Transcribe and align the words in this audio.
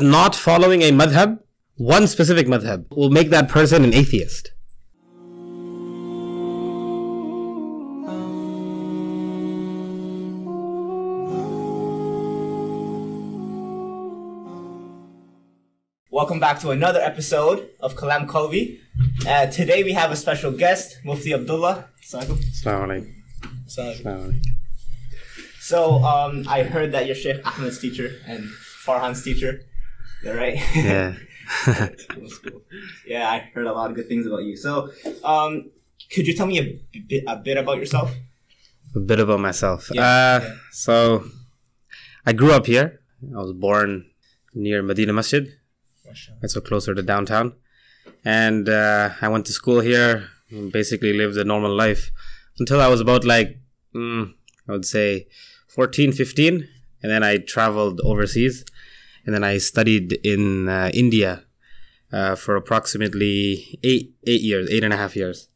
not 0.00 0.34
following 0.34 0.82
a 0.82 0.90
madhab, 0.90 1.38
one 1.76 2.06
specific 2.06 2.46
madhab, 2.46 2.86
will 2.96 3.10
make 3.10 3.30
that 3.30 3.48
person 3.48 3.84
an 3.84 3.94
atheist. 3.94 4.50
Welcome 16.10 16.40
back 16.40 16.58
to 16.60 16.70
another 16.70 17.00
episode 17.00 17.70
of 17.80 17.94
Kalam 17.94 18.26
Kalvi. 18.26 18.80
Uh, 19.26 19.46
today 19.46 19.84
we 19.84 19.92
have 19.92 20.10
a 20.10 20.16
special 20.16 20.50
guest, 20.50 20.98
Mufti 21.04 21.32
Abdullah. 21.32 21.88
Assalamu 22.02 22.38
Assalamu 22.42 23.04
alaikum. 23.68 24.42
So 25.60 26.02
um, 26.02 26.44
I 26.48 26.64
heard 26.64 26.92
that 26.92 27.06
you're 27.06 27.14
Sheikh 27.14 27.46
Ahmed's 27.46 27.78
teacher 27.78 28.16
and 28.26 28.44
Farhan's 28.84 29.22
teacher. 29.22 29.60
That 30.24 30.36
right? 30.36 30.58
Yeah. 30.74 31.14
That's 31.66 32.38
cool. 32.38 32.62
Yeah, 33.06 33.28
I 33.28 33.50
heard 33.54 33.66
a 33.66 33.72
lot 33.72 33.90
of 33.90 33.96
good 33.96 34.08
things 34.08 34.26
about 34.26 34.42
you. 34.44 34.56
So, 34.56 34.90
um, 35.24 35.70
could 36.12 36.26
you 36.26 36.34
tell 36.34 36.46
me 36.46 36.58
a 36.58 36.98
bit, 36.98 37.24
a 37.26 37.36
bit 37.36 37.56
about 37.56 37.78
yourself? 37.78 38.14
a 38.94 39.00
bit 39.00 39.20
about 39.20 39.40
myself. 39.40 39.90
Yeah, 39.92 40.00
uh, 40.02 40.40
yeah. 40.42 40.54
So, 40.72 41.24
I 42.26 42.32
grew 42.32 42.52
up 42.52 42.66
here. 42.66 43.00
I 43.34 43.38
was 43.38 43.52
born 43.52 44.06
near 44.54 44.82
Medina 44.82 45.12
Masjid. 45.12 45.48
That's 46.40 46.54
so 46.54 46.60
closer 46.60 46.94
to 46.94 47.02
downtown. 47.02 47.54
And 48.24 48.68
uh, 48.68 49.10
I 49.20 49.28
went 49.28 49.46
to 49.46 49.52
school 49.52 49.80
here. 49.80 50.28
and 50.50 50.72
Basically, 50.72 51.12
lived 51.12 51.36
a 51.36 51.44
normal 51.44 51.74
life 51.74 52.10
until 52.58 52.80
I 52.80 52.88
was 52.88 53.00
about 53.00 53.24
like, 53.24 53.58
mm, 53.94 54.32
I 54.68 54.72
would 54.72 54.86
say, 54.86 55.26
14, 55.68 56.12
15. 56.12 56.68
And 57.02 57.12
then 57.12 57.22
I 57.22 57.38
traveled 57.38 58.00
overseas. 58.02 58.64
And 59.28 59.34
then 59.34 59.44
I 59.44 59.58
studied 59.58 60.14
in 60.24 60.70
uh, 60.70 60.90
India 60.94 61.44
uh, 62.10 62.34
for 62.34 62.56
approximately 62.56 63.78
eight 63.84 64.14
eight 64.26 64.40
years, 64.40 64.70
eight 64.70 64.82
and 64.82 64.94
a 64.94 64.96
half 64.96 65.14
years. 65.14 65.50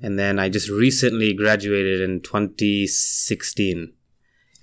And 0.00 0.18
then 0.18 0.38
I 0.38 0.48
just 0.48 0.70
recently 0.70 1.34
graduated 1.34 2.00
in 2.00 2.22
2016. 2.22 3.92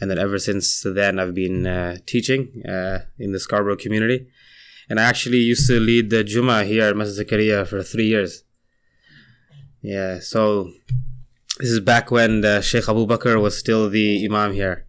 And 0.01 0.09
then 0.09 0.17
ever 0.17 0.39
since 0.39 0.81
then, 0.81 1.19
I've 1.19 1.35
been 1.35 1.67
uh, 1.67 1.97
teaching 2.07 2.63
uh, 2.67 3.05
in 3.19 3.33
the 3.33 3.39
Scarborough 3.39 3.77
community. 3.77 4.25
And 4.89 4.99
I 4.99 5.03
actually 5.03 5.37
used 5.37 5.67
to 5.67 5.79
lead 5.79 6.09
the 6.09 6.23
Juma 6.23 6.63
here 6.63 6.85
at 6.85 6.97
Masjid 6.97 7.27
Zakaria 7.27 7.67
for 7.67 7.83
three 7.83 8.07
years. 8.07 8.43
Yeah, 9.83 10.17
so 10.21 10.71
this 11.59 11.69
is 11.69 11.81
back 11.81 12.09
when 12.09 12.41
the 12.41 12.61
Sheikh 12.61 12.89
Abu 12.89 13.05
Bakr 13.05 13.39
was 13.39 13.55
still 13.55 13.91
the 13.91 14.25
Imam 14.25 14.53
here. 14.53 14.87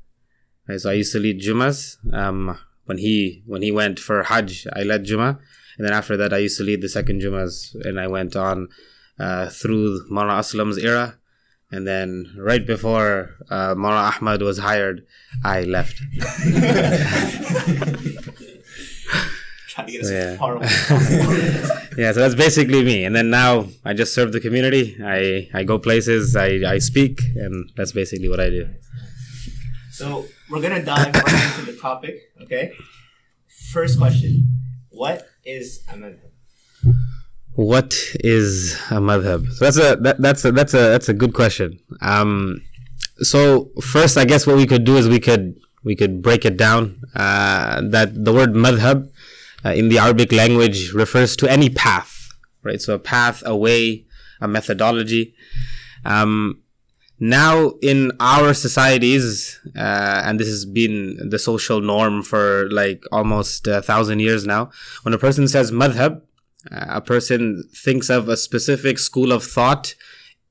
Right, 0.66 0.80
so 0.80 0.88
I 0.88 0.94
used 0.94 1.12
to 1.12 1.18
lead 1.18 1.42
Jumas. 1.42 1.98
Um, 2.10 2.56
when 2.86 2.98
he 2.98 3.42
when 3.46 3.62
he 3.62 3.70
went 3.72 3.98
for 3.98 4.22
Hajj, 4.24 4.66
I 4.72 4.82
led 4.82 5.04
Juma, 5.04 5.38
and 5.78 5.86
then 5.86 5.92
after 5.92 6.16
that, 6.16 6.32
I 6.32 6.38
used 6.38 6.58
to 6.58 6.64
lead 6.64 6.80
the 6.82 6.88
second 6.88 7.20
Jumas, 7.22 7.74
and 7.84 7.98
I 8.00 8.06
went 8.06 8.36
on 8.36 8.68
uh, 9.18 9.48
through 9.48 10.06
Mara 10.08 10.34
Aslam's 10.34 10.78
era, 10.78 11.18
and 11.70 11.86
then 11.86 12.34
right 12.38 12.66
before 12.66 13.30
uh, 13.50 13.74
Mara 13.76 14.12
Ahmad 14.14 14.42
was 14.42 14.58
hired, 14.58 15.06
I 15.44 15.62
left. 15.62 15.96
Try 19.68 19.84
to 19.86 19.90
get 19.92 20.02
as 20.02 20.10
Yeah. 20.10 20.36
far 20.36 20.56
away 20.56 20.66
yeah, 21.98 22.12
so 22.12 22.20
that's 22.20 22.34
basically 22.36 22.84
me. 22.84 23.04
And 23.04 23.14
then 23.16 23.30
now 23.30 23.66
I 23.84 23.92
just 23.92 24.14
serve 24.14 24.32
the 24.32 24.38
community. 24.40 24.96
I, 25.02 25.48
I 25.52 25.64
go 25.64 25.78
places, 25.78 26.36
I, 26.36 26.60
I 26.74 26.78
speak, 26.78 27.20
and 27.34 27.70
that's 27.76 27.90
basically 27.92 28.28
what 28.28 28.38
I 28.40 28.50
do. 28.50 28.68
So 29.94 30.26
we're 30.50 30.60
gonna 30.60 30.84
dive 30.84 31.14
right 31.14 31.58
into 31.58 31.70
the 31.72 31.78
topic. 31.80 32.20
Okay. 32.42 32.72
First 33.70 33.96
question: 33.96 34.48
What 34.90 35.28
is 35.44 35.84
a 35.88 35.94
madhab? 35.94 36.32
What 37.54 37.94
is 38.18 38.74
a 38.90 38.94
madhab? 38.94 39.48
So 39.52 39.64
that's 39.64 39.76
a 39.76 39.96
that, 40.02 40.20
that's 40.20 40.44
a 40.44 40.50
that's 40.50 40.74
a 40.74 40.90
that's 40.90 41.08
a 41.08 41.14
good 41.14 41.32
question. 41.32 41.78
Um, 42.00 42.60
so 43.18 43.70
first, 43.80 44.18
I 44.18 44.24
guess 44.24 44.48
what 44.48 44.56
we 44.56 44.66
could 44.66 44.84
do 44.84 44.96
is 44.96 45.08
we 45.08 45.20
could 45.20 45.54
we 45.84 45.94
could 45.94 46.22
break 46.22 46.44
it 46.44 46.56
down. 46.56 47.00
Uh, 47.14 47.80
that 47.90 48.24
the 48.24 48.32
word 48.32 48.54
madhab 48.54 49.08
uh, 49.64 49.70
in 49.70 49.90
the 49.90 49.98
Arabic 49.98 50.32
language 50.32 50.92
refers 50.92 51.36
to 51.36 51.48
any 51.48 51.70
path, 51.70 52.30
right? 52.64 52.80
So 52.80 52.94
a 52.94 52.98
path, 52.98 53.44
a 53.46 53.56
way, 53.56 54.06
a 54.40 54.48
methodology. 54.48 55.36
Um, 56.04 56.63
now 57.20 57.72
in 57.80 58.12
our 58.20 58.54
societies, 58.54 59.60
uh, 59.76 60.22
and 60.24 60.40
this 60.40 60.48
has 60.48 60.64
been 60.64 61.28
the 61.28 61.38
social 61.38 61.80
norm 61.80 62.22
for 62.22 62.68
like 62.70 63.04
almost 63.12 63.66
a 63.66 63.82
thousand 63.82 64.20
years 64.20 64.44
now, 64.46 64.70
when 65.02 65.14
a 65.14 65.18
person 65.18 65.46
says 65.48 65.70
madhab, 65.70 66.22
uh, 66.70 66.86
a 66.88 67.00
person 67.00 67.64
thinks 67.74 68.10
of 68.10 68.28
a 68.28 68.36
specific 68.36 68.98
school 68.98 69.32
of 69.32 69.44
thought 69.44 69.94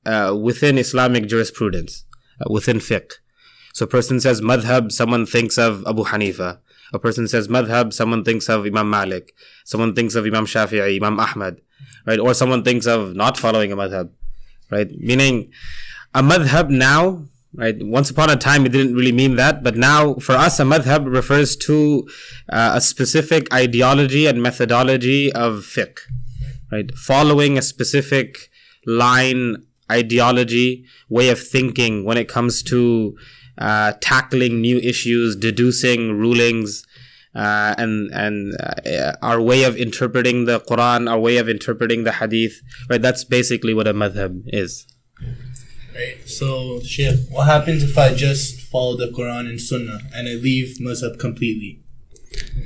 uh, 0.06 0.36
within 0.40 0.78
Islamic 0.78 1.26
jurisprudence, 1.26 2.04
uh, 2.40 2.50
within 2.50 2.78
fiqh. 2.78 3.12
So 3.74 3.84
a 3.84 3.88
person 3.88 4.20
says 4.20 4.40
madhab, 4.40 4.92
someone 4.92 5.26
thinks 5.26 5.58
of 5.58 5.84
Abu 5.86 6.04
Hanifa. 6.04 6.58
A 6.92 6.98
person 6.98 7.26
says 7.26 7.48
madhab, 7.48 7.92
someone 7.92 8.22
thinks 8.22 8.48
of 8.48 8.64
Imam 8.64 8.88
Malik. 8.88 9.34
Someone 9.64 9.94
thinks 9.94 10.14
of 10.14 10.24
Imam 10.24 10.46
Shafi'i, 10.46 10.96
Imam 10.96 11.18
Ahmad, 11.18 11.60
right? 12.06 12.20
Or 12.20 12.34
someone 12.34 12.62
thinks 12.62 12.86
of 12.86 13.16
not 13.16 13.36
following 13.36 13.72
a 13.72 13.76
madhab, 13.76 14.10
right? 14.70 14.88
Meaning, 14.98 15.50
a 16.14 16.22
madhab 16.22 16.70
now, 16.70 17.24
right? 17.54 17.76
Once 17.80 18.10
upon 18.10 18.30
a 18.30 18.36
time, 18.36 18.64
it 18.64 18.72
didn't 18.72 18.94
really 18.94 19.12
mean 19.12 19.36
that, 19.36 19.62
but 19.62 19.76
now 19.76 20.14
for 20.14 20.32
us, 20.32 20.60
a 20.60 20.64
madhab 20.64 21.12
refers 21.12 21.56
to 21.56 22.06
uh, 22.48 22.72
a 22.74 22.80
specific 22.80 23.52
ideology 23.52 24.26
and 24.26 24.42
methodology 24.42 25.32
of 25.32 25.64
fiqh, 25.64 25.98
right? 26.70 26.94
Following 26.96 27.58
a 27.58 27.62
specific 27.62 28.50
line, 28.86 29.56
ideology, 29.90 30.84
way 31.08 31.28
of 31.28 31.40
thinking 31.40 32.04
when 32.04 32.16
it 32.16 32.28
comes 32.28 32.62
to 32.62 33.16
uh, 33.58 33.92
tackling 34.00 34.60
new 34.60 34.78
issues, 34.78 35.36
deducing 35.36 36.18
rulings, 36.18 36.84
uh, 37.34 37.74
and 37.76 38.10
and 38.12 38.54
uh, 38.60 39.12
our 39.20 39.40
way 39.40 39.64
of 39.64 39.76
interpreting 39.76 40.44
the 40.44 40.60
Quran, 40.60 41.10
our 41.10 41.18
way 41.18 41.36
of 41.38 41.48
interpreting 41.48 42.04
the 42.04 42.12
Hadith, 42.12 42.60
right? 42.88 43.02
That's 43.02 43.24
basically 43.24 43.74
what 43.74 43.88
a 43.88 43.94
madhab 43.94 44.42
is. 44.46 44.86
Right. 45.94 46.28
So, 46.28 46.80
Sheikh, 46.80 47.28
what 47.30 47.44
happens 47.46 47.82
if 47.82 47.96
I 47.96 48.14
just 48.14 48.60
follow 48.60 48.96
the 48.96 49.08
Quran 49.08 49.48
and 49.48 49.60
Sunnah 49.60 50.00
and 50.14 50.28
I 50.28 50.32
leave 50.32 50.78
Mazhab 50.78 51.18
completely? 51.18 51.80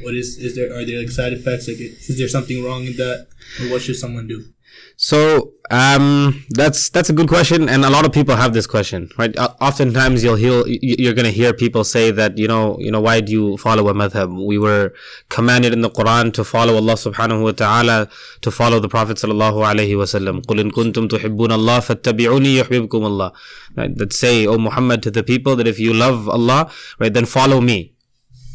What 0.02 0.14
is 0.14 0.38
is 0.38 0.56
there? 0.56 0.74
Are 0.74 0.84
there 0.84 1.00
like 1.00 1.10
side 1.10 1.34
effects? 1.34 1.68
Like, 1.68 1.78
is 1.78 2.16
there 2.16 2.28
something 2.28 2.64
wrong 2.64 2.84
in 2.84 2.96
that, 2.96 3.26
or 3.60 3.70
what 3.70 3.82
should 3.82 3.96
someone 3.96 4.26
do? 4.26 4.46
So 4.97 5.53
um, 5.71 6.45
that's 6.51 6.89
that's 6.89 7.09
a 7.09 7.13
good 7.13 7.27
question, 7.27 7.67
and 7.67 7.83
a 7.83 7.89
lot 7.89 8.05
of 8.05 8.11
people 8.13 8.35
have 8.35 8.53
this 8.53 8.67
question, 8.67 9.09
right? 9.17 9.33
O- 9.37 9.55
Oftentimes, 9.59 10.23
you'll 10.23 10.35
hear 10.35 10.63
you're 10.67 11.13
going 11.13 11.25
to 11.25 11.31
hear 11.31 11.51
people 11.53 11.83
say 11.83 12.11
that 12.11 12.37
you 12.37 12.47
know 12.47 12.77
you 12.79 12.91
know 12.91 13.01
why 13.01 13.19
do 13.19 13.31
you 13.31 13.57
follow 13.57 13.89
a 13.89 13.93
madhab? 13.93 14.29
We 14.45 14.57
were 14.59 14.93
commanded 15.29 15.73
in 15.73 15.81
the 15.81 15.89
Quran 15.89 16.31
to 16.33 16.43
follow 16.43 16.75
Allah 16.75 16.93
Subhanahu 16.93 17.41
wa 17.43 17.51
Taala, 17.51 18.09
to 18.41 18.51
follow 18.51 18.79
the 18.79 18.87
Prophet 18.87 19.17
Sallallahu 19.17 19.65
Alaihi 19.65 19.95
Wasallam. 19.95 20.45
قُلْ 20.45 20.59
إِن 20.61 20.71
كُنْتُمْ 20.71 21.07
تُحِبُّونَ 21.09 21.51
اللَّهَ 21.51 21.79
فَاتَّبِعُونِي 21.79 22.61
يُحْبِبْكُمُ 22.61 22.89
اللَّهُ 22.89 23.31
Right? 23.75 23.97
That 23.97 24.13
say, 24.13 24.45
O 24.45 24.57
Muhammad, 24.57 25.01
to 25.03 25.11
the 25.11 25.23
people 25.23 25.55
that 25.55 25.67
if 25.67 25.79
you 25.79 25.93
love 25.93 26.29
Allah, 26.29 26.69
right, 26.99 27.11
then 27.13 27.25
follow 27.25 27.59
me. 27.61 27.93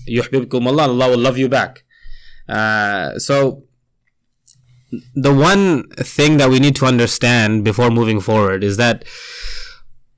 يُحْبِبْكُمُ 0.08 0.66
Allah, 0.68 0.84
Allah 0.84 1.10
will 1.10 1.18
love 1.18 1.36
you 1.36 1.48
back. 1.48 1.84
Uh, 2.48 3.18
so 3.18 3.64
the 5.15 5.33
one 5.33 5.89
thing 5.89 6.37
that 6.37 6.49
we 6.49 6.59
need 6.59 6.75
to 6.77 6.85
understand 6.85 7.63
before 7.63 7.89
moving 7.89 8.19
forward 8.19 8.63
is 8.63 8.77
that 8.77 9.05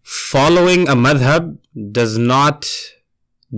following 0.01 0.87
a 0.87 0.95
madhab 0.95 1.57
does 1.91 2.17
not 2.17 2.67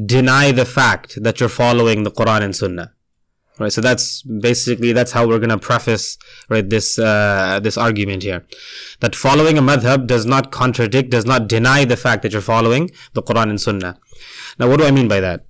deny 0.06 0.52
the 0.52 0.66
fact 0.66 1.22
that 1.24 1.40
you're 1.40 1.50
following 1.50 2.04
the 2.04 2.12
Quran 2.12 2.44
and 2.44 2.56
Sunnah. 2.56 2.94
Right, 3.60 3.74
so 3.74 3.82
that's 3.82 4.22
basically 4.22 4.94
that's 4.94 5.12
how 5.12 5.28
we're 5.28 5.40
gonna 5.40 5.58
preface 5.58 6.20
right 6.48 6.70
this 6.70 7.00
uh, 7.00 7.60
this 7.64 7.76
argument 7.76 8.22
here, 8.22 8.46
that 9.00 9.16
following 9.16 9.58
a 9.58 9.64
madhab 9.64 10.06
does 10.06 10.28
not 10.28 10.52
contradict, 10.52 11.10
does 11.10 11.26
not 11.26 11.48
deny 11.48 11.84
the 11.84 11.98
fact 11.98 12.22
that 12.22 12.32
you're 12.32 12.42
following 12.42 12.92
the 13.14 13.24
Quran 13.24 13.50
and 13.50 13.60
Sunnah. 13.60 13.98
Now, 14.60 14.70
what 14.70 14.78
do 14.78 14.86
I 14.86 14.92
mean 14.92 15.08
by 15.08 15.20
that? 15.22 15.47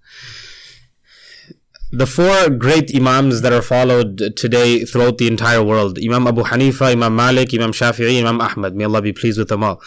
The 1.92 2.06
four 2.06 2.50
great 2.50 2.94
imams 2.96 3.42
that 3.42 3.54
are 3.54 3.62
followed 3.62 4.36
today 4.36 4.84
throughout 4.84 5.18
the 5.18 5.28
entire 5.28 5.64
world 5.64 5.98
Imam 6.04 6.28
Abu 6.28 6.44
Hanifa, 6.44 6.92
Imam 6.92 7.16
Malik, 7.16 7.54
Imam 7.54 7.72
Shafi'i, 7.72 8.20
Imam 8.20 8.42
Ahmad. 8.42 8.76
May 8.76 8.84
Allah 8.84 9.02
be 9.02 9.14
pleased 9.14 9.40
with 9.40 9.48
them 9.48 9.64
all. 9.64 9.82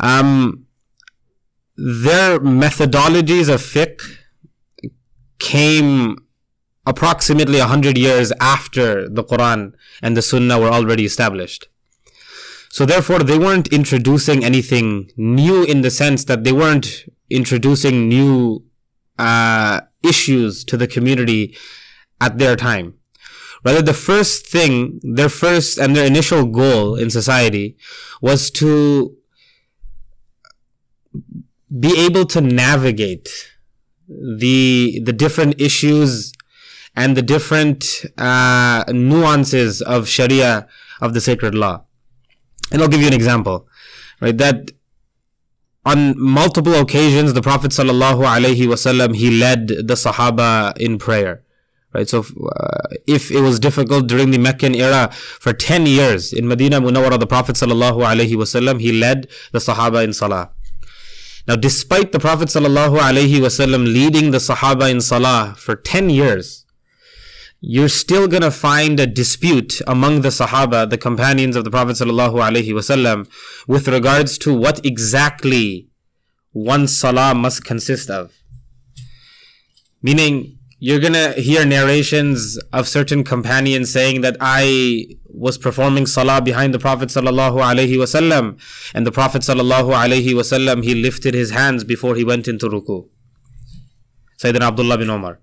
Um, 0.00 0.66
their 1.76 2.38
methodologies 2.38 3.52
of 3.52 3.62
fiqh 3.62 4.18
came 5.38 6.16
approximately 6.86 7.58
100 7.58 7.96
years 7.96 8.32
after 8.40 9.08
the 9.08 9.24
Quran 9.24 9.72
and 10.02 10.16
the 10.16 10.22
Sunnah 10.22 10.58
were 10.58 10.68
already 10.68 11.04
established. 11.04 11.68
So 12.70 12.86
therefore, 12.86 13.20
they 13.20 13.38
weren't 13.38 13.68
introducing 13.68 14.44
anything 14.44 15.10
new 15.16 15.62
in 15.62 15.82
the 15.82 15.90
sense 15.90 16.24
that 16.24 16.44
they 16.44 16.52
weren't 16.52 17.04
introducing 17.28 18.08
new 18.08 18.64
uh, 19.18 19.82
issues 20.02 20.64
to 20.64 20.76
the 20.76 20.86
community 20.86 21.56
at 22.20 22.38
their 22.38 22.56
time. 22.56 22.94
Rather, 23.64 23.82
the 23.82 23.94
first 23.94 24.46
thing, 24.46 25.00
their 25.02 25.28
first 25.28 25.78
and 25.78 25.94
their 25.94 26.06
initial 26.06 26.46
goal 26.46 26.96
in 26.96 27.10
society 27.10 27.76
was 28.20 28.50
to 28.50 29.16
be 31.78 31.98
able 31.98 32.26
to 32.26 32.40
navigate 32.40 33.28
the 34.08 35.00
the 35.04 35.12
different 35.12 35.60
issues 35.60 36.32
and 36.94 37.16
the 37.16 37.22
different 37.22 38.04
uh, 38.18 38.84
nuances 38.88 39.80
of 39.80 40.08
Sharia 40.08 40.66
of 41.00 41.14
the 41.14 41.20
sacred 41.20 41.54
law. 41.54 41.84
And 42.70 42.82
I'll 42.82 42.88
give 42.88 43.00
you 43.00 43.06
an 43.06 43.14
example, 43.14 43.68
right? 44.20 44.36
That 44.36 44.70
on 45.84 46.18
multiple 46.18 46.74
occasions, 46.74 47.32
the 47.32 47.42
Prophet 47.42 47.72
sallallahu 47.72 48.24
alaihi 48.24 48.66
wasallam 48.66 49.16
he 49.16 49.30
led 49.30 49.68
the 49.68 49.94
Sahaba 49.94 50.76
in 50.78 50.98
prayer. 50.98 51.42
Right, 51.94 52.08
so 52.08 52.20
uh, 52.20 52.88
if 53.06 53.30
it 53.30 53.42
was 53.42 53.60
difficult 53.60 54.06
during 54.06 54.30
the 54.30 54.38
Meccan 54.38 54.74
era 54.74 55.10
for 55.12 55.52
10 55.52 55.84
years 55.84 56.32
in 56.32 56.48
Medina 56.48 56.80
Munawwara, 56.80 57.18
the 57.20 57.26
Prophet 57.26 57.56
sallallahu 57.56 57.98
alaihi 57.98 58.32
wasallam 58.32 58.80
he 58.80 58.92
led 58.92 59.28
the 59.52 59.58
Sahaba 59.58 60.02
in 60.02 60.14
Salah. 60.14 60.52
Now, 61.46 61.56
despite 61.56 62.12
the 62.12 62.18
Prophet 62.18 62.48
sallallahu 62.48 62.98
alaihi 62.98 63.40
wasallam 63.40 63.84
leading 63.84 64.30
the 64.30 64.38
Sahaba 64.38 64.90
in 64.90 65.02
Salah 65.02 65.54
for 65.58 65.76
10 65.76 66.08
years, 66.08 66.64
you're 67.64 67.88
still 67.88 68.26
gonna 68.26 68.50
find 68.50 68.98
a 68.98 69.06
dispute 69.06 69.80
among 69.86 70.22
the 70.22 70.30
Sahaba, 70.30 70.90
the 70.90 70.98
companions 70.98 71.54
of 71.54 71.62
the 71.62 71.70
Prophet 71.70 71.94
wasallam, 71.96 73.28
with 73.68 73.86
regards 73.86 74.36
to 74.38 74.52
what 74.52 74.84
exactly 74.84 75.88
one 76.50 76.88
Salah 76.88 77.36
must 77.36 77.64
consist 77.64 78.10
of. 78.10 78.32
Meaning, 80.02 80.58
you're 80.80 80.98
gonna 80.98 81.34
hear 81.34 81.64
narrations 81.64 82.58
of 82.72 82.88
certain 82.88 83.22
companions 83.22 83.92
saying 83.92 84.22
that 84.22 84.36
I 84.40 85.06
was 85.28 85.56
performing 85.56 86.06
salah 86.06 86.42
behind 86.42 86.74
the 86.74 86.80
Prophet 86.80 87.10
wasallam, 87.10 88.58
and 88.92 89.06
the 89.06 89.12
Prophet 89.12 89.42
wasallam 89.42 90.82
he 90.82 90.94
lifted 90.96 91.34
his 91.34 91.52
hands 91.52 91.84
before 91.84 92.16
he 92.16 92.24
went 92.24 92.48
into 92.48 92.68
ruku. 92.68 93.08
Sayyidina 94.42 94.62
Abdullah 94.62 94.98
bin 94.98 95.10
Umar. 95.10 95.41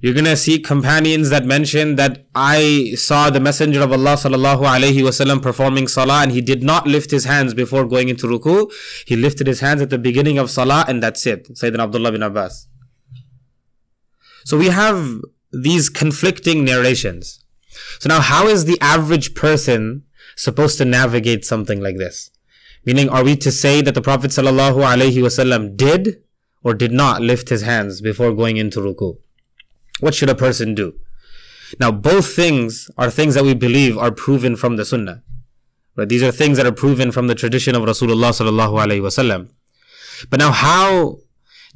You're 0.00 0.14
gonna 0.14 0.36
see 0.36 0.58
companions 0.58 1.30
that 1.30 1.44
mention 1.44 1.96
that 1.96 2.26
I 2.34 2.92
saw 2.96 3.30
the 3.30 3.40
Messenger 3.40 3.82
of 3.82 3.92
Allah 3.92 4.14
sallallahu 4.14 4.62
alaihi 4.62 5.02
wasallam 5.02 5.42
performing 5.42 5.88
salah 5.88 6.22
and 6.22 6.32
he 6.32 6.40
did 6.40 6.62
not 6.62 6.86
lift 6.86 7.10
his 7.10 7.24
hands 7.24 7.54
before 7.54 7.84
going 7.86 8.08
into 8.08 8.26
ruku. 8.26 8.70
He 9.06 9.16
lifted 9.16 9.46
his 9.46 9.60
hands 9.60 9.82
at 9.82 9.90
the 9.90 9.98
beginning 9.98 10.38
of 10.38 10.50
salah 10.50 10.84
and 10.88 11.02
that's 11.02 11.26
it. 11.26 11.48
Sayyidina 11.48 11.80
Abdullah 11.80 12.12
bin 12.12 12.22
Abbas. 12.22 12.68
So 14.44 14.56
we 14.56 14.66
have 14.66 15.20
these 15.52 15.88
conflicting 15.88 16.64
narrations. 16.64 17.44
So 17.98 18.08
now 18.08 18.20
how 18.20 18.46
is 18.46 18.64
the 18.64 18.78
average 18.80 19.34
person 19.34 20.04
supposed 20.36 20.78
to 20.78 20.84
navigate 20.84 21.44
something 21.44 21.80
like 21.80 21.98
this? 21.98 22.30
Meaning, 22.84 23.08
are 23.10 23.24
we 23.24 23.36
to 23.36 23.50
say 23.52 23.82
that 23.82 23.94
the 23.94 24.00
Prophet 24.00 24.30
sallallahu 24.30 24.76
alaihi 24.76 25.22
wasallam 25.22 25.76
did 25.76 26.22
or 26.62 26.74
did 26.74 26.92
not 26.92 27.20
lift 27.20 27.48
his 27.48 27.62
hands 27.62 28.00
before 28.00 28.32
going 28.32 28.56
into 28.56 28.80
ruku? 28.80 29.18
What 30.00 30.14
should 30.14 30.30
a 30.30 30.34
person 30.34 30.74
do? 30.74 30.94
Now, 31.78 31.90
both 31.90 32.34
things 32.34 32.90
are 32.96 33.10
things 33.10 33.34
that 33.34 33.44
we 33.44 33.54
believe 33.54 33.98
are 33.98 34.10
proven 34.10 34.56
from 34.56 34.76
the 34.76 34.84
Sunnah. 34.84 35.22
Right? 35.96 36.08
These 36.08 36.22
are 36.22 36.32
things 36.32 36.56
that 36.56 36.66
are 36.66 36.72
proven 36.72 37.12
from 37.12 37.26
the 37.26 37.34
tradition 37.34 37.74
of 37.74 37.82
Rasulullah 37.82 38.30
sallallahu 38.30 39.02
wasallam. 39.02 39.50
But 40.30 40.40
now, 40.40 40.52
how 40.52 41.18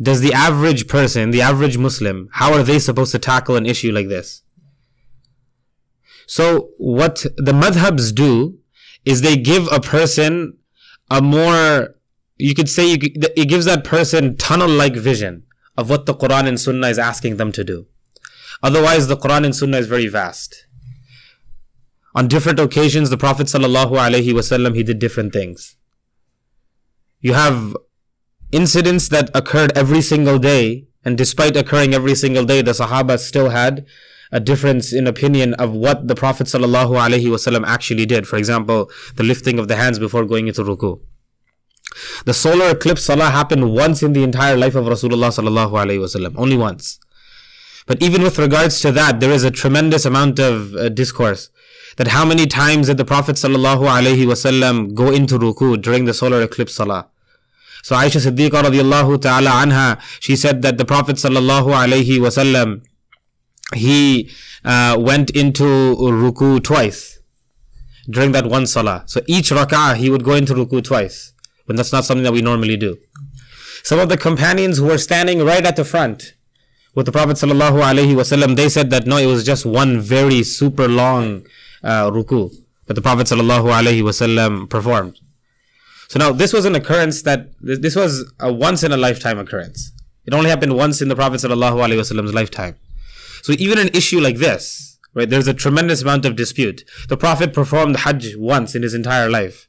does 0.01 0.21
the 0.21 0.33
average 0.33 0.89
person, 0.89 1.31
the 1.31 1.43
average 1.43 1.77
Muslim, 1.77 2.29
how 2.33 2.53
are 2.53 2.63
they 2.63 2.79
supposed 2.79 3.13
to 3.13 3.19
tackle 3.19 3.57
an 3.57 3.67
issue 3.67 3.93
like 3.93 4.09
this? 4.09 4.43
So, 6.27 6.71
what 6.79 7.27
the 7.37 7.53
madhabs 7.53 8.15
do 8.15 8.59
is 9.05 9.21
they 9.21 9.37
give 9.37 9.71
a 9.71 9.81
person 9.81 10.57
a 11.11 11.21
more, 11.21 11.97
you 12.39 12.55
could 12.55 12.69
say, 12.69 12.93
it 12.93 13.49
gives 13.49 13.67
that 13.67 13.85
person 13.85 14.37
tunnel 14.37 14.69
like 14.69 14.95
vision 14.95 15.43
of 15.77 15.91
what 15.91 16.07
the 16.07 16.15
Quran 16.15 16.47
and 16.47 16.61
Sunnah 16.61 16.89
is 16.89 16.99
asking 16.99 17.37
them 17.37 17.53
to 17.53 17.65
do. 17.65 17.87
Otherwise, 18.63 19.09
the 19.09 19.17
Quran 19.17 19.45
and 19.45 19.57
Sunnah 19.57 19.79
is 19.79 19.87
very 19.89 20.07
vast. 20.07 20.67
On 22.15 22.29
different 22.29 22.61
occasions, 22.61 23.11
the 23.11 23.17
Prophet 23.17 23.47
ﷺ, 23.47 24.75
he 24.75 24.83
did 24.83 24.99
different 24.99 25.33
things. 25.33 25.77
You 27.21 27.33
have 27.33 27.77
incidents 28.53 29.09
that 29.09 29.31
occurred 29.35 29.77
every 29.77 30.03
single 30.03 30.39
day, 30.39 30.87
and 31.05 31.17
despite 31.17 31.57
occurring 31.57 31.95
every 31.95 32.15
single 32.15 32.45
day, 32.45 32.63
the 32.63 32.73
Sahaba 32.73 33.19
still 33.19 33.49
had 33.49 33.87
a 34.31 34.41
difference 34.41 34.93
in 34.93 35.07
opinion 35.07 35.55
of 35.55 35.73
what 35.73 36.07
the 36.07 36.15
Prophet 36.15 36.47
ﷺ 36.47 37.67
actually 37.67 38.07
did. 38.07 38.29
For 38.29 38.37
example, 38.37 38.91
the 39.17 39.25
lifting 39.25 39.59
of 39.59 39.69
the 39.69 39.77
hands 39.77 39.99
before 39.99 40.25
going 40.25 40.47
into 40.49 40.63
ruku. 40.63 41.01
The 42.25 42.33
solar 42.35 42.71
eclipse 42.71 43.05
salah 43.05 43.31
happened 43.31 43.73
once 43.75 44.03
in 44.03 44.13
the 44.13 44.23
entire 44.23 44.57
life 44.57 44.75
of 44.75 44.87
Rasulullah 44.87 46.35
only 46.37 46.57
once. 46.57 46.99
But 47.87 48.03
even 48.03 48.23
with 48.23 48.39
regards 48.39 48.81
to 48.81 48.93
that, 48.93 49.21
there 49.21 49.31
is 49.31 49.45
a 49.45 49.51
tremendous 49.51 50.05
amount 50.05 50.39
of 50.39 50.75
uh, 50.75 50.89
discourse. 50.89 51.51
That 51.97 52.09
how 52.09 52.25
many 52.25 52.47
times 52.47 52.87
did 52.87 52.97
the 52.97 53.05
Prophet 53.05 53.37
ﷺ 53.37 54.95
go 54.95 55.11
into 55.11 55.39
ruku 55.39 55.81
during 55.81 56.07
the 56.07 56.15
solar 56.15 56.41
eclipse 56.41 56.75
salah? 56.77 57.09
So 57.83 57.97
Aisha 57.97 58.21
Siddiqa 58.25 58.63
radiallahu 58.63 59.21
ta'ala 59.21 59.51
anha, 59.51 60.01
she 60.21 60.37
said 60.37 60.63
that 60.63 60.79
the 60.79 60.85
Prophet 60.85 61.17
wasallam, 61.17 62.85
he 63.75 64.31
uh, 64.65 64.97
went 64.99 65.31
into 65.31 65.65
ruku 65.65 66.63
twice 66.63 67.21
during 68.09 68.33
that 68.33 68.47
one 68.47 68.67
salah. 68.67 69.03
So 69.07 69.21
each 69.27 69.51
rak'ah, 69.51 69.97
he 69.97 70.09
would 70.11 70.25
go 70.25 70.35
into 70.35 70.55
ruku 70.55 70.83
twice, 70.83 71.33
when 71.67 71.77
that's 71.77 71.93
not 71.93 72.05
something 72.05 72.25
that 72.25 72.33
we 72.33 72.41
normally 72.41 72.77
do. 72.77 72.97
Some 73.83 73.99
of 73.99 74.09
the 74.09 74.17
companions 74.17 74.79
who 74.79 74.87
were 74.87 74.99
standing 74.99 75.45
right 75.45 75.67
at 75.67 75.77
the 75.77 75.85
front 75.85 76.35
with 76.95 77.07
the 77.07 77.13
Prophet 77.13 77.37
sallallahu 77.37 77.83
alaihi 77.83 78.15
wasallam, 78.15 78.57
they 78.57 78.69
said 78.69 78.91
that 78.91 79.07
no, 79.07 79.17
it 79.17 79.27
was 79.27 79.45
just 79.45 79.65
one 79.65 80.01
very 80.01 80.43
super 80.43 80.89
long 80.89 81.47
uh, 81.83 82.11
ruku 82.11 82.55
that 82.87 82.95
the 82.95 83.03
Prophet 83.03 83.27
sallallahu 83.27 83.73
alaihi 83.73 84.03
wasallam 84.03 84.69
performed. 84.69 85.19
So 86.09 86.19
now 86.19 86.33
this 86.33 86.53
was 86.53 86.67
an 86.67 86.75
occurrence 86.75 87.23
that 87.23 87.49
this 87.61 87.97
was 87.97 88.31
a 88.39 88.53
once 88.53 88.83
in 88.83 88.93
a 88.93 88.99
lifetime 88.99 89.39
occurrence. 89.39 89.93
It 90.27 90.35
only 90.35 90.51
happened 90.51 90.77
once 90.77 91.01
in 91.01 91.09
the 91.09 91.17
Prophet 91.17 91.41
Wasallam's 91.41 92.35
lifetime. 92.35 92.77
So 93.43 93.55
even 93.59 93.79
an 93.79 93.89
issue 93.89 94.21
like 94.21 94.37
this, 94.37 94.99
right, 95.15 95.29
there's 95.29 95.49
a 95.49 95.55
tremendous 95.55 96.03
amount 96.03 96.25
of 96.27 96.37
dispute. 96.37 96.85
The 97.09 97.17
Prophet 97.17 97.53
performed 97.53 97.97
Hajj 97.97 98.37
once 98.37 98.75
in 98.75 98.83
his 98.83 98.95
entire 98.95 99.29
life. 99.29 99.69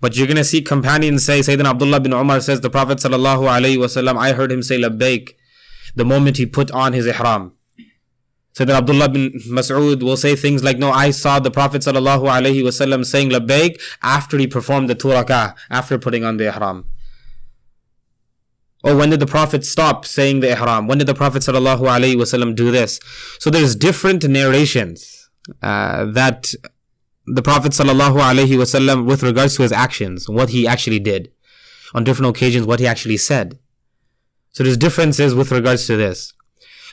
But 0.00 0.16
you're 0.16 0.26
gonna 0.26 0.42
see 0.42 0.62
companions 0.62 1.24
say, 1.24 1.40
Sayyidina 1.40 1.66
Abdullah 1.66 2.00
bin 2.00 2.12
Umar 2.12 2.40
says, 2.40 2.60
the 2.60 2.70
Prophet 2.70 2.98
sallallahu 2.98 3.42
alaihi 3.46 3.76
Wasallam, 3.76 4.16
I 4.16 4.32
heard 4.32 4.50
him 4.50 4.62
say 4.62 4.80
labbaik 4.80 5.34
the 5.94 6.04
moment 6.04 6.36
he 6.36 6.46
put 6.46 6.70
on 6.70 6.92
his 6.92 7.06
ihram. 7.06 7.52
So 8.52 8.64
that 8.64 8.76
Abdullah 8.76 9.08
bin 9.08 9.32
Mas'ud 9.50 10.00
will 10.02 10.16
say 10.16 10.36
things 10.36 10.62
like, 10.62 10.78
no, 10.78 10.90
I 10.90 11.10
saw 11.10 11.40
the 11.40 11.50
Prophet 11.50 11.82
wasallam 11.82 13.04
saying 13.04 13.30
labbaik 13.30 13.80
after 14.02 14.38
he 14.38 14.46
performed 14.46 14.88
the 14.88 14.94
turakah, 14.94 15.56
after 15.70 15.98
putting 15.98 16.24
on 16.24 16.36
the 16.36 16.46
ihram. 16.46 16.84
Or 18.84 18.94
when 18.94 19.10
did 19.10 19.18
the 19.18 19.26
Prophet 19.26 19.64
stop 19.64 20.04
saying 20.04 20.40
the 20.40 20.50
ihram? 20.52 20.86
When 20.86 20.98
did 20.98 21.08
the 21.08 21.14
Prophet 21.14 21.42
wasallam 21.42 22.54
do 22.54 22.70
this? 22.70 23.00
So 23.40 23.50
there's 23.50 23.74
different 23.74 24.22
narrations 24.22 25.28
uh, 25.60 26.04
that 26.12 26.54
the 27.26 27.42
Prophet 27.42 27.72
wasallam, 27.72 29.06
with 29.06 29.22
regards 29.24 29.56
to 29.56 29.62
his 29.62 29.72
actions, 29.72 30.28
what 30.28 30.50
he 30.50 30.66
actually 30.66 31.00
did, 31.00 31.32
on 31.92 32.04
different 32.04 32.36
occasions, 32.36 32.66
what 32.66 32.78
he 32.78 32.86
actually 32.86 33.16
said. 33.16 33.58
So 34.54 34.62
there's 34.62 34.76
differences 34.76 35.34
with 35.34 35.50
regards 35.50 35.86
to 35.88 35.96
this. 35.96 36.32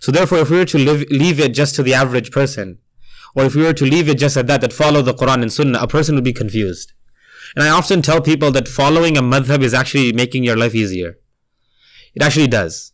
So 0.01 0.11
therefore, 0.11 0.39
if 0.39 0.49
we 0.49 0.57
were 0.57 0.65
to 0.65 0.79
live, 0.79 1.05
leave 1.11 1.39
it 1.39 1.53
just 1.53 1.75
to 1.75 1.83
the 1.83 1.93
average 1.93 2.31
person, 2.31 2.79
or 3.35 3.45
if 3.45 3.55
we 3.55 3.63
were 3.63 3.73
to 3.73 3.85
leave 3.85 4.09
it 4.09 4.17
just 4.17 4.35
at 4.35 4.47
that, 4.47 4.61
that 4.61 4.73
follow 4.73 5.03
the 5.03 5.13
Quran 5.13 5.43
and 5.43 5.53
Sunnah, 5.53 5.79
a 5.79 5.87
person 5.87 6.15
would 6.15 6.23
be 6.23 6.33
confused. 6.33 6.93
And 7.55 7.63
I 7.63 7.69
often 7.69 8.01
tell 8.01 8.19
people 8.19 8.51
that 8.51 8.67
following 8.67 9.15
a 9.15 9.21
madhab 9.21 9.61
is 9.61 9.73
actually 9.73 10.11
making 10.11 10.43
your 10.43 10.57
life 10.57 10.73
easier. 10.73 11.19
It 12.15 12.23
actually 12.23 12.47
does. 12.47 12.93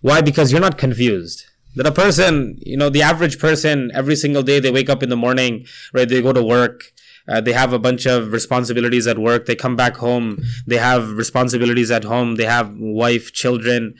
Why? 0.00 0.20
Because 0.20 0.50
you're 0.50 0.60
not 0.60 0.78
confused. 0.78 1.44
That 1.76 1.86
a 1.86 1.92
person, 1.92 2.58
you 2.60 2.76
know, 2.76 2.90
the 2.90 3.02
average 3.02 3.38
person, 3.38 3.90
every 3.94 4.16
single 4.16 4.42
day 4.42 4.58
they 4.58 4.72
wake 4.72 4.90
up 4.90 5.02
in 5.02 5.10
the 5.10 5.16
morning, 5.16 5.64
right? 5.94 6.08
They 6.08 6.20
go 6.20 6.32
to 6.32 6.42
work. 6.42 6.92
Uh, 7.28 7.40
they 7.40 7.52
have 7.52 7.72
a 7.72 7.78
bunch 7.78 8.06
of 8.06 8.32
responsibilities 8.32 9.06
at 9.06 9.18
work. 9.18 9.46
They 9.46 9.54
come 9.54 9.76
back 9.76 9.96
home. 9.96 10.42
They 10.66 10.78
have 10.78 11.12
responsibilities 11.12 11.90
at 11.90 12.04
home. 12.04 12.36
They 12.36 12.46
have 12.46 12.74
wife, 12.76 13.32
children 13.32 13.94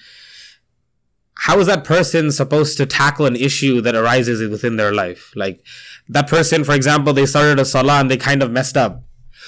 how 1.43 1.59
is 1.59 1.67
that 1.67 1.83
person 1.83 2.31
supposed 2.31 2.77
to 2.77 2.87
tackle 2.87 3.27
an 3.27 3.35
issue 3.35 3.81
that 3.81 3.97
arises 3.97 4.49
within 4.49 4.77
their 4.77 4.93
life? 4.95 5.33
Like 5.35 5.65
that 6.09 6.29
person, 6.29 6.63
for 6.63 6.73
example, 6.73 7.13
they 7.13 7.27
started 7.27 7.59
a 7.59 7.65
salah 7.65 7.99
and 7.99 8.09
they 8.09 8.17
kind 8.17 8.45
of 8.45 8.53
messed 8.53 8.77
up. 8.77 9.03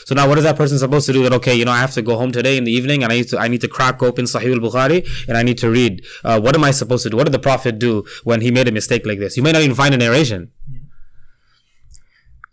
So 0.06 0.14
now 0.16 0.28
what 0.28 0.36
is 0.36 0.42
that 0.42 0.56
person 0.56 0.76
supposed 0.76 1.06
to 1.06 1.12
do? 1.12 1.22
That 1.22 1.32
okay, 1.34 1.54
you 1.54 1.64
know, 1.64 1.70
I 1.70 1.78
have 1.78 1.92
to 1.92 2.02
go 2.02 2.16
home 2.16 2.32
today 2.32 2.56
in 2.56 2.64
the 2.64 2.72
evening 2.72 3.04
and 3.04 3.12
I 3.12 3.16
need 3.18 3.28
to 3.28 3.38
I 3.38 3.46
need 3.46 3.60
to 3.60 3.68
crack 3.68 4.02
open 4.02 4.24
Sahih 4.24 4.52
al-Bukhari 4.54 5.06
and 5.28 5.36
I 5.36 5.44
need 5.44 5.58
to 5.58 5.70
read. 5.70 6.04
Uh, 6.24 6.40
what 6.40 6.56
am 6.56 6.64
I 6.64 6.72
supposed 6.72 7.04
to 7.04 7.10
do? 7.10 7.16
What 7.16 7.24
did 7.24 7.32
the 7.32 7.38
Prophet 7.38 7.78
do 7.78 8.04
when 8.24 8.40
he 8.40 8.50
made 8.50 8.66
a 8.66 8.72
mistake 8.72 9.06
like 9.06 9.20
this? 9.20 9.36
You 9.36 9.44
may 9.44 9.52
not 9.52 9.62
even 9.62 9.76
find 9.76 9.94
a 9.94 9.96
narration. 9.96 10.50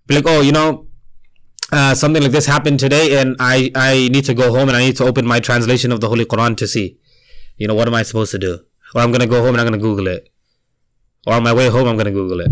Be 0.06 0.16
like, 0.16 0.26
oh, 0.28 0.42
you 0.42 0.52
know, 0.52 0.86
uh, 1.72 1.96
something 1.96 2.22
like 2.22 2.32
this 2.32 2.46
happened 2.46 2.80
today 2.80 3.20
and 3.20 3.36
I, 3.40 3.72
I 3.76 4.10
need 4.12 4.26
to 4.26 4.34
go 4.34 4.54
home 4.54 4.68
and 4.68 4.78
I 4.78 4.82
need 4.82 4.98
to 4.98 5.06
open 5.06 5.26
my 5.26 5.40
translation 5.40 5.92
of 5.92 6.02
the 6.02 6.10
Holy 6.10 6.26
Quran 6.26 6.58
to 6.58 6.68
see. 6.68 6.98
You 7.58 7.68
know, 7.68 7.76
what 7.76 7.88
am 7.88 7.94
I 7.94 8.04
supposed 8.04 8.32
to 8.32 8.40
do? 8.40 8.60
Or 8.94 9.02
I'm 9.02 9.12
gonna 9.12 9.28
go 9.28 9.42
home 9.42 9.56
and 9.56 9.62
I'm 9.62 9.68
gonna 9.68 9.78
Google 9.78 10.08
it. 10.08 10.30
Or 11.26 11.34
on 11.36 11.44
my 11.44 11.54
way 11.54 11.70
home 11.70 11.88
I'm 11.88 11.98
gonna 11.98 12.12
Google 12.12 12.42
it. 12.42 12.52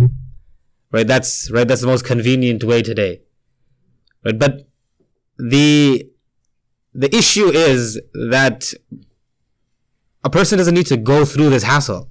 Right? 0.92 1.06
That's 1.06 1.52
right, 1.52 1.68
that's 1.68 1.82
the 1.82 1.88
most 1.88 2.06
convenient 2.06 2.64
way 2.64 2.82
today. 2.82 3.22
Right? 4.24 4.38
But 4.38 4.68
the 5.38 6.10
the 6.94 7.16
issue 7.16 7.50
is 7.50 8.02
that 8.14 8.74
a 10.24 10.30
person 10.30 10.58
doesn't 10.58 10.74
need 10.74 10.88
to 10.88 10.98
go 10.98 11.26
through 11.26 11.50
this 11.50 11.64
hassle. 11.64 12.10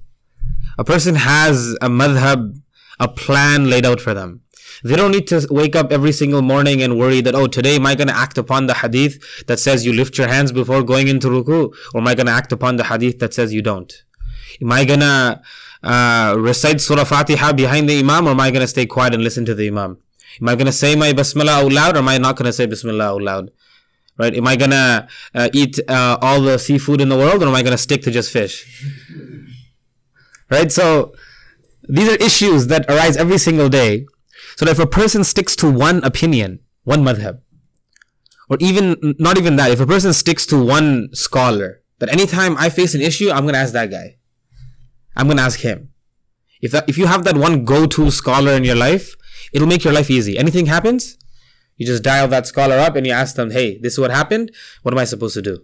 A 0.77 0.83
person 0.83 1.15
has 1.15 1.75
a 1.81 1.89
madhab, 1.89 2.61
a 2.99 3.07
plan 3.07 3.69
laid 3.69 3.85
out 3.85 3.99
for 3.99 4.13
them. 4.13 4.41
They 4.83 4.95
don't 4.95 5.11
need 5.11 5.27
to 5.27 5.45
wake 5.49 5.75
up 5.75 5.91
every 5.91 6.11
single 6.11 6.41
morning 6.41 6.81
and 6.81 6.97
worry 6.97 7.21
that, 7.21 7.35
oh, 7.35 7.47
today 7.47 7.75
am 7.75 7.85
I 7.85 7.95
going 7.95 8.07
to 8.07 8.15
act 8.15 8.37
upon 8.37 8.67
the 8.67 8.75
hadith 8.75 9.45
that 9.47 9.59
says 9.59 9.85
you 9.85 9.93
lift 9.93 10.17
your 10.17 10.27
hands 10.27 10.51
before 10.51 10.83
going 10.83 11.07
into 11.07 11.27
ruku? 11.27 11.73
Or 11.93 12.01
am 12.01 12.07
I 12.07 12.15
going 12.15 12.27
to 12.27 12.31
act 12.31 12.51
upon 12.51 12.77
the 12.77 12.85
hadith 12.85 13.19
that 13.19 13.33
says 13.33 13.53
you 13.53 13.61
don't? 13.61 13.91
Am 14.61 14.71
I 14.71 14.85
going 14.85 15.01
to 15.01 15.41
uh, 15.83 16.35
recite 16.37 16.81
Surah 16.81 17.03
Fatiha 17.03 17.53
behind 17.53 17.89
the 17.89 17.99
Imam 17.99 18.27
or 18.27 18.31
am 18.31 18.39
I 18.39 18.51
going 18.51 18.61
to 18.61 18.67
stay 18.67 18.85
quiet 18.85 19.13
and 19.13 19.23
listen 19.23 19.45
to 19.45 19.55
the 19.55 19.67
Imam? 19.67 19.97
Am 20.41 20.49
I 20.49 20.55
going 20.55 20.65
to 20.67 20.71
say 20.71 20.95
my 20.95 21.13
Bismillah 21.13 21.63
out 21.63 21.71
loud 21.71 21.95
or 21.95 21.99
am 21.99 22.07
I 22.07 22.17
not 22.17 22.35
going 22.35 22.45
to 22.45 22.53
say 22.53 22.65
Bismillah 22.65 23.05
out 23.05 23.21
loud? 23.21 23.51
Right? 24.17 24.35
Am 24.35 24.47
I 24.47 24.55
going 24.55 24.71
to 24.71 25.07
uh, 25.33 25.49
eat 25.53 25.79
uh, 25.87 26.17
all 26.21 26.41
the 26.41 26.57
seafood 26.57 27.01
in 27.01 27.09
the 27.09 27.17
world 27.17 27.41
or 27.41 27.47
am 27.47 27.55
I 27.55 27.63
going 27.63 27.71
to 27.71 27.77
stick 27.77 28.01
to 28.03 28.11
just 28.11 28.31
fish? 28.31 28.85
right? 30.49 30.71
So 30.71 31.13
these 31.87 32.09
are 32.09 32.15
issues 32.15 32.67
that 32.67 32.89
arise 32.89 33.17
every 33.17 33.37
single 33.37 33.69
day. 33.69 34.05
So 34.59 34.65
that 34.65 34.71
if 34.71 34.79
a 34.79 34.85
person 34.85 35.23
sticks 35.23 35.55
to 35.55 35.71
one 35.71 36.03
opinion, 36.03 36.59
one 36.83 37.01
madhab, 37.01 37.39
or 38.49 38.57
even, 38.59 39.15
not 39.17 39.37
even 39.37 39.55
that, 39.55 39.71
if 39.71 39.79
a 39.79 39.87
person 39.87 40.11
sticks 40.11 40.45
to 40.47 40.61
one 40.61 41.07
scholar, 41.13 41.81
that 41.99 42.09
anytime 42.09 42.57
I 42.57 42.69
face 42.69 42.93
an 42.93 42.99
issue, 42.99 43.31
I'm 43.31 43.47
to 43.47 43.57
ask 43.57 43.71
that 43.71 43.89
guy. 43.89 44.17
I'm 45.15 45.29
to 45.29 45.41
ask 45.41 45.61
him. 45.61 45.93
If 46.59 46.73
that, 46.73 46.89
if 46.89 46.97
you 46.97 47.05
have 47.05 47.23
that 47.23 47.37
one 47.37 47.63
go-to 47.63 48.11
scholar 48.11 48.51
in 48.51 48.65
your 48.65 48.75
life, 48.75 49.15
it'll 49.53 49.65
make 49.65 49.85
your 49.85 49.93
life 49.93 50.09
easy. 50.09 50.37
Anything 50.37 50.65
happens, 50.65 51.17
you 51.77 51.85
just 51.85 52.03
dial 52.03 52.27
that 52.27 52.45
scholar 52.45 52.79
up 52.79 52.97
and 52.97 53.07
you 53.07 53.13
ask 53.13 53.37
them, 53.37 53.51
hey, 53.51 53.77
this 53.77 53.93
is 53.93 53.99
what 53.99 54.11
happened. 54.11 54.51
What 54.81 54.93
am 54.93 54.97
I 54.97 55.05
supposed 55.05 55.35
to 55.35 55.41
do? 55.41 55.63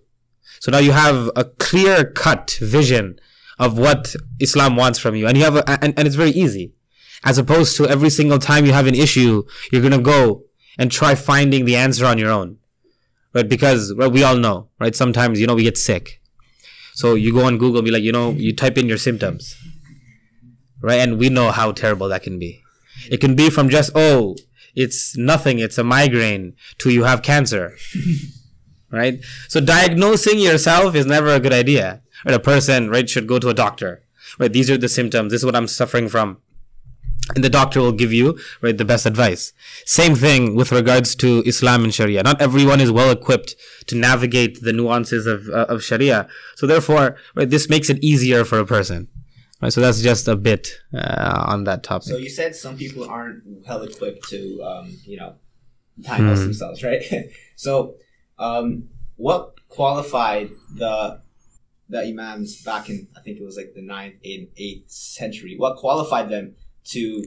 So 0.62 0.72
now 0.72 0.78
you 0.78 0.94
have 0.94 1.30
a 1.36 1.44
clear 1.44 2.06
cut 2.06 2.58
vision 2.62 3.20
of 3.60 3.78
what 3.78 4.16
Islam 4.40 4.78
wants 4.78 5.00
from 5.00 5.16
you. 5.16 5.28
And 5.28 5.38
you 5.38 5.44
have 5.44 5.58
a, 5.58 5.70
and, 5.84 5.94
and 6.00 6.08
it's 6.08 6.16
very 6.16 6.32
easy. 6.32 6.72
As 7.24 7.38
opposed 7.38 7.78
to 7.78 7.88
every 7.88 8.10
single 8.10 8.40
time 8.40 8.66
you 8.66 8.74
have 8.74 8.88
an 8.88 8.96
issue, 8.96 9.44
you're 9.72 9.90
to 9.90 10.00
go 10.00 10.44
and 10.78 10.92
try 10.92 11.16
finding 11.16 11.66
the 11.66 11.76
answer 11.76 12.06
on 12.06 12.18
your 12.18 12.32
own. 12.32 12.58
Right? 13.34 13.48
Because 13.48 13.94
well, 13.98 14.12
we 14.12 14.24
all 14.24 14.38
know, 14.38 14.70
right? 14.80 14.96
Sometimes, 14.96 15.40
you 15.40 15.48
know, 15.48 15.56
we 15.56 15.64
get 15.64 15.78
sick. 15.78 16.22
So 16.94 17.16
you 17.16 17.34
go 17.34 17.46
on 17.46 17.58
Google 17.58 17.80
and 17.80 17.86
be 17.86 17.92
like, 17.92 18.04
you 18.04 18.12
know, 18.12 18.32
you 18.32 18.56
type 18.56 18.78
in 18.78 18.88
your 18.88 18.98
symptoms. 18.98 19.56
Right? 20.82 21.00
And 21.00 21.20
we 21.20 21.30
know 21.30 21.52
how 21.52 21.72
terrible 21.72 22.08
that 22.10 22.24
can 22.24 22.40
be. 22.40 22.62
It 23.10 23.20
can 23.20 23.36
be 23.36 23.50
from 23.50 23.70
just, 23.70 23.92
oh, 23.96 24.36
it's 24.76 25.18
nothing, 25.18 25.60
it's 25.60 25.78
a 25.78 25.84
migraine, 25.84 26.54
to 26.80 26.90
you 26.90 27.04
have 27.04 27.22
cancer. 27.22 27.76
right? 28.92 29.20
So 29.50 29.60
diagnosing 29.60 30.40
yourself 30.40 30.96
is 30.96 31.06
never 31.06 31.30
a 31.30 31.40
good 31.40 31.54
idea. 31.54 32.02
Right? 32.26 32.36
A 32.36 32.40
person, 32.40 32.90
right, 32.90 33.10
should 33.10 33.28
go 33.28 33.40
to 33.40 33.50
a 33.50 33.54
doctor. 33.54 34.04
Right? 34.40 34.52
These 34.52 34.70
are 34.70 34.78
the 34.78 34.90
symptoms. 34.90 35.32
This 35.32 35.42
is 35.42 35.46
what 35.46 35.56
I'm 35.56 35.68
suffering 35.68 36.08
from. 36.08 36.38
And 37.34 37.44
the 37.44 37.50
doctor 37.50 37.80
will 37.82 37.92
give 37.92 38.14
you, 38.14 38.38
right, 38.62 38.78
the 38.78 38.86
best 38.86 39.06
advice. 39.08 39.52
Same 39.86 40.14
thing 40.16 40.56
with 40.56 40.72
regards 40.72 41.16
to 41.16 41.42
Islam 41.46 41.84
and 41.84 41.94
Sharia. 41.94 42.22
Not 42.22 42.40
everyone 42.40 42.80
is 42.80 42.92
well 42.92 43.10
equipped 43.10 43.56
to 43.88 43.96
navigate 43.96 44.62
the 44.62 44.72
nuances 44.74 45.26
of, 45.26 45.50
uh, 45.50 45.66
of 45.68 45.84
Sharia. 45.84 46.28
So 46.56 46.68
therefore, 46.68 47.18
right, 47.34 47.50
this 47.50 47.68
makes 47.70 47.90
it 47.90 47.98
easier 48.04 48.46
for 48.46 48.60
a 48.60 48.66
person. 48.66 49.08
Right, 49.62 49.74
so 49.74 49.82
that's 49.82 50.02
just 50.02 50.28
a 50.28 50.36
bit 50.36 50.68
uh, 50.94 51.46
on 51.48 51.64
that 51.64 51.82
topic. 51.82 52.10
So 52.10 52.18
you 52.18 52.30
said 52.30 52.56
some 52.56 52.78
people 52.78 53.06
aren't 53.06 53.42
well 53.68 53.82
equipped 53.84 54.28
to, 54.30 54.62
um, 54.62 54.98
you 55.06 55.18
know, 55.18 55.36
diagnose 56.02 56.40
Hmm. 56.40 56.44
themselves, 56.46 56.84
right? 56.84 57.02
so, 57.56 57.96
um, 58.38 58.90
what 59.16 59.54
qualified 59.70 60.50
the 60.76 61.22
the 61.88 62.02
imams 62.02 62.62
back 62.64 62.90
in 62.90 63.08
I 63.16 63.22
think 63.22 63.40
it 63.40 63.46
was 63.46 63.56
like 63.56 63.74
the 63.76 63.82
ninth 63.82 64.16
and 64.26 64.48
eighth 64.58 64.92
century? 64.92 65.56
What 65.58 65.78
qualified 65.78 66.30
them 66.30 66.56
to 66.86 67.24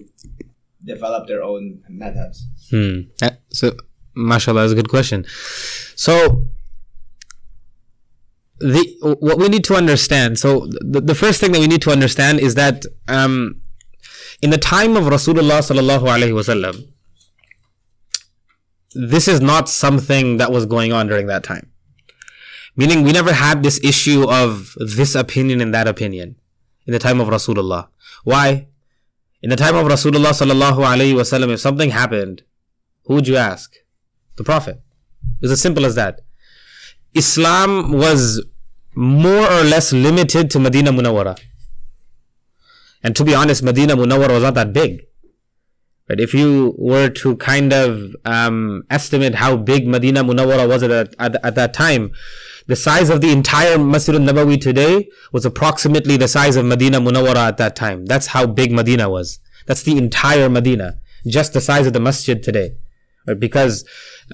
develop 0.85 1.27
their 1.27 1.43
own 1.43 1.83
methods. 1.89 2.47
Hmm. 2.71 3.01
Uh, 3.23 3.31
So, 3.51 3.77
mashallah, 4.15 4.63
that's 4.63 4.73
a 4.73 4.77
good 4.77 4.89
question. 4.89 5.25
So, 5.97 6.47
the 8.61 8.83
what 9.21 9.39
we 9.39 9.49
need 9.49 9.65
to 9.65 9.75
understand. 9.75 10.39
So, 10.39 10.67
the, 10.67 11.01
the 11.01 11.15
first 11.15 11.41
thing 11.41 11.53
that 11.53 11.61
we 11.61 11.67
need 11.67 11.83
to 11.83 11.91
understand 11.91 12.41
is 12.41 12.55
that 12.55 12.85
um, 13.07 13.61
in 14.43 14.51
the 14.51 14.59
time 14.59 14.97
of 14.97 15.05
Rasulullah 15.05 15.61
sallallahu 15.69 16.05
alaihi 16.15 16.35
wasallam, 16.35 16.89
this 18.95 19.29
is 19.29 19.41
not 19.41 19.69
something 19.69 20.39
that 20.39 20.51
was 20.51 20.67
going 20.67 20.93
on 20.93 21.07
during 21.07 21.27
that 21.27 21.45
time. 21.45 21.71
Meaning, 22.77 23.03
we 23.03 23.13
never 23.13 23.33
had 23.33 23.63
this 23.63 23.83
issue 23.83 24.29
of 24.29 24.75
this 24.77 25.15
opinion 25.17 25.61
and 25.61 25.75
that 25.75 25.89
opinion 25.89 26.37
in 26.87 26.93
the 26.93 26.99
time 27.01 27.21
of 27.21 27.29
Rasulullah. 27.29 27.89
Why? 28.25 28.69
In 29.41 29.51
the 29.51 29.57
time 29.57 29.77
of 29.77 29.87
Rasulullah 29.87 30.31
sallallahu 30.31 30.79
alaihi 30.79 31.15
wasallam, 31.15 31.53
if 31.53 31.61
something 31.61 31.91
happened, 31.91 32.43
who 33.05 33.15
would 33.15 33.29
you 33.29 33.37
ask? 33.37 33.73
The 34.37 34.45
Prophet. 34.45 34.83
It 35.23 35.43
was 35.43 35.53
as 35.53 35.61
simple 35.61 35.87
as 35.87 35.95
that. 35.95 36.21
Islam 37.15 37.93
was 37.93 38.45
more 38.95 39.51
or 39.51 39.63
less 39.63 39.93
limited 39.93 40.51
to 40.51 40.59
Medina 40.59 40.93
Munawwara. 40.93 41.39
And 43.03 43.15
to 43.15 43.25
be 43.25 43.35
honest, 43.35 43.63
Medina 43.63 43.97
Munawwara 43.97 44.31
was 44.31 44.43
not 44.43 44.55
that 44.55 44.73
big. 44.73 45.03
But 46.09 46.21
if 46.21 46.35
you 46.35 46.75
were 46.77 47.09
to 47.11 47.37
kind 47.37 47.73
of 47.73 48.17
um, 48.25 48.83
estimate 48.91 49.37
how 49.37 49.57
big 49.57 49.87
Medina 49.87 50.25
Munawwara 50.25 50.67
was 50.67 50.83
at, 50.83 51.15
at, 51.19 51.45
at 51.45 51.55
that 51.55 51.75
time, 51.75 52.11
the 52.69 52.77
size 52.77 53.09
of 53.09 53.23
the 53.23 53.33
entire 53.33 53.79
Masjid 53.79 54.15
al-Nabawi 54.15 54.61
today 54.61 55.09
was 55.33 55.45
approximately 55.47 56.19
the 56.19 56.29
size 56.29 56.55
of 56.55 56.67
Medina 56.67 57.01
Munawwara 57.01 57.49
at 57.49 57.57
that 57.57 57.75
time. 57.75 58.05
That's 58.05 58.29
how 58.29 58.47
big 58.47 58.71
Medina 58.71 59.09
was. 59.09 59.41
That's 59.67 59.83
the 59.83 59.97
entire 59.97 60.51
Medina. 60.51 60.99
Just 61.27 61.55
the 61.55 61.63
size 61.63 61.87
of 61.87 61.95
the 61.95 62.01
masjid 62.01 62.43
today. 62.43 62.77
Right? 63.27 63.41
Because 63.41 63.87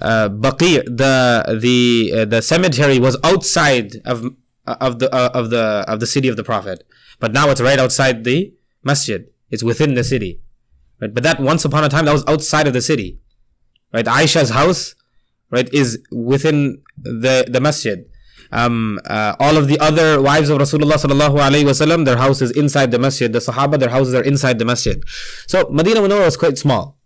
uh, 0.03 0.29
the 0.29 1.45
the 1.65 2.21
uh, 2.21 2.25
the 2.25 2.43
cemetery 2.43 2.99
was 2.99 3.17
outside 3.23 3.97
of 4.05 4.25
of 4.67 4.99
the 4.99 5.15
uh, 5.15 5.31
of 5.33 5.51
the 5.51 5.85
of 5.87 6.01
the 6.01 6.07
city 6.07 6.29
of 6.29 6.37
the 6.37 6.45
Prophet, 6.45 6.85
but 7.21 7.33
now 7.33 7.51
it's 7.51 7.61
right 7.61 7.79
outside 7.79 8.25
the 8.25 8.53
masjid. 8.83 9.27
It's 9.51 9.63
within 9.63 9.95
the 9.95 10.05
city, 10.05 10.41
right? 11.01 11.13
But 11.15 11.23
that 11.23 11.39
once 11.41 11.65
upon 11.65 11.85
a 11.85 11.89
time 11.89 12.05
that 12.07 12.13
was 12.13 12.25
outside 12.27 12.67
of 12.67 12.73
the 12.73 12.83
city, 12.83 13.21
right? 13.93 14.05
Aisha's 14.05 14.51
house, 14.51 14.95
right, 15.51 15.73
is 15.73 16.03
within 16.11 16.83
the 16.97 17.47
the 17.49 17.61
masjid. 17.61 18.07
Um, 18.55 19.01
uh, 19.07 19.35
all 19.41 19.57
of 19.57 19.67
the 19.67 19.79
other 19.81 20.23
wives 20.23 20.49
of 20.49 20.59
Rasulullah 20.59 20.95
sallallahu 20.95 21.39
alaihi 21.47 21.65
wasallam, 21.65 22.05
their 22.05 22.17
house 22.17 22.41
is 22.41 22.53
inside 22.53 22.93
the 22.93 23.01
masjid. 23.01 23.33
The 23.33 23.41
Sahaba, 23.41 23.81
their 23.81 23.91
houses 23.91 24.15
are 24.15 24.23
inside 24.23 24.61
the 24.61 24.65
masjid. 24.65 25.03
So 25.49 25.69
Medina 25.71 26.01
was 26.01 26.37
quite 26.37 26.57
small. 26.57 26.97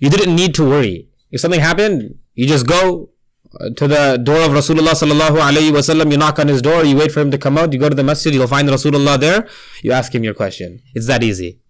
You 0.00 0.10
didn't 0.10 0.34
need 0.34 0.54
to 0.56 0.68
worry. 0.68 1.08
If 1.30 1.40
something 1.40 1.60
happened, 1.60 2.18
you 2.34 2.48
just 2.48 2.66
go 2.66 3.10
uh, 3.60 3.70
to 3.76 3.86
the 3.86 4.16
door 4.16 4.40
of 4.40 4.50
Rasulullah 4.50 4.96
sallallahu 5.02 5.38
wasallam. 5.72 6.10
You 6.10 6.18
knock 6.18 6.40
on 6.40 6.48
his 6.48 6.60
door. 6.60 6.84
You 6.84 6.96
wait 6.96 7.12
for 7.12 7.20
him 7.20 7.30
to 7.30 7.38
come 7.38 7.56
out. 7.56 7.72
You 7.72 7.78
go 7.78 7.88
to 7.88 7.94
the 7.94 8.02
masjid. 8.02 8.34
You'll 8.34 8.48
find 8.48 8.68
Rasulullah 8.68 9.20
there. 9.20 9.48
You 9.82 9.92
ask 9.92 10.12
him 10.12 10.24
your 10.24 10.34
question. 10.34 10.80
It's 10.94 11.06
that 11.06 11.22
easy. 11.22 11.60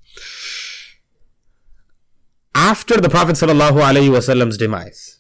After 2.55 3.01
the 3.01 3.11
Prophet 3.11 3.37
sallallahu 3.37 3.83
alaihi 3.91 4.11
wasallam's 4.11 4.57
demise, 4.57 5.19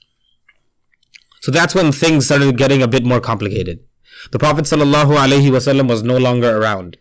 so 1.43 1.51
that's 1.51 1.75
when 1.75 1.91
things 1.91 2.27
started 2.27 2.57
getting 2.57 2.83
a 2.83 2.89
bit 2.89 3.05
more 3.05 3.21
complicated. 3.21 3.81
The 4.31 4.39
Prophet 4.39 4.65
wasallam 4.65 5.89
was 5.89 6.03
no 6.05 6.17
longer 6.17 6.57
around, 6.57 6.99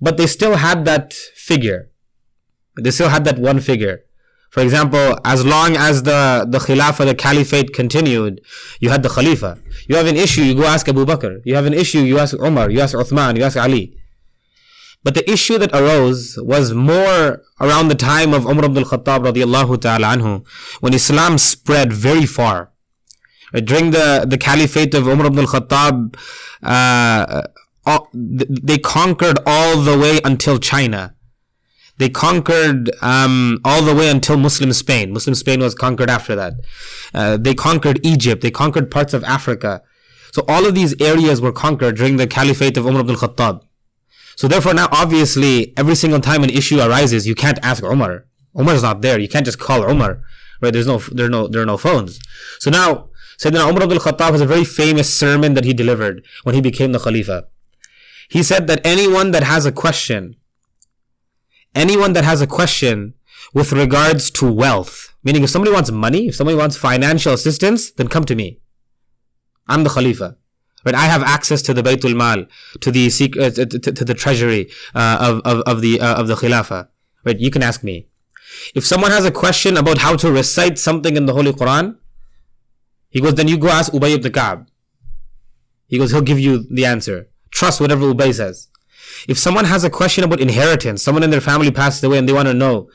but 0.00 0.16
they 0.16 0.26
still 0.26 0.56
had 0.56 0.86
that 0.86 1.12
figure. 1.12 1.90
They 2.80 2.90
still 2.90 3.10
had 3.10 3.24
that 3.26 3.38
one 3.38 3.60
figure. 3.60 4.04
For 4.50 4.62
example, 4.62 5.18
as 5.26 5.44
long 5.44 5.76
as 5.76 6.04
the, 6.04 6.46
the 6.48 6.58
Khilafah, 6.58 7.04
the 7.04 7.14
Caliphate 7.14 7.74
continued, 7.74 8.40
you 8.80 8.88
had 8.88 9.02
the 9.02 9.10
Khalifa. 9.10 9.58
You 9.86 9.96
have 9.96 10.06
an 10.06 10.16
issue, 10.16 10.40
you 10.40 10.54
go 10.54 10.64
ask 10.64 10.88
Abu 10.88 11.04
Bakr. 11.04 11.42
You 11.44 11.54
have 11.54 11.66
an 11.66 11.74
issue, 11.74 12.00
you 12.00 12.18
ask 12.18 12.34
Umar, 12.40 12.70
you 12.70 12.80
ask 12.80 12.96
Uthman, 12.96 13.36
you 13.36 13.44
ask 13.44 13.58
Ali. 13.58 13.98
But 15.04 15.14
the 15.14 15.30
issue 15.30 15.58
that 15.58 15.74
arose 15.74 16.38
was 16.38 16.72
more 16.72 17.42
around 17.60 17.88
the 17.88 17.94
time 17.94 18.32
of 18.32 18.46
Umar 18.46 18.64
ibn 18.64 18.78
al-Khattab 18.78 19.30
radiallahu 19.30 19.80
ta'ala 19.82 20.16
anhu, 20.16 20.46
when 20.80 20.94
Islam 20.94 21.36
spread 21.36 21.92
very 21.92 22.24
far. 22.24 22.72
Right? 23.52 23.64
During 23.64 23.90
the, 23.90 24.26
the 24.28 24.38
caliphate 24.38 24.94
of 24.94 25.06
Umar 25.06 25.26
ibn 25.26 25.40
al-Khattab, 25.40 26.16
uh, 26.62 27.42
all, 27.86 28.08
they 28.12 28.78
conquered 28.78 29.38
all 29.46 29.80
the 29.80 29.96
way 29.96 30.20
until 30.24 30.58
China. 30.58 31.14
They 31.98 32.08
conquered 32.08 32.90
um, 33.02 33.60
all 33.64 33.82
the 33.82 33.94
way 33.94 34.08
until 34.08 34.36
Muslim 34.36 34.72
Spain. 34.72 35.12
Muslim 35.12 35.34
Spain 35.34 35.60
was 35.60 35.74
conquered 35.74 36.10
after 36.10 36.36
that. 36.36 36.54
Uh, 37.12 37.36
they 37.36 37.54
conquered 37.54 37.98
Egypt. 38.04 38.42
They 38.42 38.52
conquered 38.52 38.90
parts 38.90 39.14
of 39.14 39.24
Africa. 39.24 39.82
So 40.30 40.44
all 40.46 40.66
of 40.66 40.74
these 40.74 40.94
areas 41.00 41.40
were 41.40 41.52
conquered 41.52 41.96
during 41.96 42.16
the 42.16 42.26
caliphate 42.26 42.76
of 42.76 42.86
Umar 42.86 43.00
ibn 43.00 43.16
al-Khattab. 43.16 43.62
So 44.36 44.46
therefore 44.46 44.74
now 44.74 44.88
obviously 44.92 45.76
every 45.76 45.96
single 45.96 46.20
time 46.20 46.44
an 46.44 46.50
issue 46.50 46.78
arises, 46.80 47.26
you 47.26 47.34
can't 47.34 47.58
ask 47.62 47.82
Umar. 47.82 48.26
Umar's 48.56 48.82
not 48.82 49.02
there. 49.02 49.18
You 49.18 49.28
can't 49.28 49.44
just 49.44 49.58
call 49.58 49.88
Umar. 49.90 50.22
Right? 50.60 50.72
There's 50.72 50.86
no, 50.86 50.98
there 50.98 51.26
are 51.26 51.30
no, 51.30 51.48
there 51.48 51.62
are 51.62 51.66
no 51.66 51.78
phones. 51.78 52.20
So 52.58 52.70
now, 52.70 53.08
Sayyidina 53.38 53.70
Umar 53.70 53.84
ibn 53.84 53.96
al-Khattab 53.96 54.32
has 54.32 54.40
a 54.40 54.46
very 54.46 54.64
famous 54.64 55.12
sermon 55.12 55.54
that 55.54 55.64
he 55.64 55.72
delivered 55.72 56.24
when 56.42 56.56
he 56.56 56.60
became 56.60 56.90
the 56.92 56.98
Khalifa. 56.98 57.46
He 58.28 58.42
said 58.42 58.66
that 58.66 58.80
anyone 58.84 59.30
that 59.30 59.44
has 59.44 59.64
a 59.64 59.70
question, 59.72 60.36
anyone 61.74 62.14
that 62.14 62.24
has 62.24 62.42
a 62.42 62.46
question 62.48 63.14
with 63.54 63.72
regards 63.72 64.30
to 64.32 64.52
wealth, 64.52 65.14
meaning 65.22 65.44
if 65.44 65.50
somebody 65.50 65.72
wants 65.72 65.90
money, 65.90 66.26
if 66.28 66.34
somebody 66.34 66.56
wants 66.56 66.76
financial 66.76 67.32
assistance, 67.32 67.92
then 67.92 68.08
come 68.08 68.24
to 68.24 68.34
me. 68.34 68.60
I'm 69.68 69.84
the 69.84 69.90
Khalifa. 69.90 70.36
Right? 70.84 70.94
I 70.94 71.06
have 71.06 71.22
access 71.22 71.62
to 71.62 71.74
the 71.74 71.82
Baytul 71.82 72.16
Mal, 72.16 72.46
to 72.80 72.90
the 72.90 73.08
secret, 73.08 73.58
uh, 73.58 73.64
to, 73.64 73.78
to, 73.78 73.92
to, 73.92 74.04
the 74.04 74.14
treasury 74.14 74.70
uh, 74.94 75.18
of, 75.20 75.40
of, 75.44 75.62
of 75.62 75.80
the 75.80 76.00
uh, 76.00 76.20
of 76.20 76.28
the 76.28 76.34
Khilafah. 76.34 76.88
Right? 77.24 77.38
You 77.38 77.50
can 77.50 77.62
ask 77.62 77.84
me. 77.84 78.08
If 78.74 78.86
someone 78.86 79.10
has 79.10 79.24
a 79.24 79.30
question 79.30 79.76
about 79.76 79.98
how 79.98 80.16
to 80.16 80.32
recite 80.32 80.78
something 80.78 81.16
in 81.16 81.26
the 81.26 81.34
Holy 81.34 81.52
Quran, 81.52 81.96
he 83.10 83.20
goes, 83.20 83.34
then 83.34 83.48
you 83.48 83.58
go 83.58 83.68
ask 83.68 83.92
Ubay 83.92 84.14
ibn 84.14 84.32
Ka'b. 84.32 84.66
He 85.86 85.98
goes, 85.98 86.10
he'll 86.10 86.20
give 86.20 86.38
you 86.38 86.66
the 86.70 86.84
answer. 86.84 87.28
Trust 87.50 87.80
whatever 87.80 88.04
Ubay 88.06 88.34
says. 88.34 88.68
If 89.26 89.38
someone 89.38 89.64
has 89.64 89.84
a 89.84 89.90
question 89.90 90.24
about 90.24 90.40
inheritance, 90.40 91.02
someone 91.02 91.22
in 91.22 91.30
their 91.30 91.40
family 91.40 91.70
passed 91.70 92.04
away 92.04 92.18
and 92.18 92.28
they 92.28 92.32
want 92.32 92.48
to 92.48 92.54
know, 92.54 92.90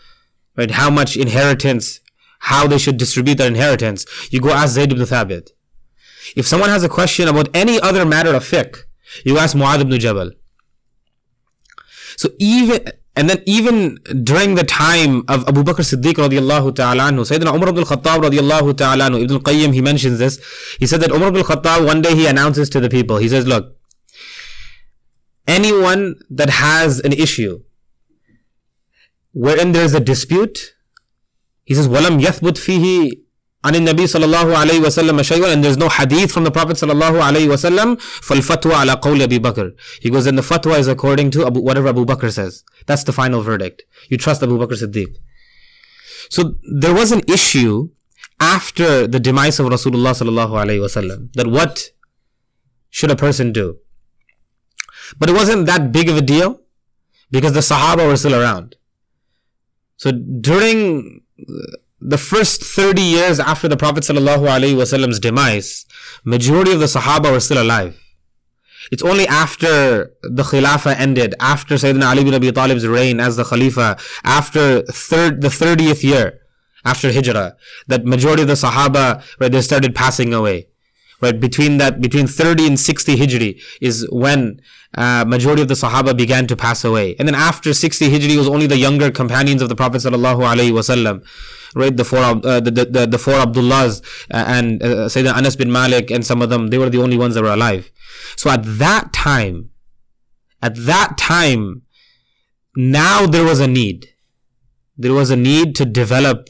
right, 0.55 0.71
how 0.71 0.89
much 0.89 1.17
inheritance, 1.17 1.99
how 2.39 2.67
they 2.67 2.77
should 2.77 2.97
distribute 2.97 3.37
their 3.39 3.47
inheritance, 3.47 4.05
you 4.29 4.39
go 4.39 4.51
ask 4.51 4.73
Zayd 4.73 4.91
ibn 4.91 5.03
Thabit. 5.05 5.49
If 6.35 6.47
someone 6.47 6.69
has 6.69 6.83
a 6.83 6.89
question 6.89 7.27
about 7.27 7.49
any 7.53 7.79
other 7.79 8.05
matter 8.05 8.33
of 8.33 8.43
fiqh, 8.43 8.83
you 9.25 9.37
ask 9.37 9.55
Mu'adh 9.55 9.81
ibn 9.81 9.99
Jabal. 9.99 10.31
So 12.15 12.29
even, 12.39 12.85
and 13.16 13.28
then 13.28 13.42
even 13.46 13.98
during 14.22 14.54
the 14.54 14.62
time 14.62 15.24
of 15.28 15.46
Abu 15.48 15.64
Bakr 15.64 15.82
Siddiq 15.82 16.14
radiallahu 16.14 16.74
ta'ala 16.74 17.10
anhu, 17.10 17.26
Sayyidina 17.26 17.52
Umar 17.54 17.70
ibn 17.70 17.80
al-Khattab 17.80 18.22
radiallahu 18.22 18.76
ta'ala 18.76 19.08
anhu, 19.08 19.22
Ibn 19.24 19.34
al-Qayyim, 19.36 19.74
he 19.74 19.82
mentions 19.82 20.20
this. 20.20 20.38
He 20.78 20.86
said 20.86 21.00
that 21.00 21.10
Umar 21.10 21.28
ibn 21.30 21.38
al-Khattab, 21.38 21.84
one 21.84 22.00
day 22.00 22.14
he 22.14 22.26
announces 22.28 22.70
to 22.70 22.80
the 22.80 22.88
people, 22.88 23.16
he 23.16 23.28
says, 23.28 23.44
look, 23.46 23.76
anyone 25.48 26.14
that 26.30 26.50
has 26.50 27.00
an 27.00 27.12
issue 27.12 27.60
wherein 29.32 29.72
there 29.72 29.84
is 29.84 29.94
a 29.94 30.00
dispute, 30.00 30.74
he 31.64 31.74
says, 31.74 31.88
وَلَمْ 31.88 32.20
يَثْبُتْ 32.22 32.56
فِيهِ 32.56 33.10
عن 33.64 33.74
النبي 33.74 34.06
صلى 34.06 34.24
الله 34.24 34.56
عليه 34.58 34.78
وسلم 34.80 35.22
شيء 35.22 35.52
and 35.52 35.64
there's 35.64 35.76
no 35.76 35.88
hadith 35.88 36.30
from 36.30 36.44
the 36.44 36.50
Prophet 36.50 36.76
صلى 36.76 36.92
الله 36.92 37.24
عليه 37.24 37.48
وسلم 37.48 37.96
فالفتوى 38.00 38.74
على 38.74 38.92
قول 38.92 39.22
أبي 39.22 39.38
بكر 39.38 39.72
he 40.00 40.10
goes 40.10 40.24
then 40.24 40.36
the 40.36 40.42
fatwa 40.42 40.78
is 40.78 40.86
according 40.86 41.30
to 41.30 41.46
Abu, 41.46 41.60
whatever 41.60 41.88
Abu 41.88 42.04
Bakr 42.04 42.30
says 42.32 42.64
that's 42.86 43.02
the 43.04 43.12
final 43.12 43.42
verdict 43.42 43.82
you 44.08 44.16
trust 44.16 44.42
Abu 44.42 44.58
Bakr 44.58 44.76
Siddiq 44.82 45.08
so 46.30 46.54
there 46.80 46.94
was 46.94 47.10
an 47.10 47.22
issue 47.28 47.88
after 48.40 49.08
the 49.08 49.18
demise 49.18 49.58
of 49.58 49.66
Rasulullah 49.66 50.12
صلى 50.14 50.28
الله 50.28 50.50
عليه 50.60 50.80
وسلم 50.80 51.30
that 51.34 51.48
what 51.48 51.90
should 52.90 53.10
a 53.10 53.16
person 53.16 53.52
do 53.52 53.76
but 55.18 55.28
it 55.28 55.32
wasn't 55.32 55.66
that 55.66 55.90
big 55.90 56.08
of 56.08 56.16
a 56.16 56.22
deal 56.22 56.60
because 57.30 57.52
the 57.54 57.60
Sahaba 57.60 58.06
were 58.06 58.16
still 58.16 58.36
around 58.40 58.76
so 59.96 60.12
during 60.12 61.22
the 62.05 62.17
first 62.17 62.61
30 62.63 63.01
years 63.01 63.39
after 63.39 63.67
the 63.67 63.77
Prophet 63.77 64.03
Wasallam's 64.03 65.19
demise, 65.19 65.85
majority 66.25 66.73
of 66.73 66.79
the 66.79 66.85
Sahaba 66.85 67.31
were 67.31 67.39
still 67.39 67.61
alive. 67.63 67.99
It's 68.91 69.03
only 69.03 69.25
after 69.27 70.11
the 70.21 70.43
Khilafah 70.43 70.99
ended, 70.99 71.33
after 71.39 71.75
Sayyidina 71.75 72.09
Ali 72.09 72.25
bin 72.25 72.33
Abi 72.33 72.51
Talib's 72.51 72.85
reign 72.85 73.21
as 73.21 73.37
the 73.37 73.45
Khalifa, 73.45 73.97
after 74.25 74.81
third, 74.81 75.41
the 75.41 75.47
30th 75.47 76.03
year, 76.03 76.41
after 76.83 77.09
Hijrah, 77.13 77.55
that 77.87 78.03
majority 78.05 78.41
of 78.41 78.49
the 78.49 78.55
Sahaba, 78.55 79.23
right, 79.39 79.51
they 79.51 79.61
started 79.61 79.95
passing 79.95 80.33
away. 80.33 80.67
Right, 81.21 81.39
between 81.39 81.77
that, 81.77 82.01
between 82.01 82.27
30 82.27 82.67
and 82.67 82.77
60 82.77 83.15
Hijri 83.15 83.61
is 83.79 84.05
when 84.11 84.59
uh, 84.97 85.23
majority 85.25 85.61
of 85.61 85.69
the 85.69 85.73
Sahaba 85.73 86.17
began 86.17 86.47
to 86.47 86.57
pass 86.57 86.83
away. 86.83 87.15
And 87.17 87.25
then 87.25 87.35
after 87.35 87.73
60 87.73 88.09
Hijri 88.09 88.35
was 88.37 88.49
only 88.49 88.67
the 88.67 88.75
younger 88.75 89.09
companions 89.09 89.61
of 89.61 89.69
the 89.69 89.75
Prophet 89.75 89.99
sallallahu 90.01 90.41
alaihi 90.41 90.73
wasallam 90.73 91.23
right? 91.75 91.95
The 91.95 92.05
four, 92.05 92.19
uh, 92.19 92.59
the, 92.59 92.71
the, 92.71 93.07
the, 93.07 93.17
four 93.17 93.35
Abdullahs 93.35 94.01
uh, 94.31 94.43
and 94.47 94.81
uh, 94.81 95.07
Sayyidina 95.07 95.35
Anas 95.35 95.55
bin 95.55 95.71
Malik 95.71 96.11
and 96.11 96.25
some 96.25 96.41
of 96.41 96.49
them, 96.49 96.67
they 96.67 96.77
were 96.77 96.89
the 96.89 97.01
only 97.01 97.17
ones 97.17 97.35
that 97.35 97.43
were 97.43 97.53
alive. 97.53 97.91
So 98.35 98.49
at 98.49 98.61
that 98.63 99.13
time, 99.13 99.69
at 100.61 100.75
that 100.75 101.17
time, 101.17 101.83
now 102.75 103.25
there 103.25 103.43
was 103.43 103.59
a 103.59 103.67
need. 103.67 104.09
There 104.97 105.13
was 105.13 105.29
a 105.29 105.35
need 105.35 105.75
to 105.75 105.85
develop 105.85 106.49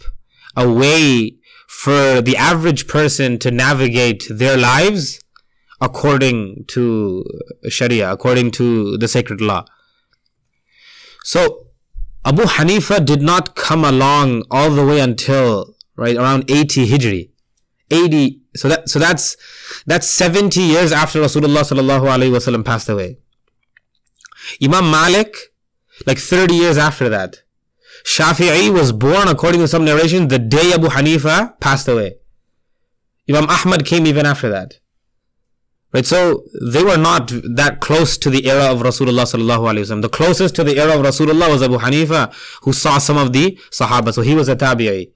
a 0.55 0.71
way 0.71 1.37
for 1.67 2.21
the 2.21 2.37
average 2.37 2.87
person 2.87 3.39
to 3.39 3.51
navigate 3.51 4.27
their 4.29 4.57
lives 4.57 5.19
according 5.81 6.63
to 6.67 7.25
Sharia, 7.67 8.11
according 8.11 8.51
to 8.51 8.97
the 8.97 9.07
sacred 9.07 9.41
law. 9.41 9.65
So 11.23 11.62
Abu 12.25 12.43
Hanifa 12.43 13.03
did 13.05 13.21
not 13.21 13.55
come 13.55 13.83
along 13.83 14.43
all 14.49 14.69
the 14.69 14.85
way 14.85 14.99
until 14.99 15.75
right 15.95 16.15
around 16.15 16.49
80 16.49 16.87
Hijri. 16.87 17.29
80 17.91 18.41
so 18.55 18.69
that 18.69 18.87
so 18.89 18.99
that's 18.99 19.35
that's 19.85 20.07
70 20.07 20.61
years 20.61 20.91
after 20.91 21.19
Rasulullah 21.21 21.63
sallallahu 21.63 22.05
alaihi 22.15 22.31
wasallam 22.31 22.63
passed 22.63 22.87
away. 22.89 23.17
Imam 24.61 24.89
Malik 24.89 25.35
like 26.05 26.17
30 26.17 26.55
years 26.55 26.77
after 26.77 27.09
that. 27.09 27.41
Shafi'i 28.05 28.71
was 28.71 28.91
born 28.91 29.27
according 29.27 29.61
to 29.61 29.67
some 29.67 29.85
narration 29.85 30.27
the 30.27 30.39
day 30.39 30.73
Abu 30.73 30.87
Hanifa 30.87 31.59
passed 31.59 31.87
away. 31.87 32.15
Imam 33.29 33.49
Ahmad 33.49 33.85
came 33.85 34.05
even 34.05 34.25
after 34.25 34.49
that. 34.49 34.79
Right, 35.93 36.05
so 36.05 36.43
they 36.59 36.83
were 36.83 36.97
not 36.97 37.31
that 37.55 37.79
close 37.79 38.17
to 38.17 38.31
the 38.31 38.49
era 38.49 38.71
of 38.71 38.79
Rasulullah 38.79 39.25
sallallahu 39.31 39.71
alaihi 39.71 39.85
wasallam. 39.85 40.01
The 40.01 40.09
closest 40.09 40.55
to 40.55 40.63
the 40.63 40.79
era 40.79 40.97
of 40.97 41.05
Rasulullah 41.05 41.49
was 41.51 41.61
Abu 41.61 41.77
Hanifa, 41.77 42.33
who 42.63 42.73
saw 42.73 42.97
some 42.97 43.15
of 43.15 43.31
the 43.31 43.59
Sahaba. 43.69 44.11
So 44.11 44.23
he 44.23 44.33
was 44.33 44.49
a 44.49 44.55
tabi'i. 44.55 45.11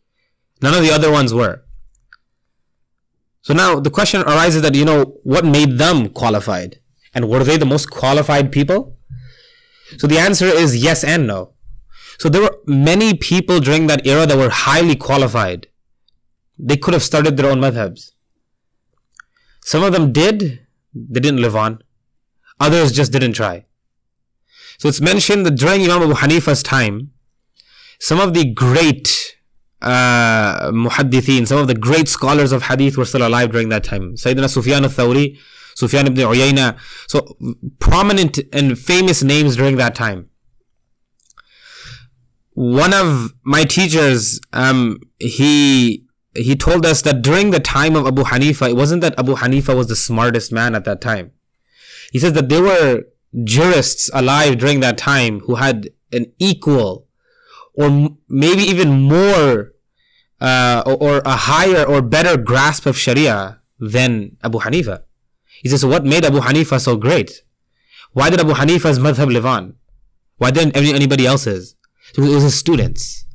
None 0.62 0.76
of 0.76 0.84
the 0.84 0.92
other 0.92 1.12
ones 1.12 1.34
were. 1.34 1.64
So 3.42 3.56
now 3.56 3.80
the 3.80 3.90
question 3.90 4.22
arises 4.22 4.62
that 4.62 4.76
you 4.76 4.86
know 4.86 5.16
what 5.24 5.46
made 5.46 5.80
them 5.80 6.10
qualified, 6.10 6.80
and 7.16 7.28
were 7.28 7.44
they 7.44 7.58
the 7.58 7.66
most 7.66 7.90
qualified 7.90 8.52
people? 8.52 8.98
So 9.98 10.06
the 10.06 10.20
answer 10.20 10.46
is 10.46 10.78
yes 10.78 11.04
and 11.04 11.26
no. 11.26 11.54
So 12.20 12.30
there 12.30 12.42
were 12.42 12.58
many 12.68 13.16
people 13.16 13.60
during 13.60 13.88
that 13.88 14.06
era 14.06 14.28
that 14.28 14.38
were 14.38 14.50
highly 14.50 14.96
qualified. 14.96 15.68
They 16.60 16.78
could 16.78 16.94
have 16.94 17.04
started 17.04 17.38
their 17.38 17.50
own 17.50 17.60
madhabs. 17.60 18.12
Some 19.62 19.84
of 19.84 19.92
them 19.92 20.12
did, 20.12 20.67
they 21.10 21.20
didn't 21.20 21.42
live 21.42 21.56
on. 21.56 21.82
Others 22.60 22.92
just 22.92 23.12
didn't 23.12 23.34
try. 23.34 23.66
So 24.78 24.88
it's 24.88 25.02
mentioned 25.02 25.46
that 25.46 25.56
during 25.56 25.84
Imam 25.84 26.04
Abu 26.04 26.14
Hanifa's 26.14 26.64
time, 26.64 27.12
some 28.00 28.20
of 28.20 28.34
the 28.34 28.46
great 28.54 29.38
uh, 29.82 30.72
muhaddithin, 30.72 31.48
some 31.48 31.60
of 31.60 31.68
the 31.68 31.76
great 31.76 32.08
scholars 32.08 32.52
of 32.52 32.64
hadith 32.64 32.98
were 32.98 33.06
still 33.06 33.28
alive 33.28 33.52
during 33.52 33.70
that 33.70 33.84
time. 33.84 34.16
Sayyidina 34.16 34.50
Sufyan 34.50 34.84
al-Thawri, 34.84 35.38
Sufyan 35.76 36.08
ibn 36.08 36.26
Uyayna. 36.26 36.80
So 37.08 37.38
prominent 37.80 38.40
and 38.52 38.78
famous 38.78 39.24
names 39.24 39.56
during 39.56 39.78
that 39.78 39.96
time. 39.96 40.30
One 42.54 42.94
of 42.94 43.34
my 43.44 43.64
teachers, 43.64 44.40
um, 44.54 45.00
he 45.20 46.07
he 46.38 46.56
told 46.56 46.86
us 46.86 47.02
that 47.02 47.22
during 47.22 47.52
the 47.52 47.60
time 47.60 47.96
of 47.96 48.06
Abu 48.06 48.24
Hanifa, 48.24 48.70
it 48.70 48.76
wasn't 48.76 49.02
that 49.02 49.18
Abu 49.18 49.36
Hanifa 49.36 49.76
was 49.76 49.88
the 49.88 49.96
smartest 49.96 50.52
man 50.52 50.76
at 50.76 50.86
that 50.86 51.02
time. 51.02 51.32
He 52.12 52.20
says 52.20 52.34
that 52.34 52.50
there 52.50 52.64
were 52.64 53.04
jurists 53.44 54.10
alive 54.14 54.58
during 54.58 54.80
that 54.80 54.98
time 54.98 55.42
who 55.42 55.56
had 55.56 55.90
an 56.12 56.32
equal 56.40 57.08
or 57.74 58.10
maybe 58.28 58.64
even 58.64 59.02
more 59.02 59.74
uh, 60.42 60.84
or, 60.86 61.22
a 61.26 61.36
higher 61.36 61.84
or 61.84 62.02
better 62.02 62.38
grasp 62.38 62.86
of 62.86 62.98
Sharia 62.98 63.60
than 63.80 64.38
Abu 64.44 64.60
Hanifa. 64.60 65.04
He 65.62 65.70
says, 65.70 65.82
so 65.82 65.88
what 65.88 66.06
made 66.06 66.26
Abu 66.26 66.40
Hanifa 66.40 66.80
so 66.80 66.96
great? 66.98 67.44
Why 68.14 68.30
did 68.30 68.40
Abu 68.40 68.54
Hanifa's 68.54 69.00
madhab 69.00 69.32
live 69.32 69.46
on? 69.46 69.76
Why 70.38 70.52
didn't 70.52 70.76
anybody 70.76 71.26
else's? 71.26 71.76
It 72.16 72.22
was 72.22 72.44
his 72.44 72.58
students. 72.58 73.26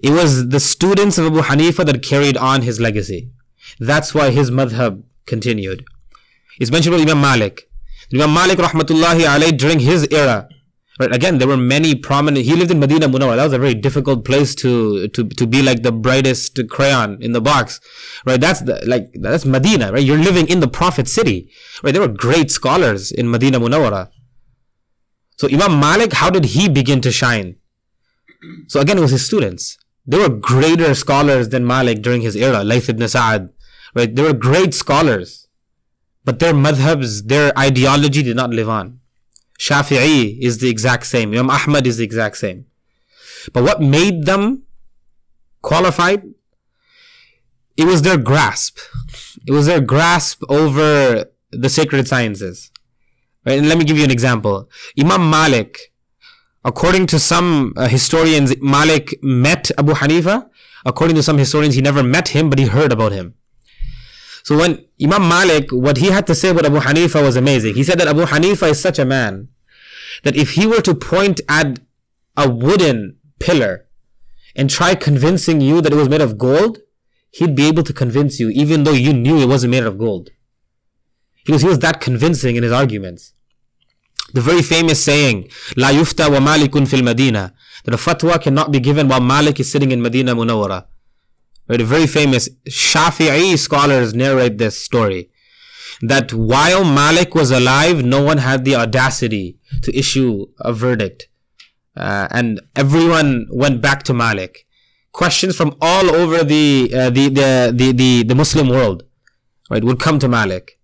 It 0.00 0.10
was 0.10 0.48
the 0.48 0.60
students 0.60 1.18
of 1.18 1.26
Abu 1.26 1.40
Hanifa 1.42 1.84
that 1.86 2.02
carried 2.02 2.36
on 2.36 2.62
his 2.62 2.80
legacy. 2.80 3.30
That's 3.78 4.14
why 4.14 4.30
his 4.30 4.50
madhab 4.50 5.02
continued. 5.26 5.84
It's 6.58 6.70
mentioned 6.70 6.96
by 6.96 7.02
Imam 7.02 7.20
Malik. 7.20 7.68
Imam 8.12 8.34
Malik 8.34 8.58
rahmatullahi 8.58 9.24
alayh 9.26 9.56
during 9.56 9.78
his 9.78 10.06
era, 10.10 10.48
right, 10.98 11.14
again, 11.14 11.38
there 11.38 11.48
were 11.48 11.56
many 11.56 11.94
prominent, 11.94 12.44
he 12.44 12.54
lived 12.54 12.70
in 12.70 12.80
Medina 12.80 13.08
Munawwar. 13.08 13.36
That 13.36 13.44
was 13.44 13.52
a 13.52 13.58
very 13.58 13.74
difficult 13.74 14.24
place 14.24 14.54
to, 14.56 15.08
to, 15.08 15.28
to 15.28 15.46
be 15.46 15.62
like 15.62 15.82
the 15.82 15.92
brightest 15.92 16.58
crayon 16.68 17.22
in 17.22 17.32
the 17.32 17.40
box, 17.40 17.80
right? 18.26 18.40
That's 18.40 18.60
the, 18.62 18.82
like, 18.86 19.10
that's 19.14 19.46
Medina, 19.46 19.92
right? 19.92 20.02
You're 20.02 20.18
living 20.18 20.48
in 20.48 20.60
the 20.60 20.68
Prophet 20.68 21.08
city, 21.08 21.50
right? 21.82 21.92
There 21.92 22.02
were 22.02 22.08
great 22.08 22.50
scholars 22.50 23.12
in 23.12 23.30
Medina 23.30 23.60
Munawwara. 23.60 24.10
So 25.38 25.48
Imam 25.48 25.80
Malik, 25.80 26.12
how 26.14 26.28
did 26.28 26.46
he 26.46 26.68
begin 26.68 27.00
to 27.00 27.10
shine? 27.10 27.56
So 28.68 28.80
again, 28.80 28.98
it 28.98 29.02
was 29.02 29.10
his 29.10 29.26
students. 29.26 29.78
They 30.06 30.18
were 30.18 30.28
greater 30.28 30.94
scholars 30.94 31.50
than 31.50 31.66
Malik 31.66 32.02
during 32.02 32.22
his 32.22 32.36
era, 32.36 32.64
Layth 32.64 32.88
ibn 32.88 33.06
Sa'ad, 33.06 33.50
right? 33.94 34.14
They 34.14 34.22
were 34.22 34.32
great 34.32 34.74
scholars, 34.74 35.48
but 36.24 36.38
their 36.38 36.52
madhabs, 36.54 37.26
their 37.26 37.56
ideology 37.58 38.22
did 38.22 38.36
not 38.36 38.50
live 38.50 38.68
on. 38.68 39.00
Shafi'i 39.58 40.38
is 40.40 40.58
the 40.58 40.70
exact 40.70 41.06
same. 41.06 41.32
Imam 41.32 41.50
Ahmad 41.50 41.86
is 41.86 41.98
the 41.98 42.04
exact 42.04 42.38
same. 42.38 42.64
But 43.52 43.62
what 43.62 43.82
made 43.82 44.24
them 44.24 44.62
qualified? 45.60 46.22
It 47.76 47.84
was 47.84 48.02
their 48.02 48.16
grasp. 48.16 48.78
It 49.46 49.52
was 49.52 49.66
their 49.66 49.80
grasp 49.80 50.42
over 50.48 51.26
the 51.50 51.68
sacred 51.68 52.08
sciences. 52.08 52.70
Right? 53.44 53.58
And 53.58 53.68
let 53.68 53.78
me 53.78 53.84
give 53.84 53.98
you 53.98 54.04
an 54.04 54.10
example. 54.10 54.68
Imam 54.98 55.28
Malik, 55.28 55.89
according 56.64 57.06
to 57.06 57.18
some 57.18 57.72
uh, 57.76 57.88
historians, 57.88 58.54
Malik 58.60 59.18
met 59.22 59.70
Abu 59.78 59.92
Hanifa. 59.92 60.48
According 60.84 61.16
to 61.16 61.22
some 61.22 61.38
historians, 61.38 61.74
he 61.74 61.82
never 61.82 62.02
met 62.02 62.28
him, 62.28 62.48
but 62.48 62.58
he 62.58 62.66
heard 62.66 62.92
about 62.92 63.12
him. 63.12 63.34
So 64.42 64.56
when 64.56 64.84
Imam 65.02 65.28
Malik, 65.28 65.70
what 65.70 65.98
he 65.98 66.06
had 66.06 66.26
to 66.28 66.34
say 66.34 66.48
about 66.48 66.64
Abu 66.64 66.78
Hanifa 66.78 67.22
was 67.22 67.36
amazing. 67.36 67.74
He 67.74 67.84
said 67.84 67.98
that 68.00 68.08
Abu 68.08 68.24
Hanifa 68.24 68.70
is 68.70 68.80
such 68.80 68.98
a 68.98 69.04
man 69.04 69.48
that 70.22 70.36
if 70.36 70.52
he 70.52 70.66
were 70.66 70.80
to 70.80 70.94
point 70.94 71.40
at 71.48 71.78
a 72.36 72.48
wooden 72.48 73.16
pillar 73.38 73.86
and 74.56 74.70
try 74.70 74.94
convincing 74.94 75.60
you 75.60 75.80
that 75.80 75.92
it 75.92 75.96
was 75.96 76.08
made 76.08 76.20
of 76.20 76.38
gold, 76.38 76.78
he'd 77.30 77.54
be 77.54 77.68
able 77.68 77.82
to 77.82 77.92
convince 77.92 78.40
you 78.40 78.48
even 78.50 78.84
though 78.84 78.92
you 78.92 79.12
knew 79.12 79.38
it 79.38 79.48
wasn't 79.48 79.70
made 79.70 79.84
of 79.84 79.98
gold. 79.98 80.30
Was, 81.48 81.62
he 81.62 81.68
was 81.68 81.80
that 81.80 82.00
convincing 82.00 82.56
in 82.56 82.62
his 82.62 82.72
arguments. 82.72 83.34
The 84.32 84.40
very 84.40 84.62
famous 84.62 85.02
saying, 85.02 85.48
La 85.76 85.88
yufta 85.88 86.30
wa 86.30 86.38
malikun 86.38 86.86
fil 86.88 87.02
Medina, 87.02 87.52
that 87.84 87.94
a 87.94 87.96
fatwa 87.96 88.40
cannot 88.40 88.70
be 88.70 88.80
given 88.80 89.08
while 89.08 89.20
Malik 89.20 89.58
is 89.60 89.70
sitting 89.70 89.90
in 89.90 90.02
Medina 90.02 90.34
Munawwara. 90.34 90.86
Right, 91.68 91.80
very 91.80 92.06
famous 92.06 92.48
Shafi'i 92.68 93.56
scholars 93.58 94.14
narrate 94.14 94.58
this 94.58 94.80
story. 94.80 95.30
That 96.02 96.32
while 96.32 96.84
Malik 96.84 97.34
was 97.34 97.50
alive, 97.50 98.04
no 98.04 98.22
one 98.22 98.38
had 98.38 98.64
the 98.64 98.74
audacity 98.74 99.58
to 99.82 99.96
issue 99.96 100.46
a 100.58 100.72
verdict. 100.72 101.28
Uh, 101.96 102.26
and 102.30 102.60
everyone 102.74 103.46
went 103.50 103.80
back 103.80 104.02
to 104.04 104.14
Malik. 104.14 104.66
Questions 105.12 105.56
from 105.56 105.76
all 105.80 106.10
over 106.10 106.42
the, 106.42 106.90
uh, 106.94 107.10
the, 107.10 107.28
the, 107.28 107.72
the, 107.74 107.92
the, 107.92 108.22
the 108.24 108.34
Muslim 108.34 108.68
world, 108.68 109.04
right, 109.70 109.84
would 109.84 110.00
come 110.00 110.18
to 110.18 110.28
Malik. 110.28 110.79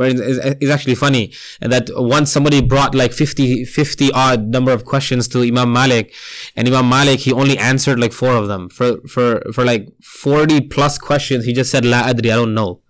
Right, 0.00 0.18
it's, 0.18 0.38
it's 0.62 0.70
actually 0.70 0.94
funny 0.94 1.34
that 1.60 1.90
once 1.94 2.32
somebody 2.32 2.62
brought 2.62 2.94
like 2.94 3.12
50, 3.12 3.66
50 3.66 4.10
odd 4.12 4.46
number 4.46 4.72
of 4.72 4.86
questions 4.86 5.28
to 5.28 5.42
Imam 5.42 5.74
Malik, 5.74 6.14
and 6.56 6.66
Imam 6.66 6.88
Malik 6.88 7.20
he 7.20 7.34
only 7.34 7.58
answered 7.58 8.00
like 8.00 8.14
four 8.14 8.32
of 8.32 8.48
them. 8.48 8.70
For 8.70 9.02
for 9.06 9.42
for 9.52 9.62
like 9.62 9.90
40 10.02 10.62
plus 10.68 10.96
questions, 10.96 11.44
he 11.44 11.52
just 11.52 11.70
said 11.70 11.84
La 11.84 12.04
adri, 12.04 12.32
I 12.32 12.36
don't 12.36 12.54
know. 12.54 12.80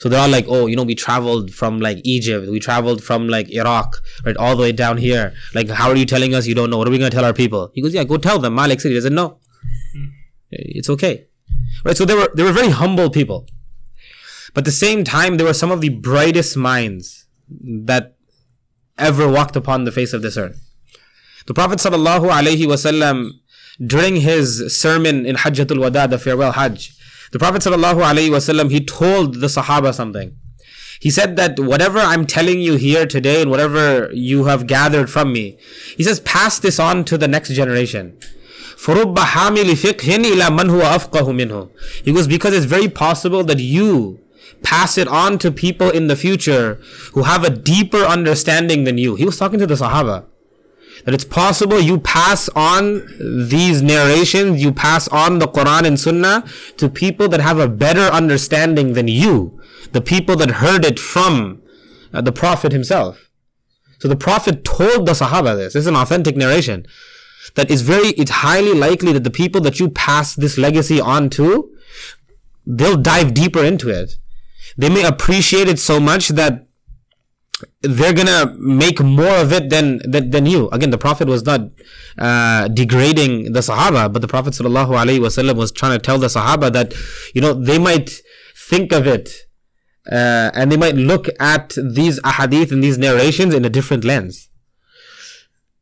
So 0.00 0.10
they're 0.10 0.20
all 0.20 0.28
like, 0.28 0.44
oh, 0.46 0.66
you 0.66 0.76
know, 0.76 0.82
we 0.82 0.94
traveled 0.94 1.54
from 1.54 1.80
like 1.80 2.02
Egypt, 2.04 2.46
we 2.50 2.60
traveled 2.60 3.02
from 3.02 3.28
like 3.28 3.48
Iraq, 3.48 3.96
right, 4.26 4.36
all 4.36 4.54
the 4.54 4.60
way 4.60 4.72
down 4.72 4.98
here. 4.98 5.32
Like, 5.54 5.70
how 5.70 5.88
are 5.88 5.96
you 5.96 6.04
telling 6.04 6.34
us 6.34 6.46
you 6.46 6.54
don't 6.54 6.68
know? 6.68 6.76
What 6.76 6.86
are 6.86 6.90
we 6.90 6.98
gonna 6.98 7.08
tell 7.08 7.24
our 7.24 7.32
people? 7.32 7.70
He 7.72 7.80
goes, 7.80 7.94
yeah, 7.94 8.04
go 8.04 8.18
tell 8.18 8.38
them. 8.38 8.56
Malik 8.56 8.82
said 8.82 8.90
he 8.90 8.94
doesn't 8.94 9.14
know. 9.14 9.38
Hmm. 9.94 10.08
It's 10.50 10.90
okay, 10.90 11.28
right? 11.82 11.96
So 11.96 12.04
they 12.04 12.14
were 12.14 12.30
they 12.34 12.42
were 12.42 12.52
very 12.52 12.68
humble 12.68 13.08
people. 13.08 13.46
But 14.54 14.62
at 14.62 14.66
the 14.66 14.72
same 14.72 15.04
time, 15.04 15.36
they 15.36 15.44
were 15.44 15.54
some 15.54 15.70
of 15.70 15.80
the 15.80 15.88
brightest 15.88 16.56
minds 16.56 17.26
that 17.48 18.16
ever 18.98 19.28
walked 19.28 19.56
upon 19.56 19.84
the 19.84 19.92
face 19.92 20.12
of 20.12 20.22
this 20.22 20.36
earth. 20.36 20.60
The 21.46 21.54
Prophet 21.54 21.78
sallallahu 21.78 22.30
alaihi 22.30 22.66
wasallam 22.66 23.30
during 23.84 24.16
his 24.16 24.76
sermon 24.76 25.24
in 25.26 25.36
Hajjatul 25.36 25.80
Wada, 25.80 26.06
the 26.06 26.18
farewell 26.18 26.52
Hajj, 26.52 26.94
the 27.32 27.38
Prophet 27.38 27.62
sallallahu 27.62 28.02
alaihi 28.02 28.30
wasallam 28.30 28.70
he 28.70 28.84
told 28.84 29.40
the 29.40 29.46
Sahaba 29.46 29.94
something. 29.94 30.36
He 31.00 31.10
said 31.10 31.36
that 31.36 31.58
whatever 31.58 31.98
I'm 31.98 32.26
telling 32.26 32.60
you 32.60 32.76
here 32.76 33.06
today 33.06 33.42
and 33.42 33.50
whatever 33.50 34.08
you 34.12 34.44
have 34.44 34.68
gathered 34.68 35.10
from 35.10 35.32
me, 35.32 35.58
he 35.96 36.04
says, 36.04 36.20
pass 36.20 36.60
this 36.60 36.78
on 36.78 37.04
to 37.06 37.18
the 37.18 37.26
next 37.26 37.48
generation. 37.50 38.16
He 38.78 38.92
goes, 42.12 42.26
because 42.28 42.54
it's 42.54 42.66
very 42.66 42.88
possible 42.88 43.42
that 43.42 43.58
you 43.58 44.20
pass 44.62 44.96
it 44.96 45.08
on 45.08 45.38
to 45.38 45.50
people 45.50 45.90
in 45.90 46.06
the 46.06 46.16
future 46.16 46.80
who 47.12 47.22
have 47.24 47.44
a 47.44 47.50
deeper 47.50 47.98
understanding 47.98 48.84
than 48.84 48.98
you. 48.98 49.14
He 49.16 49.24
was 49.24 49.36
talking 49.36 49.58
to 49.58 49.66
the 49.66 49.74
Sahaba. 49.74 50.26
That 51.04 51.14
it's 51.14 51.24
possible 51.24 51.80
you 51.80 51.98
pass 51.98 52.48
on 52.50 53.06
these 53.48 53.82
narrations, 53.82 54.62
you 54.62 54.72
pass 54.72 55.08
on 55.08 55.38
the 55.38 55.48
Quran 55.48 55.84
and 55.84 55.98
Sunnah 55.98 56.44
to 56.76 56.88
people 56.88 57.28
that 57.28 57.40
have 57.40 57.58
a 57.58 57.68
better 57.68 58.02
understanding 58.02 58.92
than 58.92 59.08
you. 59.08 59.60
The 59.92 60.00
people 60.00 60.36
that 60.36 60.50
heard 60.50 60.84
it 60.84 61.00
from 61.00 61.62
uh, 62.12 62.20
the 62.20 62.32
Prophet 62.32 62.72
himself. 62.72 63.30
So 63.98 64.08
the 64.08 64.16
Prophet 64.16 64.64
told 64.64 65.06
the 65.06 65.12
Sahaba 65.12 65.56
this. 65.56 65.74
This 65.74 65.82
is 65.82 65.86
an 65.86 65.96
authentic 65.96 66.36
narration. 66.36 66.86
That 67.56 67.70
it's 67.70 67.82
very, 67.82 68.08
it's 68.10 68.30
highly 68.30 68.72
likely 68.72 69.12
that 69.12 69.24
the 69.24 69.30
people 69.30 69.60
that 69.62 69.80
you 69.80 69.90
pass 69.90 70.34
this 70.34 70.56
legacy 70.56 71.00
on 71.00 71.30
to, 71.30 71.70
they'll 72.64 72.96
dive 72.96 73.34
deeper 73.34 73.64
into 73.64 73.88
it 73.88 74.18
they 74.76 74.88
may 74.88 75.04
appreciate 75.04 75.68
it 75.68 75.78
so 75.78 76.00
much 76.00 76.28
that 76.28 76.66
they're 77.80 78.12
gonna 78.12 78.54
make 78.58 79.00
more 79.00 79.36
of 79.36 79.52
it 79.52 79.70
than 79.70 80.00
than, 80.10 80.30
than 80.30 80.46
you. 80.46 80.68
Again, 80.70 80.90
the 80.90 80.98
Prophet 80.98 81.28
was 81.28 81.44
not 81.44 81.60
uh, 82.18 82.68
degrading 82.68 83.52
the 83.52 83.60
Sahaba, 83.60 84.12
but 84.12 84.22
the 84.22 84.28
Prophet 84.28 84.54
wasallam 84.54 85.56
was 85.56 85.72
trying 85.72 85.92
to 85.92 85.98
tell 85.98 86.18
the 86.18 86.28
Sahaba 86.28 86.72
that 86.72 86.94
you 87.34 87.40
know 87.40 87.52
they 87.52 87.78
might 87.78 88.10
think 88.56 88.92
of 88.92 89.06
it 89.06 89.30
uh, 90.10 90.50
and 90.54 90.72
they 90.72 90.76
might 90.76 90.94
look 90.94 91.28
at 91.38 91.74
these 91.76 92.20
ahadith 92.20 92.72
and 92.72 92.82
these 92.82 92.98
narrations 92.98 93.54
in 93.54 93.64
a 93.64 93.70
different 93.70 94.04
lens. 94.04 94.48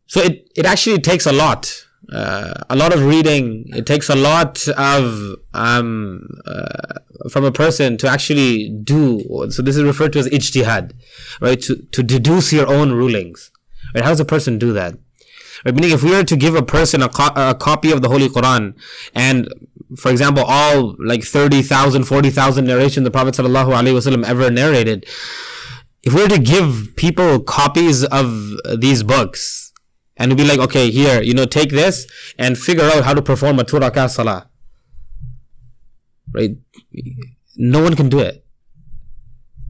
So 0.07 0.21
it 0.21 0.49
it 0.57 0.67
actually 0.67 0.99
takes 0.99 1.27
a 1.27 1.33
lot 1.33 1.87
uh, 2.13 2.55
a 2.69 2.77
lot 2.77 2.93
of 2.93 3.05
reading. 3.05 3.65
It 3.69 3.87
takes 3.87 4.09
a 4.09 4.17
lot 4.17 4.67
of 4.69 5.37
um, 5.55 6.29
uh, 6.47 6.99
from 7.31 7.45
a 7.45 7.53
person 7.53 7.97
to 7.99 8.09
actually 8.09 8.69
do. 8.69 9.21
So 9.51 9.63
this 9.63 9.77
is 9.77 9.83
referred 9.83 10.13
to 10.15 10.19
as 10.19 10.29
ijtihad, 10.29 10.93
right? 11.41 11.61
To 11.63 11.77
to 11.77 12.03
deduce 12.03 12.53
your 12.53 12.69
own 12.69 12.93
rulings. 12.93 13.51
Right? 13.95 14.05
How 14.05 14.11
does 14.11 14.21
a 14.21 14.25
person 14.25 14.59
do 14.59 14.73
that? 14.73 14.95
Right? 15.65 15.75
Meaning, 15.75 15.93
if 15.93 16.03
we 16.03 16.11
were 16.11 16.25
to 16.25 16.37
give 16.37 16.55
a 16.55 16.63
person 16.63 17.03
a, 17.03 17.09
co- 17.09 17.33
a 17.35 17.55
copy 17.55 17.91
of 17.91 18.03
the 18.03 18.09
Holy 18.09 18.29
Quran, 18.29 18.75
and 19.15 19.49
for 19.97 20.11
example, 20.11 20.45
all 20.47 20.97
like 21.05 21.25
30,000, 21.25 22.05
40,000 22.05 22.65
narrations 22.65 23.05
the 23.05 23.11
Prophet 23.11 23.35
wasallam 23.35 24.25
ever 24.25 24.51
narrated, 24.51 25.05
if 26.03 26.15
we 26.15 26.23
were 26.23 26.29
to 26.29 26.39
give 26.39 26.95
people 26.97 27.41
copies 27.41 28.05
of 28.05 28.57
these 28.79 29.03
books, 29.03 29.70
and 30.21 30.37
be 30.37 30.45
like, 30.45 30.61
okay, 30.61 30.91
here, 30.91 31.23
you 31.23 31.33
know, 31.33 31.47
take 31.47 31.71
this 31.71 32.07
and 32.39 32.59
figure 32.59 32.85
out 32.85 33.05
how 33.05 33.15
to 33.15 33.23
perform 33.23 33.59
a 33.59 33.65
two 33.65 33.79
rakah 33.79 34.11
salah. 34.11 34.51
Right? 36.33 36.59
No 37.57 37.83
one 37.83 37.97
can 37.97 38.11
do 38.11 38.19
it. 38.21 38.45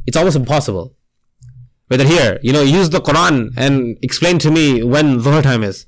It's 0.06 0.16
almost 0.16 0.36
impossible. 0.36 0.96
Whether 1.86 2.04
here, 2.04 2.40
you 2.42 2.52
know, 2.52 2.62
use 2.62 2.90
the 2.90 3.00
Quran 3.00 3.52
and 3.56 3.96
explain 4.02 4.40
to 4.40 4.50
me 4.50 4.82
when 4.82 5.20
Dhuhr 5.20 5.42
time 5.42 5.62
is. 5.62 5.86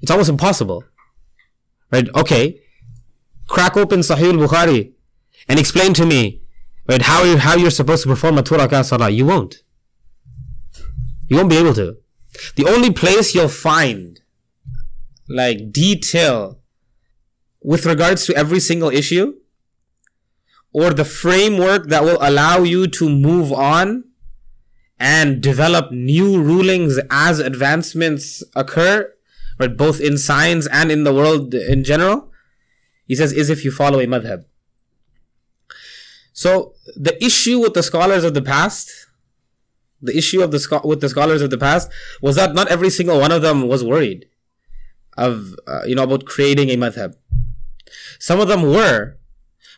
It's 0.00 0.10
almost 0.10 0.30
impossible. 0.30 0.84
Right? 1.90 2.08
Okay. 2.14 2.60
Crack 3.48 3.76
open 3.76 4.00
Sahih 4.00 4.32
al-Bukhari 4.34 4.92
and 5.48 5.58
explain 5.58 5.94
to 5.94 6.06
me, 6.06 6.42
right, 6.88 7.02
how 7.02 7.24
you 7.24 7.38
how 7.38 7.56
you're 7.56 7.70
supposed 7.72 8.04
to 8.04 8.08
perform 8.08 8.38
a 8.38 8.42
two 8.42 8.54
rakah 8.54 8.84
salah. 8.84 9.10
You 9.10 9.26
won't. 9.26 9.62
You 11.28 11.38
won't 11.38 11.50
be 11.50 11.56
able 11.56 11.74
to. 11.74 11.96
The 12.56 12.66
only 12.66 12.92
place 12.92 13.34
you'll 13.34 13.48
find 13.48 14.20
like 15.28 15.72
detail 15.72 16.60
with 17.62 17.84
regards 17.84 18.26
to 18.26 18.36
every 18.36 18.60
single 18.60 18.90
issue 18.90 19.34
or 20.72 20.92
the 20.92 21.04
framework 21.04 21.88
that 21.88 22.04
will 22.04 22.18
allow 22.20 22.62
you 22.62 22.86
to 22.86 23.08
move 23.08 23.52
on 23.52 24.04
and 24.98 25.40
develop 25.40 25.92
new 25.92 26.40
rulings 26.40 26.98
as 27.10 27.38
advancements 27.38 28.42
occur, 28.54 29.12
but 29.56 29.76
both 29.76 30.00
in 30.00 30.18
science 30.18 30.66
and 30.72 30.90
in 30.90 31.04
the 31.04 31.14
world 31.14 31.54
in 31.54 31.84
general, 31.84 32.30
he 33.06 33.14
says, 33.14 33.32
is 33.32 33.48
if 33.48 33.64
you 33.64 33.70
follow 33.70 34.00
a 34.00 34.06
madhab. 34.06 34.44
So 36.32 36.74
the 36.96 37.22
issue 37.24 37.58
with 37.58 37.74
the 37.74 37.82
scholars 37.82 38.22
of 38.22 38.34
the 38.34 38.42
past, 38.42 39.07
the 40.00 40.16
issue 40.16 40.42
of 40.42 40.50
the 40.50 40.80
with 40.84 41.00
the 41.00 41.08
scholars 41.08 41.42
of 41.42 41.50
the 41.50 41.58
past 41.58 41.90
was 42.22 42.36
that 42.36 42.54
not 42.54 42.68
every 42.68 42.90
single 42.90 43.18
one 43.20 43.32
of 43.32 43.42
them 43.42 43.66
was 43.66 43.84
worried 43.84 44.26
of 45.16 45.56
uh, 45.66 45.82
you 45.84 45.94
know 45.94 46.04
about 46.04 46.24
creating 46.24 46.70
a 46.70 46.76
madhab. 46.76 47.14
Some 48.18 48.40
of 48.40 48.48
them 48.48 48.62
were, 48.62 49.18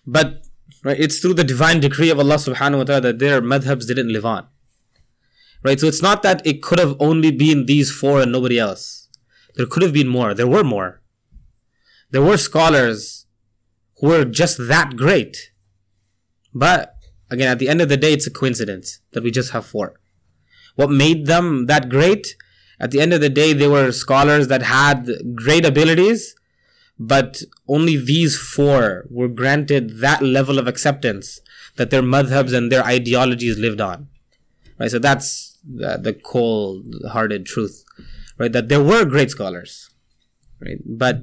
but 0.06 0.42
right, 0.85 1.00
it's 1.00 1.18
through 1.18 1.35
the 1.35 1.44
divine 1.44 1.80
decree 1.80 2.11
of 2.11 2.18
Allah 2.18 2.37
Subhanahu 2.37 2.78
wa 2.78 2.85
Taala 2.85 3.02
that 3.02 3.18
their 3.18 3.40
madhabs 3.40 3.87
didn't 3.87 4.12
live 4.12 4.26
on. 4.26 4.46
Right, 5.62 5.78
so 5.78 5.87
it's 5.87 6.02
not 6.02 6.22
that 6.22 6.46
it 6.46 6.62
could 6.62 6.78
have 6.78 6.96
only 7.00 7.30
been 7.30 7.66
these 7.66 7.90
four 7.90 8.22
and 8.22 8.33
nobody 8.33 8.59
else. 8.59 9.09
There 9.56 9.66
could 9.66 9.83
have 9.83 9.92
been 9.92 10.09
more. 10.09 10.33
There 10.33 10.46
were 10.46 10.64
more. 10.64 11.02
There 12.11 12.22
were 12.22 12.38
scholars 12.38 13.26
who 13.98 14.09
were 14.09 14.24
just 14.24 14.56
that 14.68 14.96
great. 14.96 15.52
But 16.54 16.96
again, 17.30 17.48
at 17.48 17.59
the 17.59 17.68
end 17.68 17.83
of 17.83 17.88
the 17.88 17.98
day, 17.98 18.14
it's 18.14 18.26
a 18.26 18.30
coincidence 18.30 19.00
that 19.12 19.22
we 19.22 19.30
just 19.30 19.50
have 19.50 19.66
four. 19.66 20.00
What 20.81 20.90
made 20.90 21.27
them 21.27 21.66
that 21.66 21.88
great? 21.97 22.25
At 22.85 22.90
the 22.93 23.01
end 23.05 23.12
of 23.12 23.21
the 23.21 23.29
day, 23.29 23.53
they 23.53 23.69
were 23.69 23.93
scholars 23.93 24.49
that 24.53 24.62
had 24.62 25.09
great 25.35 25.64
abilities, 25.73 26.35
but 26.99 27.43
only 27.69 27.97
these 28.12 28.38
four 28.55 29.05
were 29.11 29.29
granted 29.29 29.99
that 30.07 30.23
level 30.23 30.59
of 30.59 30.66
acceptance 30.66 31.40
that 31.77 31.90
their 31.90 32.03
madhabs 32.14 32.55
and 32.57 32.73
their 32.73 32.85
ideologies 32.85 33.59
lived 33.59 33.81
on. 33.90 34.09
Right? 34.79 34.90
So 34.90 34.99
that's 34.99 35.59
the, 35.83 35.99
the 36.07 36.14
cold-hearted 36.14 37.45
truth, 37.45 37.85
right? 38.38 38.53
That 38.57 38.69
there 38.71 38.83
were 38.83 39.05
great 39.05 39.31
scholars, 39.31 39.90
right? 40.64 40.81
But 40.85 41.16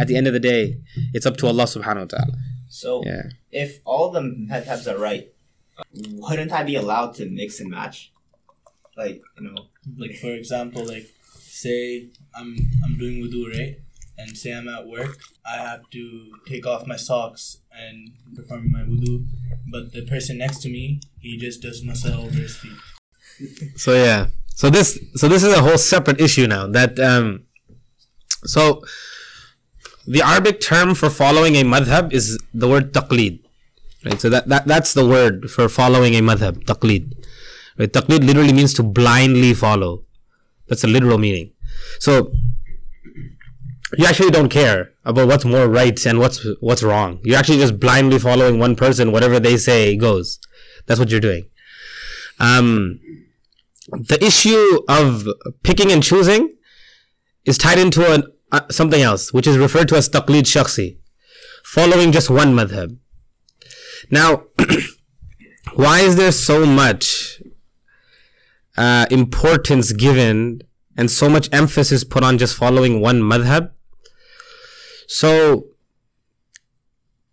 at 0.00 0.08
the 0.08 0.16
end 0.16 0.26
of 0.26 0.32
the 0.32 0.40
day, 0.52 0.78
it's 1.14 1.26
up 1.26 1.36
to 1.38 1.46
Allah 1.46 1.64
subhanahu 1.64 2.04
wa 2.06 2.12
ta'ala. 2.18 2.34
So 2.68 3.02
Yeah. 3.06 3.22
if 3.52 3.70
all 3.84 4.10
the 4.10 4.20
madhabs 4.20 4.86
are 4.92 4.98
right, 4.98 5.28
wouldn't 5.94 6.52
I 6.52 6.62
be 6.64 6.74
allowed 6.74 7.14
to 7.18 7.26
mix 7.40 7.60
and 7.60 7.70
match? 7.70 8.10
Like 8.98 9.22
you 9.38 9.44
know, 9.46 9.70
Like 9.96 10.16
for 10.16 10.34
example, 10.34 10.84
like 10.84 11.06
say 11.38 12.08
I'm 12.34 12.56
I'm 12.84 12.98
doing 12.98 13.22
wudu, 13.22 13.46
right? 13.56 13.78
And 14.18 14.36
say 14.36 14.50
I'm 14.52 14.68
at 14.68 14.88
work, 14.88 15.18
I 15.46 15.56
have 15.68 15.88
to 15.90 16.32
take 16.48 16.66
off 16.66 16.86
my 16.86 16.96
socks 16.96 17.58
and 17.70 18.10
perform 18.34 18.72
my 18.72 18.82
wudu. 18.82 19.24
But 19.70 19.92
the 19.92 20.04
person 20.04 20.38
next 20.38 20.58
to 20.62 20.68
me, 20.68 21.00
he 21.20 21.38
just 21.38 21.62
does 21.62 21.84
masa 21.84 22.16
over 22.18 22.34
his 22.34 22.56
feet. 22.56 22.80
So 23.76 23.94
yeah. 23.94 24.34
So 24.56 24.68
this 24.68 24.98
so 25.14 25.28
this 25.28 25.44
is 25.44 25.54
a 25.54 25.62
whole 25.62 25.78
separate 25.78 26.20
issue 26.20 26.48
now. 26.48 26.66
That 26.66 26.98
um 26.98 27.46
so 28.44 28.82
the 30.08 30.22
Arabic 30.22 30.60
term 30.60 30.96
for 30.96 31.10
following 31.10 31.54
a 31.54 31.62
madhab 31.62 32.12
is 32.12 32.38
the 32.52 32.66
word 32.66 32.92
taqlid. 32.92 33.38
Right? 34.04 34.20
So 34.20 34.28
that, 34.30 34.48
that 34.48 34.66
that's 34.66 34.94
the 34.94 35.06
word 35.06 35.50
for 35.50 35.68
following 35.68 36.14
a 36.14 36.20
madhab, 36.20 36.64
taqlid. 36.64 37.17
Right? 37.78 37.92
Taqlid 37.92 38.26
literally 38.26 38.52
means 38.52 38.74
to 38.74 38.82
blindly 38.82 39.54
follow. 39.54 40.04
That's 40.66 40.82
the 40.82 40.88
literal 40.88 41.18
meaning. 41.18 41.52
So 42.00 42.32
you 43.96 44.04
actually 44.04 44.30
don't 44.30 44.48
care 44.48 44.92
about 45.04 45.28
what's 45.28 45.44
more 45.44 45.68
right 45.68 46.04
and 46.04 46.18
what's 46.18 46.46
what's 46.60 46.82
wrong. 46.82 47.20
You're 47.22 47.38
actually 47.38 47.58
just 47.58 47.80
blindly 47.80 48.18
following 48.18 48.58
one 48.58 48.76
person, 48.76 49.12
whatever 49.12 49.40
they 49.40 49.56
say 49.56 49.96
goes. 49.96 50.38
That's 50.86 51.00
what 51.00 51.10
you're 51.10 51.20
doing. 51.20 51.48
Um, 52.38 53.00
the 53.88 54.22
issue 54.22 54.82
of 54.88 55.26
picking 55.62 55.90
and 55.90 56.02
choosing 56.02 56.54
is 57.44 57.56
tied 57.56 57.78
into 57.78 58.12
an, 58.12 58.24
uh, 58.52 58.60
something 58.70 59.00
else, 59.00 59.32
which 59.32 59.46
is 59.46 59.56
referred 59.56 59.88
to 59.88 59.96
as 59.96 60.08
taqlid 60.08 60.42
shakhsi, 60.42 60.98
following 61.64 62.12
just 62.12 62.28
one 62.28 62.54
madhab. 62.54 62.98
Now, 64.10 64.44
why 65.74 66.00
is 66.00 66.16
there 66.16 66.32
so 66.32 66.66
much 66.66 67.40
uh, 68.78 69.06
importance 69.10 69.92
given 69.92 70.62
and 70.96 71.10
so 71.10 71.28
much 71.28 71.48
emphasis 71.52 72.04
put 72.04 72.22
on 72.22 72.38
just 72.38 72.56
following 72.56 73.00
one 73.00 73.20
madhab? 73.20 73.72
So, 75.08 75.66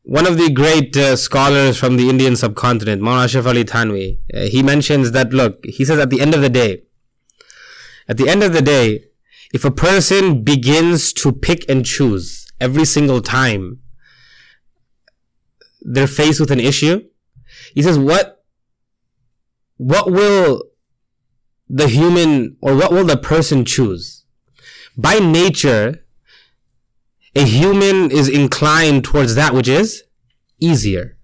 one 0.03 0.27
of 0.27 0.37
the 0.37 0.49
great 0.51 0.95
uh, 0.95 1.15
scholars 1.15 1.77
from 1.77 1.97
the 1.97 2.09
Indian 2.09 2.35
subcontinent, 2.35 3.01
Maulana 3.01 3.25
Ashraf 3.25 3.47
Ali 3.47 3.63
Thanwi, 3.63 4.19
uh, 4.33 4.41
he 4.53 4.63
mentions 4.63 5.11
that 5.11 5.33
look, 5.33 5.63
he 5.65 5.83
says 5.83 5.99
at 5.99 6.09
the 6.09 6.21
end 6.21 6.33
of 6.33 6.41
the 6.41 6.49
day, 6.49 6.83
at 8.07 8.17
the 8.17 8.29
end 8.29 8.43
of 8.43 8.53
the 8.53 8.61
day, 8.61 9.05
if 9.53 9.65
a 9.65 9.71
person 9.71 10.43
begins 10.43 11.13
to 11.13 11.31
pick 11.31 11.67
and 11.69 11.85
choose 11.85 12.47
every 12.59 12.85
single 12.85 13.21
time 13.21 13.79
they're 15.81 16.07
faced 16.07 16.39
with 16.39 16.51
an 16.51 16.59
issue, 16.59 17.03
he 17.73 17.81
says, 17.81 17.97
what, 17.99 18.43
what 19.77 20.11
will 20.11 20.63
the 21.67 21.87
human 21.87 22.57
or 22.61 22.75
what 22.75 22.91
will 22.91 23.05
the 23.05 23.17
person 23.17 23.65
choose? 23.65 24.25
By 24.97 25.19
nature, 25.19 26.05
a 27.35 27.43
human 27.43 28.11
is 28.11 28.29
inclined 28.29 29.03
towards 29.03 29.35
that 29.35 29.53
which 29.53 29.67
is 29.67 30.03
easier. 30.59 31.17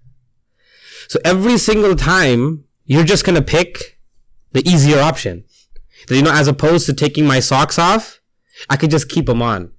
So 1.08 1.18
every 1.24 1.58
single 1.58 1.96
time, 1.96 2.64
you're 2.84 3.04
just 3.04 3.24
gonna 3.24 3.42
pick 3.42 3.98
the 4.52 4.66
easier 4.68 5.00
option. 5.00 5.44
You 6.10 6.22
know, 6.22 6.32
as 6.32 6.48
opposed 6.48 6.86
to 6.86 6.92
taking 6.92 7.26
my 7.26 7.40
socks 7.40 7.78
off, 7.78 8.20
I 8.68 8.76
could 8.76 8.90
just 8.90 9.08
keep 9.08 9.26
them 9.26 9.40
on. 9.40 9.72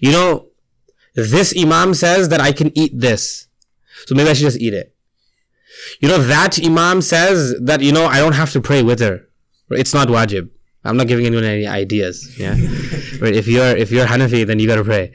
You 0.00 0.12
know, 0.12 0.48
this 1.14 1.54
imam 1.56 1.94
says 1.94 2.28
that 2.28 2.40
I 2.40 2.52
can 2.52 2.76
eat 2.76 2.98
this. 2.98 3.48
So 4.06 4.14
maybe 4.14 4.30
I 4.30 4.32
should 4.32 4.44
just 4.44 4.60
eat 4.60 4.74
it. 4.74 4.94
You 6.00 6.08
know, 6.08 6.18
that 6.18 6.62
imam 6.64 7.00
says 7.00 7.54
that, 7.60 7.80
you 7.80 7.92
know, 7.92 8.06
I 8.06 8.18
don't 8.18 8.32
have 8.32 8.52
to 8.52 8.60
pray 8.60 8.82
witr. 8.82 9.24
It's 9.74 9.94
not 9.94 10.08
wajib. 10.08 10.50
I'm 10.84 10.96
not 10.96 11.06
giving 11.06 11.26
anyone 11.26 11.44
any 11.44 11.66
ideas. 11.66 12.38
Yeah. 12.38 12.52
right. 13.20 13.34
If 13.34 13.46
you're, 13.46 13.76
if 13.76 13.90
you're 13.90 14.06
Hanafi, 14.06 14.46
then 14.46 14.58
you 14.58 14.66
gotta 14.66 14.84
pray. 14.84 15.12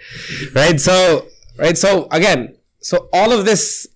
Right. 0.54 0.80
So, 0.80 1.28
right. 1.58 1.78
So 1.78 2.08
again, 2.12 2.56
so 2.80 3.10
all 3.13 3.32
of 3.32 3.45
this, 3.45 3.88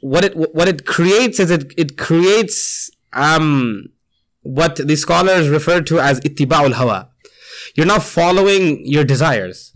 what 0.00 0.24
it, 0.24 0.34
what 0.36 0.68
it 0.68 0.86
creates 0.86 1.40
is 1.40 1.50
it, 1.50 1.72
it 1.76 1.98
creates, 1.98 2.90
um, 3.12 3.90
what 4.42 4.76
the 4.76 4.96
scholars 4.96 5.48
refer 5.48 5.82
to 5.82 6.00
as 6.00 6.20
ittiba'ul 6.20 6.72
hawa. 6.72 7.10
You're 7.74 7.86
not 7.86 8.02
following 8.02 8.86
your 8.86 9.04
desires. 9.04 9.74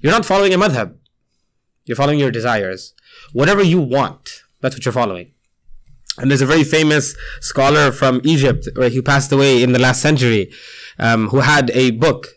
You're 0.00 0.12
not 0.12 0.26
following 0.26 0.52
a 0.52 0.58
madhab. 0.58 0.94
You're 1.84 1.96
following 1.96 2.18
your 2.18 2.30
desires. 2.30 2.92
Whatever 3.32 3.62
you 3.62 3.80
want, 3.80 4.42
that's 4.60 4.74
what 4.76 4.84
you're 4.84 4.92
following. 4.92 5.32
And 6.18 6.30
there's 6.30 6.42
a 6.42 6.46
very 6.46 6.64
famous 6.64 7.16
scholar 7.40 7.90
from 7.90 8.20
Egypt, 8.24 8.68
where 8.76 8.88
he 8.88 9.02
passed 9.02 9.32
away 9.32 9.62
in 9.62 9.72
the 9.72 9.78
last 9.80 10.00
century, 10.00 10.52
um, 10.98 11.28
who 11.28 11.40
had 11.40 11.70
a 11.70 11.90
book. 11.90 12.28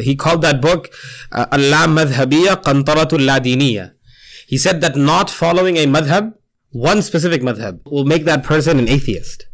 He 0.00 0.16
called 0.16 0.42
that 0.42 0.60
book 0.60 0.88
uh, 1.32 1.46
Allah 1.52 1.86
Madhabiya 1.86 2.62
Qantaratul 2.62 3.26
Ladiniya. 3.26 3.92
He 4.46 4.58
said 4.58 4.80
that 4.80 4.96
not 4.96 5.30
following 5.30 5.76
a 5.76 5.86
madhab, 5.86 6.34
one 6.70 7.02
specific 7.02 7.42
madhab, 7.42 7.80
will 7.84 8.04
make 8.04 8.24
that 8.24 8.42
person 8.42 8.78
an 8.78 8.88
atheist. 8.88 9.46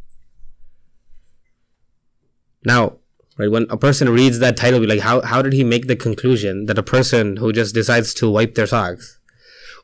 Now, 2.64 2.98
right, 3.38 3.50
when 3.50 3.66
a 3.68 3.76
person 3.76 4.08
reads 4.08 4.38
that 4.38 4.56
title, 4.56 4.80
be 4.80 4.86
like, 4.86 5.00
how, 5.00 5.22
how 5.22 5.42
did 5.42 5.52
he 5.52 5.64
make 5.64 5.86
the 5.86 5.96
conclusion 5.96 6.66
that 6.66 6.78
a 6.78 6.82
person 6.82 7.36
who 7.36 7.52
just 7.52 7.74
decides 7.74 8.14
to 8.14 8.30
wipe 8.30 8.54
their 8.54 8.66
socks 8.66 9.15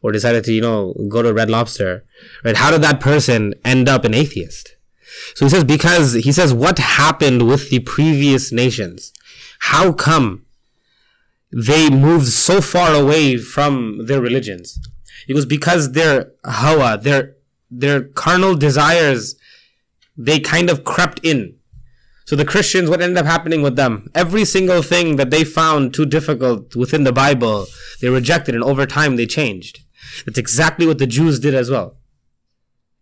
or 0.02 0.12
decided 0.12 0.44
to, 0.44 0.52
you 0.52 0.60
know, 0.60 0.94
go 1.08 1.22
to 1.22 1.32
Red 1.32 1.48
Lobster, 1.48 2.04
right? 2.44 2.56
How 2.56 2.70
did 2.70 2.82
that 2.82 3.00
person 3.00 3.54
end 3.64 3.88
up 3.88 4.04
an 4.04 4.14
atheist? 4.14 4.76
So 5.34 5.46
he 5.46 5.50
says, 5.50 5.64
because 5.64 6.14
he 6.14 6.32
says, 6.32 6.52
what 6.52 6.78
happened 6.78 7.46
with 7.46 7.70
the 7.70 7.80
previous 7.80 8.52
nations? 8.52 9.12
How 9.60 9.92
come 9.92 10.44
they 11.52 11.88
moved 11.88 12.28
so 12.28 12.60
far 12.60 12.94
away 12.94 13.36
from 13.36 14.06
their 14.06 14.20
religions? 14.20 14.78
It 15.28 15.34
was 15.34 15.46
because 15.46 15.92
their 15.92 16.32
hawa, 16.44 16.98
their, 16.98 17.36
their 17.70 18.02
carnal 18.02 18.56
desires, 18.56 19.36
they 20.16 20.40
kind 20.40 20.68
of 20.68 20.84
crept 20.84 21.20
in. 21.22 21.56
So 22.24 22.36
the 22.36 22.44
Christians, 22.44 22.88
what 22.88 23.00
ended 23.00 23.18
up 23.18 23.26
happening 23.26 23.62
with 23.62 23.76
them? 23.76 24.10
Every 24.14 24.44
single 24.44 24.82
thing 24.82 25.16
that 25.16 25.30
they 25.30 25.44
found 25.44 25.92
too 25.92 26.06
difficult 26.06 26.74
within 26.74 27.04
the 27.04 27.12
Bible, 27.12 27.66
they 28.00 28.08
rejected 28.08 28.54
and 28.54 28.64
over 28.64 28.86
time 28.86 29.16
they 29.16 29.26
changed. 29.26 29.80
That's 30.24 30.38
exactly 30.38 30.86
what 30.86 30.98
the 30.98 31.06
Jews 31.06 31.38
did 31.38 31.54
as 31.54 31.70
well. 31.70 31.96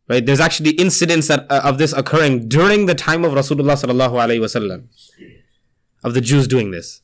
Right? 0.09 0.25
There's 0.25 0.41
actually 0.41 0.71
incidents 0.73 1.29
that, 1.29 1.47
uh, 1.51 1.61
of 1.63 1.79
this 1.79 1.93
occurring 1.93 2.49
during 2.49 2.87
the 2.87 2.97
time 2.97 3.25
of 3.25 3.33
Rasulullah 3.33 3.77
sallallahu 3.83 4.17
alaihi 4.25 4.41
wasallam. 4.41 4.89
Of 6.03 6.15
the 6.15 6.21
Jews 6.21 6.49
doing 6.49 6.71
this. 6.71 7.03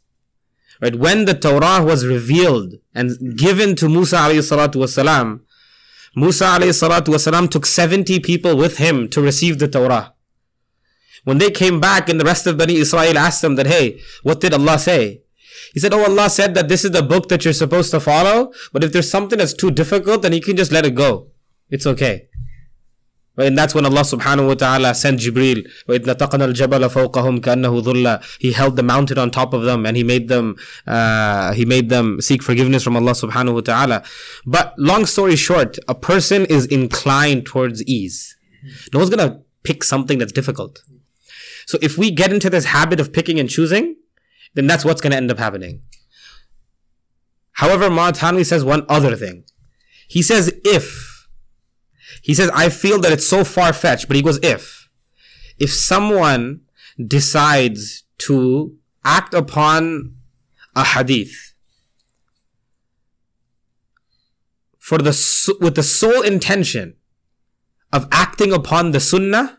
Right? 0.80 0.94
When 0.94 1.24
the 1.24 1.34
Torah 1.34 1.84
was 1.84 2.04
revealed 2.04 2.74
and 2.94 3.36
given 3.36 3.76
to 3.76 3.88
Musa 3.88 4.16
alayhi 4.16 4.42
salatu 4.42 4.76
wasalam, 4.76 5.40
Musa 6.16 6.46
alayhi 6.46 6.74
salatu 6.74 7.08
wasalam 7.14 7.48
took 7.48 7.64
70 7.64 8.20
people 8.20 8.56
with 8.56 8.78
him 8.78 9.08
to 9.10 9.20
receive 9.20 9.58
the 9.58 9.68
Torah. 9.68 10.14
When 11.24 11.38
they 11.38 11.50
came 11.50 11.80
back 11.80 12.08
and 12.08 12.20
the 12.20 12.24
rest 12.24 12.46
of 12.46 12.56
Bani 12.56 12.76
Israel 12.76 13.18
asked 13.18 13.42
them 13.42 13.56
that, 13.56 13.66
hey, 13.66 14.00
what 14.22 14.40
did 14.40 14.52
Allah 14.52 14.78
say? 14.78 15.22
He 15.74 15.80
said, 15.80 15.92
Oh, 15.92 16.04
Allah 16.04 16.30
said 16.30 16.54
that 16.54 16.68
this 16.68 16.84
is 16.84 16.90
the 16.90 17.02
book 17.02 17.28
that 17.28 17.44
you're 17.44 17.54
supposed 17.54 17.90
to 17.92 18.00
follow, 18.00 18.52
but 18.72 18.84
if 18.84 18.92
there's 18.92 19.10
something 19.10 19.38
that's 19.38 19.54
too 19.54 19.70
difficult, 19.70 20.22
then 20.22 20.32
you 20.32 20.40
can 20.40 20.56
just 20.56 20.72
let 20.72 20.86
it 20.86 20.94
go. 20.94 21.28
It's 21.70 21.86
okay. 21.86 22.28
And 23.38 23.56
that's 23.56 23.74
when 23.74 23.84
Allah 23.84 24.00
subhanahu 24.00 24.46
wa 24.46 24.54
ta'ala 24.54 24.94
sent 24.94 25.20
Jibril. 25.20 25.66
He 28.40 28.52
held 28.52 28.76
the 28.76 28.82
mountain 28.82 29.18
on 29.18 29.30
top 29.30 29.52
of 29.52 29.62
them 29.62 29.84
and 29.84 29.96
he 29.96 30.04
made 30.04 30.28
them 30.28 30.56
uh, 30.86 31.52
he 31.52 31.66
made 31.66 31.90
them 31.90 32.20
seek 32.20 32.42
forgiveness 32.42 32.82
from 32.82 32.96
Allah 32.96 33.12
subhanahu 33.12 33.54
wa 33.54 33.60
ta'ala. 33.60 34.02
But 34.46 34.74
long 34.78 35.04
story 35.04 35.36
short, 35.36 35.76
a 35.86 35.94
person 35.94 36.46
is 36.46 36.64
inclined 36.66 37.44
towards 37.44 37.82
ease. 37.84 38.36
No 38.94 39.00
one's 39.00 39.10
gonna 39.10 39.42
pick 39.64 39.84
something 39.84 40.18
that's 40.18 40.32
difficult. 40.32 40.82
So 41.66 41.78
if 41.82 41.98
we 41.98 42.10
get 42.10 42.32
into 42.32 42.48
this 42.48 42.66
habit 42.66 43.00
of 43.00 43.12
picking 43.12 43.38
and 43.38 43.50
choosing, 43.50 43.96
then 44.56 44.66
that's 44.66 44.84
what's 44.84 45.00
gonna 45.00 45.16
end 45.16 45.30
up 45.30 45.38
happening. 45.38 45.82
However, 47.52 47.88
Ma'athanwi 47.88 48.44
says 48.44 48.64
one 48.64 48.84
other 48.88 49.14
thing. 49.14 49.44
He 50.08 50.20
says 50.22 50.52
if 50.64 51.16
he 52.26 52.34
says, 52.34 52.50
I 52.52 52.70
feel 52.70 53.00
that 53.02 53.12
it's 53.12 53.26
so 53.26 53.44
far 53.44 53.72
fetched, 53.72 54.08
but 54.08 54.16
he 54.16 54.22
goes, 54.22 54.40
if, 54.42 54.90
if 55.60 55.72
someone 55.72 56.62
decides 56.98 58.02
to 58.18 58.76
act 59.04 59.32
upon 59.32 60.16
a 60.74 60.82
hadith 60.82 61.54
for 64.78 64.98
the, 64.98 65.56
with 65.60 65.76
the 65.76 65.84
sole 65.84 66.22
intention 66.22 66.96
of 67.92 68.08
acting 68.10 68.52
upon 68.52 68.90
the 68.90 68.98
sunnah, 68.98 69.58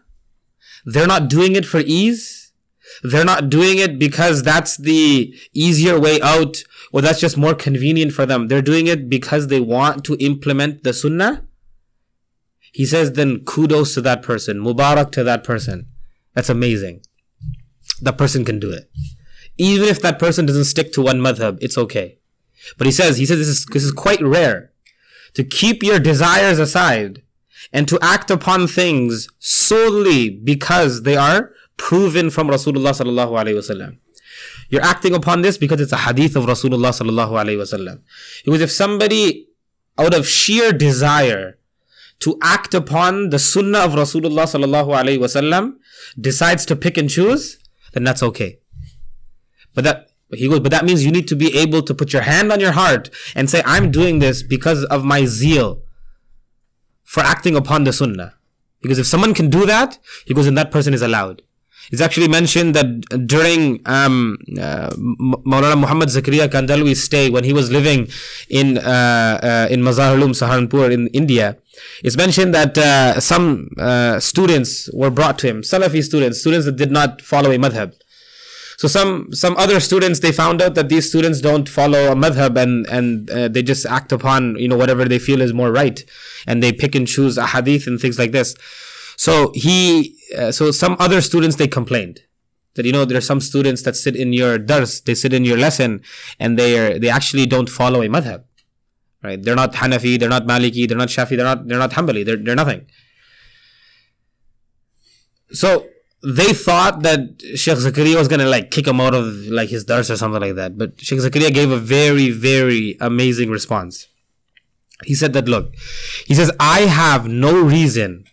they're 0.86 1.08
not 1.08 1.30
doing 1.30 1.56
it 1.56 1.66
for 1.66 1.80
ease. 1.80 2.47
They're 3.04 3.26
not 3.26 3.50
doing 3.50 3.78
it 3.78 4.00
because 4.00 4.44
that's 4.44 4.78
the 4.78 5.36
easier 5.54 6.00
way 6.00 6.22
out 6.22 6.58
or 6.92 7.02
that's 7.02 7.20
just 7.20 7.38
more 7.38 7.54
convenient 7.54 8.14
for 8.14 8.26
them. 8.26 8.48
They're 8.48 8.62
doing 8.62 8.88
it 8.88 9.10
because 9.10 9.48
they 9.48 9.60
want 9.60 10.04
to 10.06 10.16
implement 10.24 10.84
the 10.84 10.94
sunnah 10.94 11.48
he 12.78 12.86
says, 12.86 13.14
then 13.14 13.40
kudos 13.40 13.96
to 13.96 14.02
that 14.02 14.22
person. 14.22 14.60
Mubarak 14.60 15.12
to 15.14 15.24
that 15.24 15.44
person. 15.44 15.88
That's 16.36 16.48
amazing. 16.48 17.02
That 18.04 18.20
person 18.20 18.46
can 18.46 18.60
do 18.60 18.72
it. 18.72 18.88
Even 19.58 19.90
if 19.90 20.00
that 20.04 20.20
person 20.20 20.46
doesn't 20.46 20.66
stick 20.66 20.94
to 20.94 21.02
one 21.02 21.20
madhab, 21.20 21.58
it's 21.60 21.76
okay. 21.76 22.20
But 22.78 22.86
he 22.86 22.94
says, 22.94 23.18
he 23.18 23.26
says 23.26 23.40
this 23.40 23.48
is, 23.48 23.66
this 23.66 23.84
is 23.84 23.92
quite 23.92 24.22
rare. 24.22 24.74
To 25.34 25.44
keep 25.44 25.82
your 25.82 25.98
desires 25.98 26.60
aside 26.60 27.24
and 27.74 27.88
to 27.88 27.98
act 28.00 28.30
upon 28.30 28.68
things 28.68 29.28
solely 29.40 30.30
because 30.30 31.02
they 31.02 31.18
are 31.18 31.52
proven 31.78 32.30
from 32.30 32.48
Rasulullah 32.48 32.92
sallallahu 32.92 33.32
alaihi 33.32 33.56
wasallam. 33.56 33.98
You're 34.70 34.84
acting 34.84 35.14
upon 35.14 35.42
this 35.42 35.58
because 35.58 35.80
it's 35.80 35.94
a 35.94 35.98
hadith 35.98 36.36
of 36.36 36.46
Rasulullah 36.46 36.92
sallallahu 36.92 37.32
alaihi 37.32 37.58
wasallam. 37.58 38.02
Because 38.44 38.62
if 38.62 38.72
somebody 38.72 39.48
out 39.98 40.14
of 40.14 40.28
sheer 40.28 40.72
desire 40.72 41.58
to 42.20 42.38
act 42.42 42.74
upon 42.74 43.30
the 43.30 43.40
sunnah 43.40 43.80
of 43.80 43.92
Rasulullah 43.92 44.46
sallallahu 44.46 44.90
alaihi 44.90 45.20
wasallam 45.20 45.76
decides 46.20 46.66
to 46.66 46.76
pick 46.76 46.98
and 46.98 47.10
choose, 47.10 47.60
then 47.94 48.04
that's 48.04 48.24
okay. 48.24 48.60
But 49.74 49.84
that 49.84 50.08
he 50.34 50.50
goes, 50.50 50.60
but 50.60 50.72
that 50.72 50.84
means 50.84 51.06
you 51.06 51.12
need 51.12 51.28
to 51.30 51.36
be 51.36 51.58
able 51.58 51.82
to 51.84 51.94
put 51.94 52.12
your 52.12 52.24
hand 52.24 52.52
on 52.52 52.60
your 52.60 52.74
heart 52.74 53.10
and 53.34 53.50
say, 53.50 53.62
I'm 53.66 53.92
doing 53.92 54.20
this 54.20 54.44
because 54.44 54.84
of 54.86 55.06
my 55.06 55.26
zeal 55.26 55.82
for 57.04 57.22
acting 57.22 57.56
upon 57.56 57.86
the 57.86 57.94
sunnah. 57.94 58.34
Because 58.82 59.00
if 59.00 59.08
someone 59.08 59.34
can 59.34 59.50
do 59.50 59.66
that, 59.66 59.98
he 60.26 60.34
goes, 60.34 60.46
and 60.46 60.58
that 60.58 60.70
person 60.70 60.94
is 60.94 61.02
allowed. 61.02 61.42
It's 61.92 62.02
actually 62.02 62.28
mentioned 62.28 62.76
that 62.76 63.28
during 63.28 63.82
um, 63.86 64.38
uh, 64.60 64.90
Maulana 64.92 65.80
Muhammad 65.80 66.10
Zakaria 66.10 66.48
Kandhalwi's 66.48 67.04
stay, 67.04 67.30
when 67.30 67.44
he 67.44 67.54
was 67.54 67.72
living 67.72 68.10
in 68.50 68.78
uh, 68.78 69.40
uh, 69.42 69.68
in 69.72 69.82
Mazahir 69.82 70.18
Ulum, 70.18 70.32
Saharanpur 70.32 70.92
in 70.92 71.08
India, 71.08 71.58
it's 72.04 72.18
mentioned 72.18 72.54
that 72.54 72.78
uh, 72.78 73.20
some 73.20 73.70
uh, 73.78 74.20
students 74.20 74.90
were 74.94 75.10
brought 75.10 75.40
to 75.40 75.48
him, 75.48 75.62
Salafi 75.62 76.04
students, 76.04 76.40
students 76.42 76.66
that 76.66 76.76
did 76.76 76.92
not 76.92 77.22
follow 77.22 77.52
a 77.52 77.58
madhab. 77.58 77.94
So 78.78 78.88
some 78.88 79.34
some 79.34 79.58
other 79.58 79.80
students 79.80 80.20
they 80.20 80.32
found 80.32 80.62
out 80.62 80.76
that 80.76 80.90
these 80.90 81.10
students 81.10 81.42
don't 81.42 81.68
follow 81.68 82.12
a 82.12 82.16
madhab 82.16 82.58
and 82.58 82.86
and 82.88 83.30
uh, 83.32 83.48
they 83.48 83.64
just 83.64 83.86
act 83.86 84.12
upon 84.12 84.56
you 84.58 84.68
know 84.68 84.78
whatever 84.78 85.06
they 85.06 85.20
feel 85.20 85.42
is 85.42 85.54
more 85.54 85.72
right, 85.72 86.04
and 86.46 86.62
they 86.62 86.72
pick 86.72 86.96
and 86.96 87.08
choose 87.08 87.38
a 87.38 87.48
hadith 87.48 87.88
and 87.88 88.00
things 88.00 88.20
like 88.20 88.34
this. 88.34 88.56
So 89.18 89.52
he, 89.56 90.16
uh, 90.36 90.52
so 90.52 90.72
some 90.72 90.96
other 91.00 91.22
students, 91.22 91.56
they 91.56 91.68
complained 91.68 92.22
that, 92.76 92.86
you 92.86 92.92
know, 92.92 93.06
there 93.06 93.18
are 93.18 93.22
some 93.22 93.42
students 93.42 93.82
that 93.84 93.96
sit 93.96 94.16
in 94.16 94.34
your 94.34 94.58
dars, 94.58 95.02
they 95.02 95.16
sit 95.16 95.34
in 95.34 95.46
your 95.46 95.58
lesson 95.58 96.02
and 96.40 96.58
they 96.58 96.78
are, 96.78 97.00
they 97.00 97.10
actually 97.10 97.46
don't 97.46 97.70
follow 97.70 98.02
a 98.02 98.08
madhab, 98.08 98.44
right? 99.24 99.42
They're 99.42 99.56
not 99.56 99.74
Hanafi, 99.74 100.20
they're 100.20 100.30
not 100.30 100.46
Maliki, 100.46 100.88
they're 100.88 100.98
not 100.98 101.10
Shafi, 101.10 101.36
they're 101.36 101.46
not, 101.46 101.68
they're 101.68 101.80
not 101.80 101.92
Hanbali, 101.92 102.26
they're, 102.26 102.38
they're 102.38 102.56
nothing. 102.56 102.86
So 105.52 105.88
they 106.24 106.54
thought 106.54 107.04
that 107.04 107.42
Sheikh 107.56 107.78
Zakaria 107.78 108.16
was 108.16 108.28
gonna 108.28 108.46
like 108.48 108.72
kick 108.72 108.88
him 108.88 109.00
out 109.00 109.14
of 109.14 109.26
like 109.48 109.70
his 109.70 109.84
dars 109.84 110.12
or 110.12 110.18
something 110.18 110.42
like 110.42 110.56
that. 110.56 110.78
But 110.78 111.00
Sheikh 111.00 111.20
Zakaria 111.20 111.54
gave 111.54 111.72
a 111.72 111.78
very, 111.78 112.32
very 112.32 112.98
amazing 113.00 113.50
response. 113.50 114.08
He 115.04 115.14
said 115.14 115.34
that, 115.34 115.48
look, 115.48 115.76
he 116.26 116.34
says, 116.34 116.52
I 116.60 116.82
have 116.82 117.28
no 117.28 117.62
reason 117.62 118.26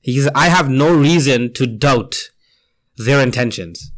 he 0.00 0.18
says, 0.18 0.30
I 0.34 0.48
have 0.48 0.68
no 0.68 0.94
reason 0.94 1.52
to 1.54 1.66
doubt 1.66 2.30
their 2.96 3.20
intentions. 3.20 3.92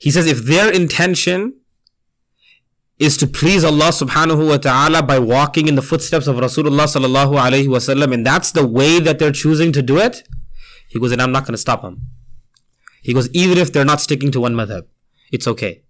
He 0.00 0.10
says, 0.10 0.26
if 0.26 0.44
their 0.44 0.72
intention 0.72 1.60
is 2.98 3.16
to 3.16 3.26
please 3.26 3.64
Allah 3.64 3.88
subhanahu 3.88 4.48
wa 4.48 4.58
ta'ala 4.58 5.02
by 5.02 5.18
walking 5.18 5.68
in 5.68 5.74
the 5.74 5.82
footsteps 5.82 6.26
of 6.26 6.36
Rasulullah 6.36 6.86
sallallahu 6.86 7.38
alayhi 7.38 7.66
wasallam, 7.66 8.12
and 8.12 8.26
that's 8.26 8.52
the 8.52 8.66
way 8.66 9.00
that 9.00 9.18
they're 9.18 9.32
choosing 9.32 9.72
to 9.72 9.82
do 9.82 9.98
it, 9.98 10.26
he 10.88 10.98
goes, 10.98 11.12
and 11.12 11.22
I'm 11.22 11.32
not 11.32 11.44
going 11.44 11.54
to 11.54 11.58
stop 11.58 11.82
them. 11.82 12.02
He 13.02 13.14
goes, 13.14 13.30
even 13.30 13.58
if 13.58 13.72
they're 13.72 13.84
not 13.84 14.00
sticking 14.00 14.30
to 14.32 14.40
one 14.40 14.54
madhab, 14.54 14.86
it's 15.32 15.48
okay. 15.48 15.82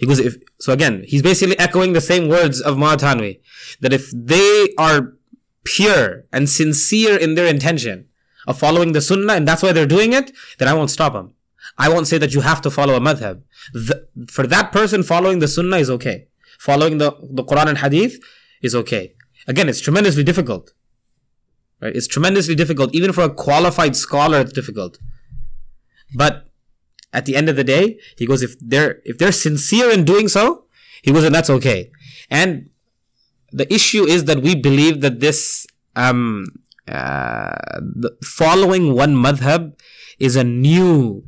He 0.00 0.06
goes, 0.06 0.18
if, 0.18 0.36
so 0.58 0.72
again, 0.72 1.04
he's 1.06 1.22
basically 1.22 1.58
echoing 1.58 1.92
the 1.92 2.00
same 2.00 2.28
words 2.28 2.60
of 2.60 2.76
Ma'atanwi, 2.76 3.40
that 3.80 3.92
if 3.92 4.10
they 4.10 4.68
are 4.78 5.14
pure 5.64 6.24
and 6.32 6.48
sincere 6.48 7.16
in 7.16 7.34
their 7.34 7.46
intention 7.46 8.08
of 8.46 8.58
following 8.58 8.92
the 8.92 9.00
sunnah 9.00 9.34
and 9.34 9.46
that's 9.46 9.62
why 9.62 9.72
they're 9.72 9.86
doing 9.86 10.12
it, 10.12 10.32
then 10.58 10.68
I 10.68 10.74
won't 10.74 10.90
stop 10.90 11.12
them. 11.12 11.34
I 11.78 11.88
won't 11.88 12.06
say 12.06 12.18
that 12.18 12.34
you 12.34 12.40
have 12.40 12.60
to 12.62 12.70
follow 12.70 12.94
a 12.94 13.00
madhab. 13.00 13.42
The, 13.72 14.08
for 14.28 14.46
that 14.46 14.72
person, 14.72 15.02
following 15.02 15.38
the 15.38 15.48
sunnah 15.48 15.78
is 15.78 15.90
okay. 15.90 16.26
Following 16.58 16.98
the, 16.98 17.12
the 17.22 17.44
Quran 17.44 17.68
and 17.68 17.78
hadith 17.78 18.18
is 18.62 18.74
okay. 18.74 19.14
Again, 19.46 19.68
it's 19.68 19.80
tremendously 19.80 20.24
difficult. 20.24 20.72
Right? 21.80 21.94
It's 21.94 22.06
tremendously 22.06 22.54
difficult. 22.54 22.94
Even 22.94 23.12
for 23.12 23.22
a 23.22 23.30
qualified 23.30 23.96
scholar, 23.96 24.40
it's 24.40 24.52
difficult. 24.52 24.98
But 26.14 26.46
at 27.12 27.26
the 27.26 27.36
end 27.36 27.48
of 27.48 27.56
the 27.56 27.64
day, 27.64 27.98
he 28.16 28.26
goes, 28.26 28.42
if 28.42 28.54
they're, 28.60 29.00
if 29.04 29.18
they're 29.18 29.32
sincere 29.32 29.90
in 29.90 30.04
doing 30.04 30.28
so, 30.28 30.66
he 31.02 31.12
goes, 31.12 31.24
and 31.24 31.34
that's 31.34 31.50
okay. 31.50 31.90
And 32.30 32.70
the 33.52 33.72
issue 33.72 34.04
is 34.04 34.24
that 34.24 34.42
we 34.42 34.54
believe 34.54 35.00
that 35.02 35.20
this 35.20 35.66
um, 35.94 36.46
uh, 36.88 37.54
following 38.24 38.94
one 38.94 39.14
madhab 39.14 39.74
is 40.18 40.36
a 40.36 40.44
new 40.44 41.24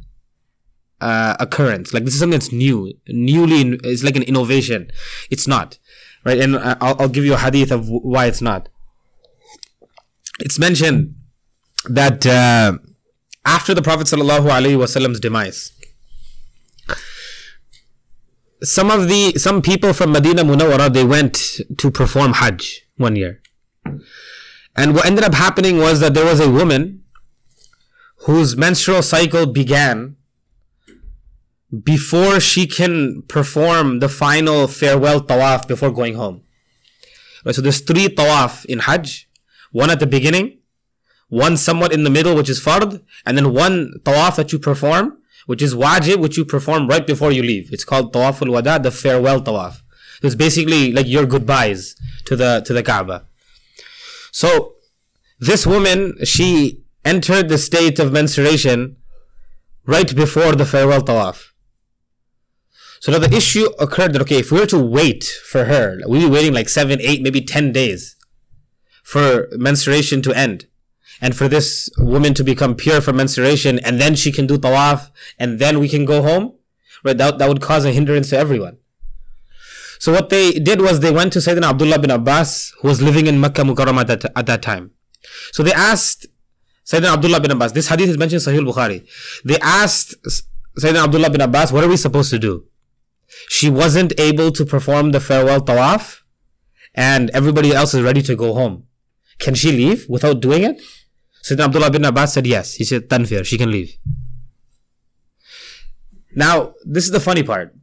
uh, 1.01 1.37
occurrence. 1.39 1.93
Like 1.93 2.05
this 2.05 2.15
is 2.15 2.21
something 2.21 2.39
that's 2.39 2.53
new, 2.53 2.93
newly. 3.09 3.61
In, 3.61 3.81
it's 3.85 4.03
like 4.03 4.17
an 4.17 4.23
innovation. 4.23 4.91
It's 5.31 5.47
not, 5.47 5.79
right? 6.25 6.39
And 6.39 6.57
I'll, 6.57 6.97
I'll 7.01 7.09
give 7.09 7.25
you 7.25 7.35
a 7.35 7.39
hadith 7.39 7.71
of 7.71 7.89
why 7.89 8.27
it's 8.27 8.41
not. 8.41 8.69
It's 10.41 10.59
mentioned 10.59 11.15
that 11.89 12.27
uh, 12.27 12.79
after 13.45 13.75
the 13.75 13.83
Prophet 13.83 14.07
sallallahu 14.07 14.49
alaihi 14.51 14.79
wasallam's 14.79 15.21
demise, 15.21 15.73
some 18.65 18.91
of 18.91 19.09
the 19.09 19.35
some 19.37 19.63
people 19.63 19.93
from 19.93 20.13
Medina 20.13 20.43
Munawwara 20.43 20.93
they 20.93 21.05
went 21.05 21.61
to 21.79 21.91
perform 21.91 22.35
Hajj 22.35 22.87
one 22.97 23.17
year. 23.17 23.41
And 24.77 24.95
what 24.95 25.07
ended 25.07 25.25
up 25.25 25.35
happening 25.35 25.79
was 25.79 26.01
that 26.01 26.15
there 26.15 26.25
was 26.25 26.41
a 26.41 26.51
woman 26.51 27.05
whose 28.27 28.57
menstrual 28.57 29.03
cycle 29.03 29.47
began 29.47 30.17
before 31.83 32.41
she 32.41 32.67
can 32.67 33.23
perform 33.23 33.99
the 33.99 34.09
final 34.09 34.67
farewell 34.67 35.21
tawaf 35.21 35.69
before 35.69 35.91
going 35.91 36.15
home. 36.15 36.43
Right, 37.45 37.55
so 37.55 37.63
there's 37.63 37.81
three 37.81 38.09
tawaf 38.09 38.65
in 38.67 38.81
Hajj. 38.81 39.29
One 39.73 39.91
at 39.91 40.01
the 40.01 40.07
beginning, 40.07 40.59
one 41.29 41.57
somewhat 41.57 41.93
in 41.93 42.05
the 42.05 42.11
middle, 42.11 42.35
which 42.37 42.49
is 42.49 42.61
fard, 42.61 43.03
and 43.27 43.37
then 43.37 43.53
one 43.53 43.95
tawaf 44.05 44.37
that 44.37 44.53
you 44.53 44.59
perform, 44.59 45.19
which 45.47 45.63
is 45.63 45.75
wajib, 45.75 46.19
which 46.21 46.37
you 46.37 46.45
perform 46.45 46.89
right 46.89 47.07
before 47.07 47.33
you 47.33 47.43
leave. 47.43 47.73
It's 47.73 47.85
called 47.85 48.13
tawaful 48.13 48.51
wada, 48.51 48.79
the 48.79 48.91
farewell 48.91 49.41
tawaf. 49.41 49.83
It's 50.23 50.35
basically 50.35 50.93
like 50.93 51.07
your 51.07 51.27
goodbyes 51.27 51.97
to 52.27 52.37
the 52.37 52.63
to 52.67 52.73
the 52.73 52.83
Kaaba. 52.83 53.27
So 54.33 54.75
this 55.39 55.67
woman, 55.67 56.15
she 56.25 56.83
entered 57.05 57.49
the 57.49 57.59
state 57.59 57.99
of 57.99 58.13
menstruation 58.13 58.97
right 59.87 60.15
before 60.15 60.55
the 60.55 60.65
farewell 60.65 61.03
tawaf. 61.03 61.51
So 63.01 63.13
now 63.13 63.19
the 63.19 63.37
issue 63.37 63.67
occurred 63.79 64.15
that 64.15 64.23
okay, 64.23 64.39
if 64.39 64.51
we 64.51 64.61
were 64.61 64.67
to 64.67 64.83
wait 64.83 65.25
for 65.25 65.67
her, 65.67 66.01
we'd 66.09 66.21
be 66.21 66.27
waiting 66.27 66.55
like 66.55 66.71
seven, 66.71 67.01
eight, 67.03 67.21
maybe 67.21 67.43
ten 67.43 67.71
days 67.71 68.17
for 69.03 69.49
menstruation 69.53 70.23
to 70.23 70.33
end 70.33 70.67
and 71.21 71.37
for 71.37 71.49
this 71.49 71.91
woman 71.99 72.35
to 72.35 72.45
become 72.45 72.75
pure 72.75 73.01
from 73.01 73.17
menstruation 73.17 73.79
and 73.81 74.01
then 74.01 74.15
she 74.15 74.33
can 74.33 74.47
do 74.47 74.59
tawaf 74.59 75.11
and 75.39 75.59
then 75.59 75.79
we 75.79 75.89
can 75.89 76.05
go 76.05 76.23
home 76.23 76.55
right? 77.05 77.17
That, 77.19 77.39
that 77.39 77.49
would 77.49 77.61
cause 77.61 77.85
a 77.85 77.93
hindrance 77.93 78.31
to 78.31 78.39
everyone. 78.39 78.79
So 80.01 80.13
what 80.13 80.31
they 80.31 80.53
did 80.53 80.81
was 80.81 81.01
they 81.01 81.13
went 81.13 81.33
to 81.35 81.39
Sayyidina 81.39 81.71
Abdullah 81.71 81.99
bin 81.99 82.11
Abbas 82.11 82.73
who 82.81 82.89
was 82.89 83.01
living 83.01 83.27
in 83.27 83.41
Makkah 83.41 83.63
Mukarramah 83.63 84.01
at 84.01 84.21
that, 84.21 84.33
at 84.37 84.47
that 84.47 84.63
time. 84.63 84.91
So 85.53 85.63
they 85.63 85.73
asked 85.73 86.27
Sayyidina 86.85 87.15
Abdullah 87.15 87.41
bin 87.41 87.53
Abbas 87.53 87.73
this 87.73 87.89
hadith 87.89 88.09
is 88.09 88.19
mentioned 88.19 88.47
in 88.47 88.53
Sahih 88.53 88.73
Bukhari. 88.73 89.07
They 89.45 89.59
asked 89.61 90.17
Sayyidina 90.79 91.05
Abdullah 91.05 91.31
bin 91.31 91.41
Abbas 91.41 91.73
what 91.73 91.85
are 91.85 91.89
we 91.89 91.97
supposed 91.97 92.31
to 92.31 92.39
do? 92.39 92.67
She 93.49 93.71
wasn't 93.71 94.19
able 94.19 94.51
to 94.53 94.65
perform 94.65 95.13
the 95.13 95.21
farewell 95.21 95.61
tawaf 95.61 96.21
and 96.95 97.31
everybody 97.31 97.73
else 97.73 97.95
is 97.95 98.03
ready 98.03 98.23
to 98.23 98.37
go 98.37 98.55
home. 98.55 98.85
Can 99.39 99.55
she 99.55 99.73
leave 99.73 100.07
without 100.09 100.41
doing 100.41 100.65
it 100.65 100.81
Sayyidina 101.45 101.65
Abdullah 101.65 101.91
bin 101.91 102.05
Abbas 102.07 102.33
said 102.33 102.47
yes. 102.47 102.75
He 102.75 102.85
said, 102.85 103.09
Tanfir, 103.09 103.45
she 103.45 103.59
can 103.59 103.71
leave. 103.71 103.99
Now, 106.35 106.75
this 106.87 107.05
is 107.05 107.11
the 107.11 107.21
funny 107.21 107.43
part. 107.43 107.75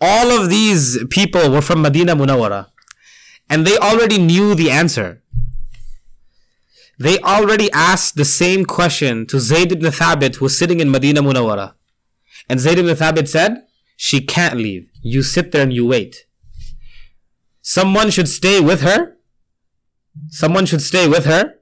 All 0.00 0.30
of 0.30 0.48
these 0.48 1.04
people 1.10 1.50
were 1.50 1.60
from 1.60 1.82
Medina 1.82 2.16
Munawara, 2.16 2.68
and 3.50 3.66
they 3.66 3.76
already 3.76 4.18
knew 4.18 4.54
the 4.54 4.70
answer. 4.70 5.22
They 6.98 7.18
already 7.18 7.70
asked 7.72 8.16
the 8.16 8.24
same 8.24 8.64
question 8.64 9.26
to 9.26 9.38
Zayd 9.38 9.72
ibn 9.72 9.92
Thabit, 9.92 10.36
who 10.36 10.46
was 10.46 10.58
sitting 10.58 10.80
in 10.80 10.90
Medina 10.90 11.22
Munawara. 11.22 11.74
And 12.48 12.60
Zayd 12.60 12.78
ibn 12.78 12.96
Thabit 12.96 13.28
said, 13.28 13.66
She 13.96 14.22
can't 14.22 14.56
leave. 14.56 14.90
You 15.02 15.22
sit 15.22 15.52
there 15.52 15.62
and 15.62 15.72
you 15.72 15.86
wait. 15.86 16.24
Someone 17.60 18.10
should 18.10 18.28
stay 18.28 18.58
with 18.60 18.80
her. 18.80 19.16
Someone 20.30 20.64
should 20.66 20.82
stay 20.82 21.06
with 21.06 21.26
her 21.26 21.61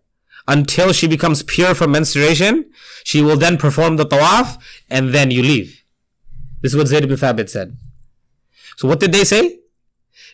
until 0.49 0.93
she 0.93 1.07
becomes 1.07 1.43
pure 1.43 1.73
from 1.73 1.91
menstruation. 1.91 2.71
She 3.03 3.21
will 3.21 3.37
then 3.37 3.57
perform 3.57 3.97
the 3.97 4.05
tawaf 4.05 4.57
and 4.89 5.13
then 5.13 5.31
you 5.31 5.41
leave. 5.41 5.83
This 6.61 6.73
is 6.73 6.77
what 6.77 6.87
Zayd 6.87 7.03
ibn 7.03 7.17
Thabit 7.17 7.49
said. 7.49 7.77
So 8.77 8.87
what 8.87 8.99
did 8.99 9.11
they 9.11 9.23
say? 9.23 9.59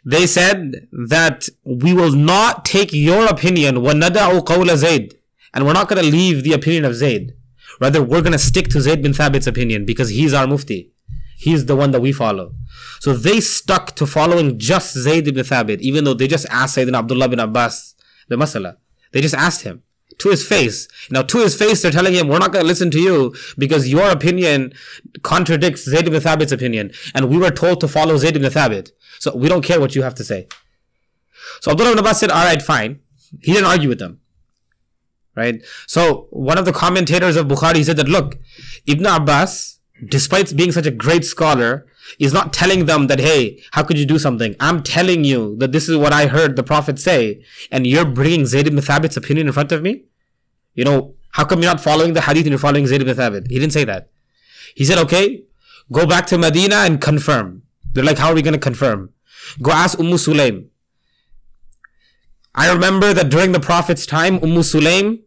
They 0.04 0.26
said 0.26 0.88
that 0.92 1.50
we 1.64 1.94
will 1.94 2.12
not 2.12 2.66
take 2.66 2.92
your 2.92 3.26
opinion, 3.28 3.76
وَنَدَعُ 3.78 4.46
قَوْلَ 4.46 4.66
زَيْد 4.66 5.14
And 5.54 5.66
we're 5.66 5.74
not 5.74 5.90
going 5.90 6.04
to 6.04 6.10
leave 6.10 6.44
the 6.44 6.54
opinion 6.54 6.86
of 6.86 6.96
Zayd. 6.96 7.34
Rather, 7.80 8.02
we're 8.02 8.22
going 8.22 8.32
to 8.32 8.40
stick 8.40 8.68
to 8.70 8.82
Zayd 8.82 9.02
bin 9.02 9.12
Thabit's 9.12 9.48
opinion 9.48 9.86
because 9.86 10.10
he's 10.10 10.34
our 10.34 10.48
mufti. 10.48 10.92
He's 11.38 11.66
the 11.66 11.76
one 11.76 11.92
that 11.92 12.02
we 12.02 12.12
follow. 12.12 12.54
So 13.00 13.14
they 13.14 13.40
stuck 13.40 13.96
to 13.96 14.06
following 14.06 14.60
just 14.60 14.94
Zayd 14.96 15.28
ibn 15.28 15.44
Thabit, 15.44 15.80
even 15.82 16.04
though 16.04 16.14
they 16.14 16.28
just 16.28 16.46
asked 16.50 16.78
Sayyidina 16.78 17.00
Abdullah 17.00 17.30
bin 17.30 17.40
Abbas 17.40 17.96
the 18.28 18.36
masala. 18.36 18.78
They 19.12 19.22
just 19.22 19.36
asked 19.36 19.64
him 19.64 19.84
to 20.19 20.31
his 20.31 20.47
face. 20.47 20.89
Now, 21.11 21.23
to 21.23 21.39
his 21.39 21.57
face, 21.57 21.83
they're 21.83 21.91
telling 21.91 22.15
him, 22.15 22.29
we're 22.29 22.39
not 22.39 22.53
going 22.53 22.65
to 22.65 22.67
listen 22.67 22.91
to 22.93 23.01
you 23.01 23.35
because 23.59 23.89
your 23.89 24.09
opinion 24.11 24.73
contradicts 25.23 25.85
Zayd 25.85 26.07
ibn 26.07 26.21
Thabit's 26.21 26.53
opinion. 26.53 26.93
And 27.15 27.29
we 27.29 27.37
were 27.39 27.51
told 27.51 27.81
to 27.81 27.89
follow 27.89 28.17
Zayd 28.17 28.37
ibn 28.37 28.51
Thabit. 28.51 28.93
So 29.19 29.37
we 29.37 29.49
don't 29.49 29.63
care 29.63 29.81
what 29.81 29.95
you 29.95 30.03
have 30.03 30.15
to 30.17 30.25
say. 30.25 30.49
So 31.61 31.71
Abdullah 31.71 31.91
ibn 31.91 32.01
Abbas 32.01 32.21
said, 32.21 32.31
all 32.31 32.45
right, 32.45 32.63
fine. 32.63 33.01
He 33.43 33.53
didn't 33.53 33.69
argue 33.69 33.89
with 33.89 33.99
them. 33.99 34.21
Right? 35.35 35.63
So 35.87 36.29
one 36.31 36.57
of 36.57 36.65
the 36.65 36.73
commentators 36.73 37.37
of 37.37 37.47
Bukhari 37.47 37.85
said 37.85 37.99
that, 37.99 38.09
look, 38.09 38.39
Ibn 38.87 39.05
Abbas, 39.05 39.81
despite 40.09 40.57
being 40.57 40.73
such 40.73 40.87
a 40.87 40.91
great 40.91 41.25
scholar, 41.27 41.87
is 42.19 42.33
not 42.33 42.53
telling 42.53 42.87
them 42.87 43.07
that, 43.09 43.21
hey, 43.21 43.63
how 43.73 43.83
could 43.83 43.99
you 43.99 44.07
do 44.07 44.19
something? 44.19 44.55
I'm 44.61 44.83
telling 44.83 45.25
you 45.25 45.57
that 45.59 45.73
this 45.73 45.89
is 45.89 45.97
what 45.97 46.13
I 46.13 46.27
heard 46.27 46.57
the 46.57 46.63
Prophet 46.63 46.99
say, 46.99 47.43
and 47.71 47.87
you're 47.87 48.05
bringing 48.05 48.47
Zayd 48.47 48.67
ibn 48.67 48.79
Thabit's 48.79 49.17
opinion 49.17 49.47
in 49.47 49.53
front 49.53 49.73
of 49.73 49.83
me? 49.83 50.05
You 50.75 50.85
know, 50.85 51.15
how 51.31 51.45
come 51.45 51.63
you're 51.63 51.73
not 51.73 51.83
following 51.83 52.13
the 52.13 52.23
hadith 52.23 52.45
and 52.45 52.51
you're 52.51 52.59
following 52.59 52.87
Zayd 52.87 53.03
ibn 53.03 53.17
Thabit? 53.17 53.49
He 53.51 53.59
didn't 53.59 53.73
say 53.73 53.85
that. 53.85 54.11
He 54.75 54.85
said, 54.85 54.99
okay, 54.99 55.45
go 55.93 56.07
back 56.07 56.27
to 56.27 56.39
Medina 56.39 56.77
and 56.77 57.01
confirm. 57.01 57.63
They're 57.93 58.05
like, 58.05 58.19
how 58.19 58.29
are 58.29 58.35
we 58.35 58.43
going 58.43 58.55
to 58.55 58.61
confirm? 58.61 59.11
Go 59.63 59.71
ask 59.71 59.99
Umm 59.99 60.13
Sulaim. 60.13 60.69
I 62.55 62.73
remember 62.73 63.13
that 63.13 63.31
during 63.31 63.53
the 63.53 63.61
Prophet's 63.61 64.07
time, 64.07 64.37
Umm 64.43 64.57
Sulaim, 64.57 65.21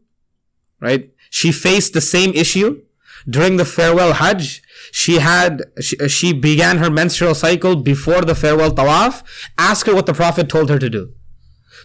right, 0.80 1.12
she 1.30 1.52
faced 1.52 1.94
the 1.94 2.02
same 2.02 2.32
issue 2.34 2.82
during 3.28 3.58
the 3.58 3.66
farewell 3.66 4.14
Hajj 4.14 4.62
she 4.92 5.16
had 5.16 5.64
she, 5.80 5.96
she 6.08 6.34
began 6.34 6.78
her 6.78 6.90
menstrual 6.90 7.36
cycle 7.36 7.76
before 7.76 8.22
the 8.22 8.36
farewell 8.36 8.72
tawaf 8.72 9.24
ask 9.58 9.86
her 9.86 9.96
what 9.96 10.06
the 10.06 10.14
prophet 10.14 10.50
told 10.50 10.70
her 10.70 10.80
to 10.80 10.90
do. 10.90 11.12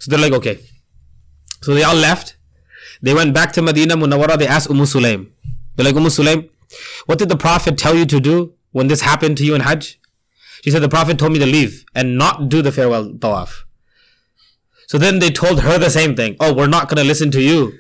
So 0.01 0.11
they're 0.11 0.20
like 0.20 0.32
okay. 0.32 0.61
So 1.62 1.74
they 1.74 1.82
all 1.82 1.95
left. 1.95 2.37
They 3.03 3.14
went 3.14 3.35
back 3.35 3.53
to 3.53 3.62
medina 3.62 3.97
munawwara 3.97 4.39
they 4.39 4.47
asked 4.47 4.70
umm 4.70 4.78
sulaim 4.78 5.30
they're 5.76 5.87
like 5.87 5.97
umm 5.97 6.07
sulaim 6.07 6.49
what 7.07 7.18
did 7.18 7.28
the 7.28 7.37
prophet 7.37 7.78
tell 7.78 7.95
you 7.95 8.07
to 8.07 8.20
do 8.20 8.55
when 8.72 8.89
this 8.89 9.03
happened 9.03 9.37
to 9.39 9.45
you 9.45 9.55
in 9.55 9.61
hajj? 9.61 10.01
She 10.62 10.70
said 10.70 10.82
the 10.82 10.89
prophet 10.89 11.18
told 11.18 11.32
me 11.32 11.39
to 11.39 11.47
leave 11.47 11.85
and 11.95 12.16
not 12.16 12.49
do 12.49 12.62
the 12.62 12.72
farewell 12.72 13.11
tawaf. 13.11 13.64
So 14.87 14.99
then 14.99 15.18
they 15.18 15.30
told 15.30 15.61
her 15.61 15.78
the 15.78 15.91
same 15.91 16.16
thing. 16.16 16.37
Oh 16.41 16.53
we're 16.55 16.66
not 16.66 16.89
going 16.89 17.03
to 17.03 17.05
listen 17.05 17.30
to 17.32 17.43
you 17.43 17.78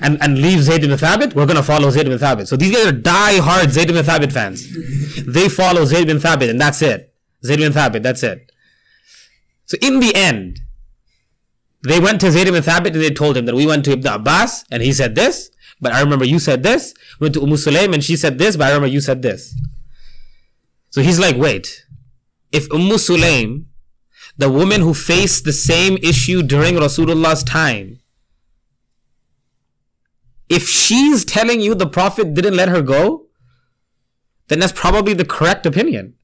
and, 0.00 0.20
and 0.22 0.40
leave 0.40 0.62
Zayd 0.62 0.84
ibn 0.84 0.96
Thabit, 0.96 1.34
we're 1.34 1.46
going 1.46 1.56
to 1.56 1.62
follow 1.62 1.90
Zayd 1.90 2.06
ibn 2.06 2.18
Thabit. 2.18 2.46
So 2.46 2.56
these 2.56 2.72
guys 2.72 2.86
are 2.86 2.92
die-hard 2.92 3.70
Zayd 3.70 3.90
ibn 3.90 4.04
Thabit 4.04 4.32
fans. 4.32 4.66
they 5.26 5.48
follow 5.48 5.84
Zayd 5.84 6.08
ibn 6.08 6.20
Thabit 6.20 6.50
and 6.50 6.60
that's 6.60 6.82
it. 6.82 7.14
Zayd 7.44 7.60
ibn 7.60 7.72
Thabit, 7.72 8.02
that's 8.02 8.22
it. 8.22 8.50
So 9.66 9.76
in 9.80 10.00
the 10.00 10.14
end, 10.14 10.60
they 11.82 12.00
went 12.00 12.20
to 12.22 12.30
Zayd 12.30 12.48
ibn 12.48 12.62
Thabit 12.62 12.92
and 12.92 13.02
they 13.02 13.10
told 13.10 13.36
him 13.36 13.46
that 13.46 13.54
we 13.54 13.66
went 13.66 13.84
to 13.84 13.92
Ibn 13.92 14.12
Abbas 14.14 14.64
and 14.70 14.82
he 14.82 14.92
said 14.92 15.14
this, 15.14 15.50
but 15.80 15.92
I 15.92 16.00
remember 16.00 16.24
you 16.24 16.38
said 16.38 16.62
this. 16.62 16.94
We 17.20 17.26
went 17.26 17.34
to 17.34 17.42
Umm 17.42 17.50
Sulaim 17.50 17.92
and 17.92 18.02
she 18.02 18.16
said 18.16 18.38
this, 18.38 18.56
but 18.56 18.64
I 18.64 18.68
remember 18.68 18.86
you 18.86 19.00
said 19.00 19.22
this. 19.22 19.54
So 20.90 21.02
he's 21.02 21.18
like, 21.18 21.36
wait, 21.36 21.84
if 22.52 22.70
Umm 22.72 22.88
Sulaim, 22.90 23.66
the 24.36 24.50
woman 24.50 24.80
who 24.80 24.94
faced 24.94 25.44
the 25.44 25.52
same 25.52 25.96
issue 25.98 26.42
during 26.42 26.76
Rasulullah's 26.76 27.44
time, 27.44 28.00
if 30.48 30.68
she's 30.68 31.24
telling 31.24 31.60
you 31.60 31.74
the 31.74 31.86
Prophet 31.86 32.34
didn't 32.34 32.56
let 32.56 32.68
her 32.68 32.82
go, 32.82 33.26
then 34.48 34.58
that's 34.58 34.72
probably 34.72 35.14
the 35.14 35.24
correct 35.24 35.66
opinion. 35.66 36.14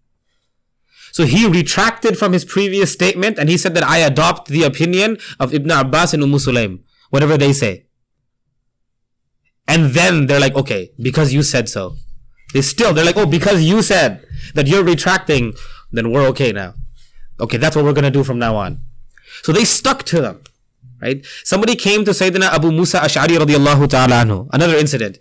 So 1.12 1.25
he 1.25 1.47
retracted 1.47 2.18
from 2.18 2.33
his 2.33 2.45
previous 2.45 2.93
statement 2.93 3.39
and 3.39 3.49
he 3.49 3.57
said 3.57 3.75
that 3.75 3.83
I 3.83 3.99
adopt 3.99 4.49
the 4.49 4.62
opinion 4.62 5.18
of 5.41 5.53
Ibn 5.53 5.71
Abbas 5.71 6.14
and 6.14 6.23
Umm 6.23 6.33
Sulaim, 6.33 6.81
whatever 7.11 7.37
they 7.37 7.53
say. 7.53 7.87
And 9.66 9.91
then 9.91 10.27
they're 10.27 10.41
like, 10.41 10.55
okay, 10.55 10.93
because 11.01 11.33
you 11.33 11.43
said 11.43 11.68
so. 11.68 11.97
They 12.53 12.62
still, 12.62 12.93
they're 12.93 13.05
like, 13.05 13.16
oh, 13.16 13.27
because 13.27 13.62
you 13.62 13.83
said 13.83 14.27
that 14.55 14.66
you're 14.66 14.85
retracting, 14.85 15.55
then 15.93 16.11
we're 16.11 16.27
okay 16.29 16.53
now. 16.53 16.75
Okay, 17.39 17.57
that's 17.57 17.75
what 17.77 17.85
we're 17.85 17.93
gonna 17.93 18.11
do 18.11 18.25
from 18.25 18.39
now 18.39 18.57
on. 18.57 18.83
So 19.43 19.53
they 19.53 19.64
stuck 19.64 20.03
to 20.05 20.21
them. 20.21 20.43
Right? 21.01 21.24
Somebody 21.44 21.76
came 21.76 22.05
to 22.05 22.11
Sayyidina 22.11 22.51
Abu 22.51 22.70
Musa 22.70 22.98
Ash'ari 22.98 23.36
radiallahu 23.38 23.88
ta'ala 23.88 24.24
anhu. 24.24 24.48
Another 24.53 24.76
incident. 24.76 25.18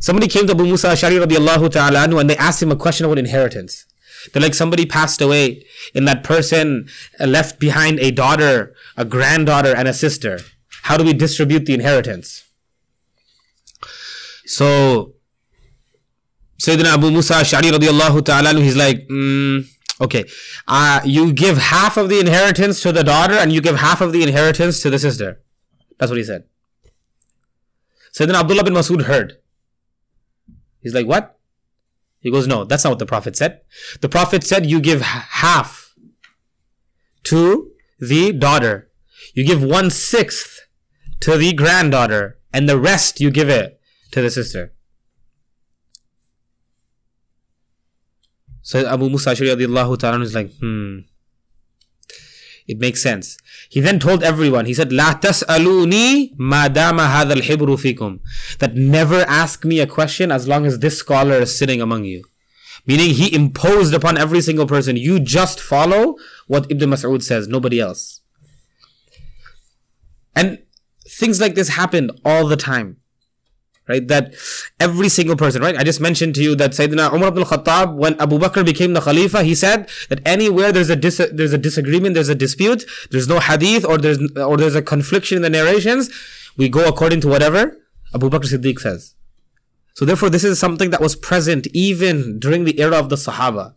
Somebody 0.00 0.28
came 0.28 0.46
to 0.46 0.52
Abu 0.52 0.64
Musa 0.64 0.88
Ash'ari 0.88 1.24
radiallahu 1.24 1.70
ta'ala 1.70 2.06
anhu 2.06 2.20
and 2.20 2.30
they 2.30 2.36
asked 2.36 2.62
him 2.62 2.70
a 2.70 2.76
question 2.76 3.06
about 3.06 3.18
inheritance. 3.18 3.86
They're 4.32 4.42
like 4.42 4.54
somebody 4.54 4.86
passed 4.86 5.20
away 5.20 5.66
and 5.94 6.06
that 6.08 6.24
person 6.24 6.88
left 7.18 7.58
behind 7.58 7.98
a 8.00 8.10
daughter, 8.10 8.74
a 8.96 9.04
granddaughter 9.04 9.74
and 9.74 9.88
a 9.88 9.92
sister. 9.92 10.40
How 10.82 10.96
do 10.96 11.04
we 11.04 11.12
distribute 11.12 11.66
the 11.66 11.74
inheritance? 11.74 12.44
So, 14.46 15.14
Sayyidina 16.62 16.94
Abu 16.94 17.10
Musa 17.10 17.34
Ash'ari 17.34 17.70
radiallahu 17.72 18.24
ta'ala 18.24 18.50
anhu, 18.50 18.62
he's 18.62 18.76
like, 18.76 19.08
mm, 19.08 19.66
Okay. 20.00 20.24
Uh, 20.66 21.00
you 21.04 21.32
give 21.32 21.58
half 21.58 21.96
of 21.96 22.08
the 22.08 22.18
inheritance 22.18 22.82
to 22.82 22.92
the 22.92 23.04
daughter 23.04 23.34
and 23.34 23.52
you 23.52 23.60
give 23.60 23.76
half 23.76 24.00
of 24.00 24.12
the 24.12 24.22
inheritance 24.22 24.80
to 24.82 24.90
the 24.90 24.98
sister. 24.98 25.40
That's 25.98 26.10
what 26.10 26.18
he 26.18 26.24
said. 26.24 26.44
So 28.12 28.26
then 28.26 28.36
Abdullah 28.36 28.64
bin 28.64 28.74
Masud 28.74 29.02
heard. 29.02 29.38
He's 30.80 30.94
like, 30.94 31.06
what? 31.06 31.38
He 32.20 32.30
goes, 32.30 32.46
no, 32.46 32.64
that's 32.64 32.84
not 32.84 32.90
what 32.90 32.98
the 32.98 33.06
Prophet 33.06 33.36
said. 33.36 33.60
The 34.00 34.08
Prophet 34.08 34.44
said 34.44 34.66
you 34.66 34.80
give 34.80 35.00
half 35.00 35.94
to 37.24 37.70
the 38.00 38.32
daughter. 38.32 38.90
You 39.34 39.46
give 39.46 39.62
one 39.62 39.90
sixth 39.90 40.60
to 41.20 41.36
the 41.36 41.52
granddaughter 41.52 42.38
and 42.52 42.68
the 42.68 42.78
rest 42.78 43.20
you 43.20 43.30
give 43.30 43.48
it 43.48 43.80
to 44.12 44.22
the 44.22 44.30
sister. 44.30 44.73
So 48.63 48.87
Abu 48.87 49.09
Musa 49.09 49.31
Ashari 49.31 49.99
ta'ala 49.99 50.21
is 50.21 50.35
like, 50.35 50.51
hmm. 50.59 50.99
It 52.67 52.77
makes 52.77 53.01
sense. 53.01 53.37
He 53.67 53.79
then 53.79 53.99
told 53.99 54.23
everyone, 54.23 54.65
he 54.65 54.75
said, 54.75 54.89
لا 54.91 55.19
تسألوني 55.19 56.35
ما 56.37 56.67
دام 56.67 56.99
هذا 56.99 57.33
الحبر 57.33 57.77
فيكم. 57.77 58.19
That 58.59 58.75
never 58.75 59.21
ask 59.27 59.65
me 59.65 59.79
a 59.79 59.87
question 59.87 60.31
as 60.31 60.47
long 60.47 60.67
as 60.67 60.77
this 60.77 60.99
scholar 60.99 61.37
is 61.37 61.57
sitting 61.57 61.81
among 61.81 62.03
you. 62.03 62.25
Meaning 62.85 63.15
he 63.15 63.33
imposed 63.33 63.93
upon 63.93 64.19
every 64.19 64.41
single 64.41 64.67
person, 64.67 64.97
you 64.97 65.19
just 65.19 65.59
follow 65.59 66.15
what 66.45 66.69
Ibn 66.69 66.89
Mas'ud 66.91 67.23
says, 67.23 67.47
nobody 67.47 67.79
else. 67.79 68.21
And 70.35 70.59
things 71.07 71.41
like 71.41 71.55
this 71.55 71.69
happened 71.69 72.11
all 72.23 72.47
the 72.47 72.55
time. 72.55 72.97
Right? 73.86 74.06
That 74.08 74.34
every 74.80 75.10
single 75.10 75.36
person, 75.36 75.60
right? 75.60 75.76
I 75.76 75.84
just 75.84 76.00
mentioned 76.00 76.34
to 76.36 76.42
you 76.42 76.54
that 76.56 76.70
Sayyidina 76.70 77.12
Umar 77.12 77.28
ibn 77.28 77.42
al-Khattab, 77.42 77.94
when 77.94 78.18
Abu 78.18 78.38
Bakr 78.38 78.64
became 78.64 78.94
the 78.94 79.00
Khalifa, 79.02 79.42
he 79.42 79.54
said 79.54 79.90
that 80.08 80.20
anywhere 80.26 80.72
there's 80.72 80.88
a 80.88 80.96
dis- 80.96 81.30
there's 81.32 81.52
a 81.52 81.58
disagreement, 81.58 82.14
there's 82.14 82.30
a 82.30 82.34
dispute, 82.34 82.84
there's 83.10 83.28
no 83.28 83.40
hadith 83.40 83.84
or 83.84 83.98
there's 83.98 84.18
or 84.36 84.56
there's 84.56 84.74
a 84.74 84.80
confliction 84.80 85.36
in 85.36 85.42
the 85.42 85.50
narrations, 85.50 86.10
we 86.56 86.70
go 86.70 86.88
according 86.88 87.20
to 87.22 87.28
whatever 87.28 87.76
Abu 88.14 88.30
Bakr 88.30 88.46
Siddiq 88.50 88.78
says. 88.78 89.14
So 89.94 90.04
therefore, 90.04 90.30
this 90.30 90.44
is 90.44 90.58
something 90.58 90.90
that 90.90 91.00
was 91.00 91.14
present 91.14 91.66
even 91.72 92.38
during 92.38 92.64
the 92.64 92.80
era 92.80 92.96
of 92.96 93.10
the 93.10 93.16
Sahaba. 93.16 93.74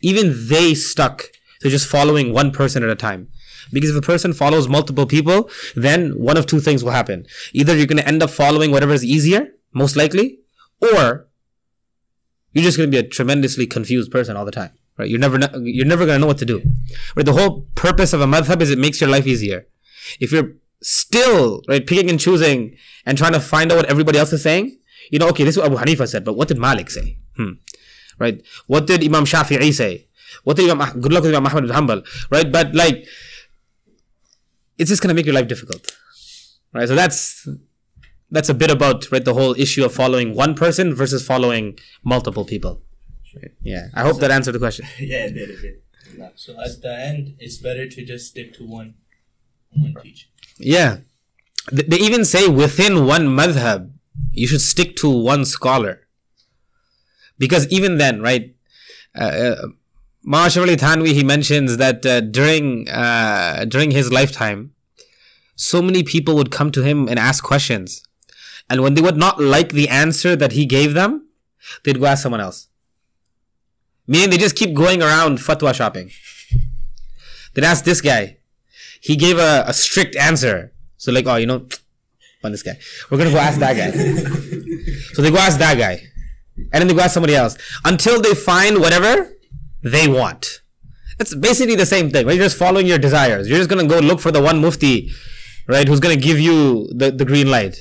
Even 0.00 0.32
they 0.48 0.74
stuck 0.74 1.30
to 1.60 1.70
just 1.70 1.88
following 1.88 2.32
one 2.32 2.52
person 2.52 2.82
at 2.82 2.90
a 2.90 2.94
time. 2.94 3.28
Because 3.72 3.90
if 3.90 3.96
a 3.96 4.02
person 4.02 4.32
follows 4.32 4.68
multiple 4.68 5.06
people, 5.06 5.50
then 5.74 6.12
one 6.12 6.36
of 6.36 6.46
two 6.46 6.60
things 6.60 6.84
will 6.84 6.92
happen. 6.92 7.26
Either 7.52 7.76
you're 7.76 7.86
going 7.86 7.98
to 7.98 8.06
end 8.08 8.22
up 8.22 8.30
following 8.30 8.70
whatever 8.70 8.92
is 8.92 9.04
easier, 9.04 9.54
most 9.72 9.96
likely, 9.96 10.38
or 10.80 11.28
you're 12.52 12.64
just 12.64 12.76
going 12.76 12.90
to 12.90 12.94
be 12.94 13.04
a 13.04 13.08
tremendously 13.08 13.66
confused 13.66 14.10
person 14.10 14.36
all 14.36 14.44
the 14.44 14.50
time. 14.50 14.72
Right? 14.98 15.10
You're 15.10 15.20
never 15.20 15.38
you're 15.60 15.86
never 15.86 16.06
going 16.06 16.16
to 16.16 16.20
know 16.20 16.26
what 16.26 16.38
to 16.38 16.46
do. 16.46 16.62
Right? 17.14 17.26
The 17.26 17.34
whole 17.34 17.66
purpose 17.74 18.12
of 18.12 18.20
a 18.20 18.26
madhab 18.26 18.62
is 18.62 18.70
it 18.70 18.78
makes 18.78 19.00
your 19.00 19.10
life 19.10 19.26
easier. 19.26 19.66
If 20.20 20.32
you're 20.32 20.52
still 20.82 21.62
right 21.68 21.86
picking 21.86 22.08
and 22.08 22.20
choosing 22.20 22.76
and 23.04 23.18
trying 23.18 23.32
to 23.32 23.40
find 23.40 23.72
out 23.72 23.76
what 23.76 23.86
everybody 23.86 24.18
else 24.18 24.32
is 24.32 24.42
saying, 24.42 24.76
you 25.10 25.18
know, 25.18 25.28
okay, 25.28 25.44
this 25.44 25.56
is 25.56 25.62
what 25.62 25.70
Abu 25.70 25.76
Hanifa 25.76 26.08
said, 26.08 26.24
but 26.24 26.34
what 26.34 26.48
did 26.48 26.58
Malik 26.58 26.90
say? 26.90 27.18
Hmm. 27.36 27.52
Right? 28.18 28.42
What 28.66 28.86
did 28.86 29.04
Imam 29.04 29.24
Shafi'i 29.24 29.72
say? 29.72 30.06
What 30.44 30.56
did 30.56 30.70
Imam, 30.70 31.00
good 31.00 31.12
luck 31.12 31.24
with 31.24 31.34
Imam 31.34 31.46
Ahmad 31.46 31.66
bin 31.66 31.76
Hanbal, 31.76 32.30
right? 32.30 32.50
But 32.50 32.74
like, 32.74 33.06
it's 34.78 34.90
just 34.90 35.02
gonna 35.02 35.14
make 35.14 35.26
your 35.26 35.34
life 35.34 35.48
difficult, 35.48 35.96
right? 36.72 36.88
So 36.88 36.94
that's 36.94 37.48
that's 38.30 38.48
a 38.48 38.54
bit 38.54 38.70
about 38.70 39.10
right 39.12 39.24
the 39.24 39.34
whole 39.34 39.54
issue 39.58 39.84
of 39.84 39.94
following 39.94 40.34
one 40.34 40.54
person 40.54 40.94
versus 40.94 41.26
following 41.26 41.78
multiple 42.04 42.44
people. 42.44 42.82
Right? 43.34 43.52
Yeah, 43.62 43.88
I 43.94 44.02
hope 44.02 44.18
that 44.20 44.30
answered 44.30 44.52
the 44.52 44.58
question. 44.58 44.86
yeah, 44.98 45.26
it 45.26 45.34
did. 45.34 45.50
It 45.50 45.60
did. 45.62 45.74
So 46.36 46.52
at 46.60 46.80
the 46.80 46.94
end, 46.98 47.36
it's 47.38 47.58
better 47.58 47.86
to 47.88 48.04
just 48.04 48.28
stick 48.30 48.54
to 48.54 48.64
one 48.66 48.94
one 49.70 49.94
teacher 50.02 50.28
Yeah, 50.58 50.98
they 51.72 51.98
even 51.98 52.24
say 52.24 52.48
within 52.48 53.06
one 53.06 53.26
madhab, 53.28 53.90
you 54.32 54.46
should 54.46 54.60
stick 54.60 54.96
to 54.96 55.08
one 55.10 55.44
scholar. 55.44 56.06
Because 57.38 57.68
even 57.68 57.98
then, 57.98 58.22
right? 58.22 58.54
Uh, 59.14 59.56
uh, 60.26 60.30
Ma'ashar 60.30 60.96
Ali 60.96 61.14
he 61.14 61.24
mentions 61.24 61.76
that 61.76 62.04
uh, 62.04 62.20
during 62.20 62.88
uh, 62.88 63.64
during 63.68 63.90
his 63.90 64.12
lifetime, 64.12 64.72
so 65.54 65.80
many 65.80 66.02
people 66.02 66.34
would 66.36 66.50
come 66.50 66.70
to 66.72 66.82
him 66.82 67.08
and 67.08 67.18
ask 67.18 67.44
questions, 67.44 68.02
and 68.68 68.82
when 68.82 68.94
they 68.94 69.00
would 69.00 69.16
not 69.16 69.40
like 69.40 69.70
the 69.70 69.88
answer 69.88 70.36
that 70.36 70.52
he 70.52 70.66
gave 70.66 70.94
them, 70.94 71.28
they'd 71.84 72.00
go 72.00 72.06
ask 72.06 72.22
someone 72.22 72.40
else. 72.40 72.68
Meaning 74.06 74.30
they 74.30 74.38
just 74.38 74.56
keep 74.56 74.74
going 74.74 75.02
around 75.02 75.38
fatwa 75.38 75.74
shopping. 75.74 76.10
They'd 77.54 77.64
ask 77.64 77.84
this 77.84 78.00
guy. 78.00 78.38
He 79.00 79.16
gave 79.16 79.38
a, 79.38 79.64
a 79.66 79.72
strict 79.72 80.14
answer. 80.16 80.72
So 80.96 81.10
like, 81.10 81.26
oh, 81.26 81.36
you 81.36 81.46
know, 81.46 81.66
on 82.44 82.52
this 82.52 82.62
guy. 82.62 82.78
We're 83.10 83.18
gonna 83.18 83.30
go 83.30 83.38
ask 83.38 83.58
that 83.58 83.76
guy. 83.76 83.90
so 85.14 85.22
they 85.22 85.30
go 85.30 85.38
ask 85.38 85.58
that 85.58 85.78
guy, 85.78 86.02
and 86.56 86.80
then 86.80 86.88
they 86.88 86.94
go 86.94 87.00
ask 87.00 87.14
somebody 87.14 87.34
else 87.34 87.56
until 87.84 88.20
they 88.20 88.34
find 88.34 88.80
whatever 88.80 89.35
they 89.92 90.08
want. 90.08 90.62
It's 91.18 91.34
basically 91.34 91.76
the 91.76 91.86
same 91.86 92.10
thing, 92.10 92.26
right? 92.26 92.36
You're 92.36 92.44
just 92.44 92.58
following 92.58 92.86
your 92.86 92.98
desires. 92.98 93.48
You're 93.48 93.58
just 93.58 93.70
gonna 93.70 93.86
go 93.86 93.98
look 93.98 94.20
for 94.20 94.30
the 94.30 94.42
one 94.42 94.60
mufti, 94.60 95.10
right? 95.66 95.86
Who's 95.88 96.00
gonna 96.00 96.16
give 96.16 96.38
you 96.38 96.88
the, 96.92 97.10
the 97.10 97.24
green 97.24 97.50
light. 97.50 97.76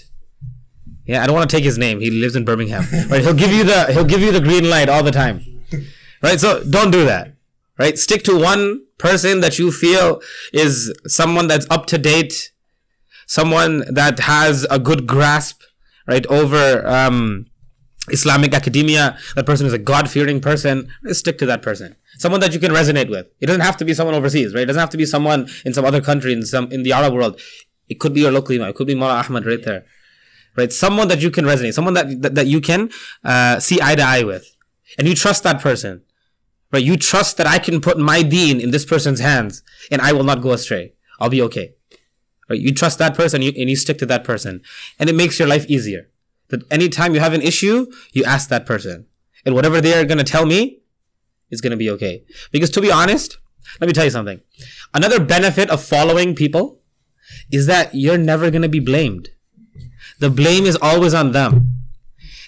Yeah, 1.06 1.24
I 1.24 1.28
don't 1.28 1.36
want 1.36 1.50
to 1.50 1.56
take 1.56 1.64
his 1.64 1.78
name. 1.78 2.00
He 2.00 2.10
lives 2.10 2.36
in 2.36 2.46
Birmingham. 2.46 2.84
Right? 3.10 3.22
He'll 3.22 3.34
give 3.34 3.52
you 3.52 3.64
the 3.64 3.92
he'll 3.94 4.06
give 4.06 4.22
you 4.22 4.32
the 4.32 4.42
green 4.42 4.70
light 4.70 4.90
all 4.90 5.04
the 5.04 5.12
time. 5.12 5.42
Right? 6.24 6.40
So 6.40 6.64
don't 6.64 6.92
do 6.92 7.06
that. 7.06 7.34
Right? 7.78 7.98
Stick 8.00 8.24
to 8.24 8.40
one 8.40 8.86
person 8.98 9.42
that 9.42 9.60
you 9.60 9.72
feel 9.72 10.22
is 10.54 10.94
someone 11.06 11.48
that's 11.48 11.68
up 11.70 11.86
to 11.88 11.98
date, 11.98 12.52
someone 13.28 13.84
that 13.94 14.20
has 14.20 14.66
a 14.70 14.80
good 14.80 15.06
grasp, 15.06 15.62
right, 16.08 16.26
over 16.28 16.88
um, 16.88 17.48
Islamic 18.10 18.54
academia. 18.54 19.18
That 19.36 19.46
person 19.46 19.66
is 19.66 19.74
a 19.74 19.78
God 19.78 20.10
fearing 20.10 20.40
person. 20.42 20.90
Stick 21.12 21.38
to 21.40 21.46
that 21.48 21.62
person. 21.62 21.96
Someone 22.18 22.42
that 22.42 22.54
you 22.54 22.60
can 22.60 22.72
resonate 22.72 23.10
with. 23.10 23.28
It 23.40 23.48
doesn't 23.48 23.62
have 23.62 23.78
to 23.78 23.86
be 23.86 23.94
someone 23.94 24.16
overseas, 24.16 24.54
right? 24.54 24.62
It 24.62 24.68
doesn't 24.68 24.80
have 24.80 24.90
to 24.92 24.98
be 24.98 25.06
someone 25.06 25.48
in 25.66 25.74
some 25.74 25.86
other 25.86 26.02
country, 26.02 26.34
in 26.34 26.44
some 26.46 26.72
in 26.72 26.84
the 26.84 26.92
Arab 26.94 27.14
world. 27.14 27.40
It 27.90 28.00
could 28.00 28.14
be 28.14 28.22
your 28.22 28.32
local 28.32 28.56
imam. 28.56 28.70
It 28.70 28.76
could 28.76 28.88
be 28.88 28.96
Mullah 28.96 29.24
Ahmad 29.28 29.46
right 29.46 29.64
there, 29.64 29.86
right? 30.56 30.72
Someone 30.72 31.08
that 31.08 31.22
you 31.22 31.32
can 31.32 31.46
resonate, 31.46 31.74
someone 31.74 31.94
that 31.94 32.22
that, 32.22 32.36
that 32.36 32.48
you 32.48 32.62
can 32.62 32.90
uh, 33.24 33.60
see 33.60 33.80
eye 33.82 33.96
to 33.96 34.04
eye 34.04 34.24
with, 34.24 34.56
and 34.98 35.08
you 35.08 35.16
trust 35.16 35.44
that 35.44 35.62
person, 35.62 36.02
right? 36.72 36.84
You 36.84 36.98
trust 36.98 37.38
that 37.38 37.48
I 37.48 37.60
can 37.60 37.82
put 37.82 37.98
my 37.98 38.22
deen 38.22 38.60
in 38.60 38.72
this 38.72 38.86
person's 38.86 39.20
hands, 39.20 39.64
and 39.92 40.02
I 40.02 40.14
will 40.14 40.24
not 40.24 40.42
go 40.42 40.52
astray. 40.52 40.94
I'll 41.20 41.30
be 41.30 41.42
okay. 41.44 41.74
Right? 42.50 42.60
You 42.60 42.74
trust 42.74 43.00
that 43.00 43.16
person, 43.16 43.42
you, 43.42 43.52
and 43.58 43.70
you 43.70 43.76
stick 43.76 43.98
to 44.00 44.06
that 44.06 44.24
person, 44.24 44.62
and 45.00 45.10
it 45.10 45.16
makes 45.16 45.40
your 45.40 45.48
life 45.48 45.66
easier 45.68 46.10
that 46.50 46.64
anytime 46.72 47.14
you 47.14 47.20
have 47.20 47.34
an 47.34 47.42
issue, 47.42 47.88
you 48.14 48.24
ask 48.24 48.50
that 48.50 48.66
person. 48.66 49.08
And 49.46 49.56
whatever 49.56 49.82
they 49.82 49.94
are 49.94 50.06
going 50.06 50.18
to 50.18 50.24
tell 50.24 50.46
me 50.46 50.80
is 51.50 51.62
going 51.62 51.72
to 51.72 51.78
be 51.78 51.90
okay. 51.92 52.24
Because 52.52 52.70
to 52.72 52.82
be 52.82 52.92
honest, 52.92 53.38
let 53.80 53.88
me 53.88 53.94
tell 53.94 54.06
you 54.06 54.12
something. 54.12 54.42
Another 54.94 55.20
benefit 55.20 55.70
of 55.70 55.84
following 55.84 56.36
people 56.36 56.82
is 57.52 57.66
that 57.68 57.94
you're 57.94 58.18
never 58.18 58.50
going 58.52 58.62
to 58.62 58.70
be 58.70 58.80
blamed. 58.80 59.30
The 60.20 60.30
blame 60.30 60.66
is 60.66 60.78
always 60.82 61.14
on 61.14 61.32
them. 61.32 61.72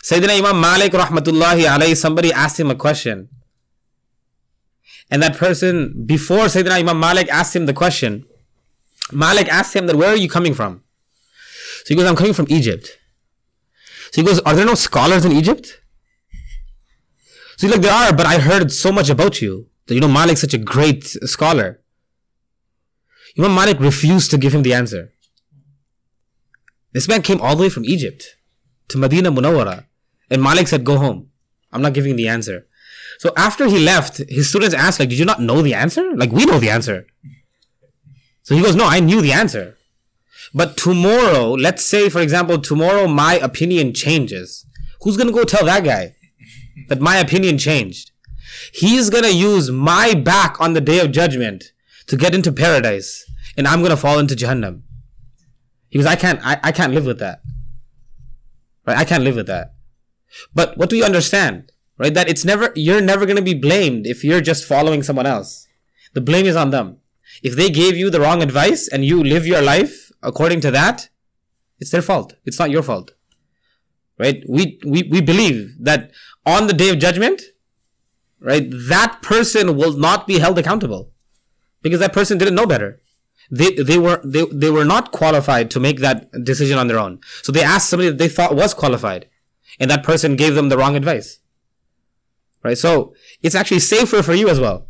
Sayyidina 0.03 0.39
Imam 0.39 0.61
Malik 0.61 0.93
rahmatullahi 0.93 1.67
alayhi, 1.67 1.97
somebody 1.97 2.31
asked 2.31 2.59
him 2.59 2.71
a 2.71 2.75
question. 2.75 3.29
And 5.11 5.21
that 5.21 5.35
person, 5.35 6.05
before 6.05 6.45
Sayyidina 6.45 6.79
Imam 6.79 6.99
Malik 6.99 7.29
asked 7.29 7.55
him 7.55 7.65
the 7.65 7.73
question, 7.73 8.25
Malik 9.11 9.47
asked 9.47 9.75
him 9.75 9.87
that, 9.87 9.95
where 9.95 10.09
are 10.09 10.17
you 10.17 10.29
coming 10.29 10.53
from? 10.53 10.83
So 11.85 11.89
he 11.89 11.95
goes, 11.95 12.05
I'm 12.05 12.15
coming 12.15 12.33
from 12.33 12.47
Egypt. 12.49 12.97
So 14.11 14.21
he 14.21 14.27
goes, 14.27 14.39
Are 14.41 14.55
there 14.55 14.65
no 14.65 14.75
scholars 14.75 15.25
in 15.25 15.31
Egypt? 15.31 15.81
So 17.57 17.67
he's 17.67 17.71
like, 17.71 17.81
There 17.81 17.93
are, 17.93 18.13
but 18.13 18.25
I 18.25 18.39
heard 18.39 18.71
so 18.71 18.91
much 18.91 19.09
about 19.09 19.41
you. 19.41 19.67
That 19.87 19.95
you 19.95 20.01
know 20.01 20.07
Malik's 20.07 20.41
such 20.41 20.53
a 20.53 20.57
great 20.57 21.05
scholar. 21.05 21.81
Imam 23.37 23.55
Malik 23.55 23.79
refused 23.79 24.31
to 24.31 24.37
give 24.37 24.53
him 24.53 24.63
the 24.63 24.73
answer. 24.73 25.13
This 26.91 27.07
man 27.07 27.21
came 27.21 27.39
all 27.39 27.55
the 27.55 27.61
way 27.63 27.69
from 27.69 27.85
Egypt 27.85 28.35
to 28.89 28.97
Medina 28.97 29.31
Munawara, 29.31 29.85
And 30.29 30.41
Malik 30.41 30.67
said, 30.67 30.83
Go 30.83 30.97
home. 30.97 31.29
I'm 31.71 31.81
not 31.81 31.93
giving 31.93 32.15
the 32.15 32.27
answer. 32.27 32.65
So 33.19 33.31
after 33.35 33.67
he 33.67 33.79
left, 33.79 34.17
his 34.29 34.49
students 34.49 34.75
asked, 34.75 34.99
like, 34.99 35.09
did 35.09 35.19
you 35.19 35.25
not 35.25 35.41
know 35.41 35.61
the 35.61 35.73
answer? 35.73 36.13
Like, 36.15 36.31
we 36.31 36.45
know 36.45 36.59
the 36.59 36.69
answer. 36.69 37.07
So 38.43 38.55
he 38.55 38.61
goes, 38.61 38.75
no, 38.75 38.85
I 38.85 38.99
knew 38.99 39.21
the 39.21 39.33
answer. 39.33 39.76
But 40.53 40.77
tomorrow, 40.77 41.51
let's 41.53 41.85
say, 41.85 42.09
for 42.09 42.21
example, 42.21 42.59
tomorrow 42.59 43.07
my 43.07 43.35
opinion 43.35 43.93
changes. 43.93 44.65
Who's 45.01 45.17
gonna 45.17 45.31
go 45.31 45.43
tell 45.43 45.65
that 45.65 45.83
guy 45.83 46.15
that 46.87 47.01
my 47.01 47.17
opinion 47.17 47.57
changed? 47.57 48.11
He's 48.73 49.09
gonna 49.09 49.29
use 49.29 49.69
my 49.69 50.13
back 50.13 50.59
on 50.59 50.73
the 50.73 50.81
day 50.81 50.99
of 50.99 51.11
judgment 51.11 51.71
to 52.07 52.17
get 52.17 52.33
into 52.33 52.51
paradise, 52.51 53.29
and 53.57 53.67
I'm 53.67 53.81
gonna 53.81 53.97
fall 53.97 54.19
into 54.19 54.35
Jahannam. 54.35 54.81
Goes, 55.93 56.05
I 56.05 56.15
can't, 56.15 56.39
I, 56.45 56.59
I 56.63 56.71
can't 56.71 56.93
live 56.93 57.05
with 57.05 57.19
that. 57.19 57.41
Right? 58.85 58.97
I 58.97 59.05
can't 59.05 59.23
live 59.23 59.35
with 59.35 59.47
that. 59.47 59.73
But 60.53 60.77
what 60.77 60.89
do 60.89 60.97
you 60.97 61.03
understand? 61.03 61.71
Right? 61.97 62.13
That 62.13 62.29
it's 62.29 62.45
never, 62.45 62.71
you're 62.75 63.01
never 63.01 63.25
gonna 63.25 63.41
be 63.41 63.53
blamed 63.53 64.05
if 64.05 64.23
you're 64.23 64.41
just 64.41 64.65
following 64.65 65.01
someone 65.01 65.25
else. 65.25 65.67
The 66.13 66.21
blame 66.21 66.45
is 66.45 66.55
on 66.55 66.71
them. 66.71 66.97
If 67.43 67.55
they 67.55 67.69
gave 67.69 67.97
you 67.97 68.09
the 68.09 68.19
wrong 68.19 68.41
advice 68.41 68.87
and 68.87 69.05
you 69.05 69.23
live 69.23 69.45
your 69.45 69.61
life 69.61 70.06
according 70.21 70.61
to 70.61 70.71
that, 70.71 71.09
it's 71.79 71.91
their 71.91 72.01
fault. 72.01 72.35
It's 72.45 72.59
not 72.59 72.71
your 72.71 72.83
fault. 72.83 73.11
Right? 74.17 74.43
We, 74.47 74.79
we, 74.85 75.03
we 75.03 75.21
believe 75.21 75.75
that 75.79 76.11
on 76.45 76.67
the 76.67 76.73
day 76.73 76.89
of 76.89 76.97
judgment, 76.97 77.41
right, 78.39 78.67
that 78.69 79.19
person 79.21 79.77
will 79.77 79.95
not 79.97 80.25
be 80.25 80.39
held 80.39 80.57
accountable 80.57 81.11
because 81.81 81.99
that 81.99 82.13
person 82.13 82.37
didn't 82.37 82.55
know 82.55 82.65
better. 82.65 83.01
They, 83.51 83.75
they 83.75 83.97
were, 83.97 84.19
they, 84.23 84.45
they 84.45 84.71
were 84.71 84.85
not 84.85 85.11
qualified 85.11 85.71
to 85.71 85.79
make 85.79 85.99
that 85.99 86.31
decision 86.43 86.77
on 86.77 86.87
their 86.87 86.99
own. 86.99 87.19
So 87.43 87.51
they 87.51 87.63
asked 87.63 87.89
somebody 87.89 88.09
that 88.09 88.17
they 88.17 88.27
thought 88.27 88.55
was 88.55 88.73
qualified 88.73 89.29
and 89.79 89.89
that 89.91 90.03
person 90.03 90.35
gave 90.35 90.55
them 90.55 90.69
the 90.69 90.77
wrong 90.77 90.95
advice. 90.95 91.39
Right? 92.63 92.77
So 92.77 93.13
it's 93.41 93.55
actually 93.55 93.79
safer 93.79 94.23
for 94.23 94.33
you 94.33 94.49
as 94.49 94.59
well. 94.59 94.87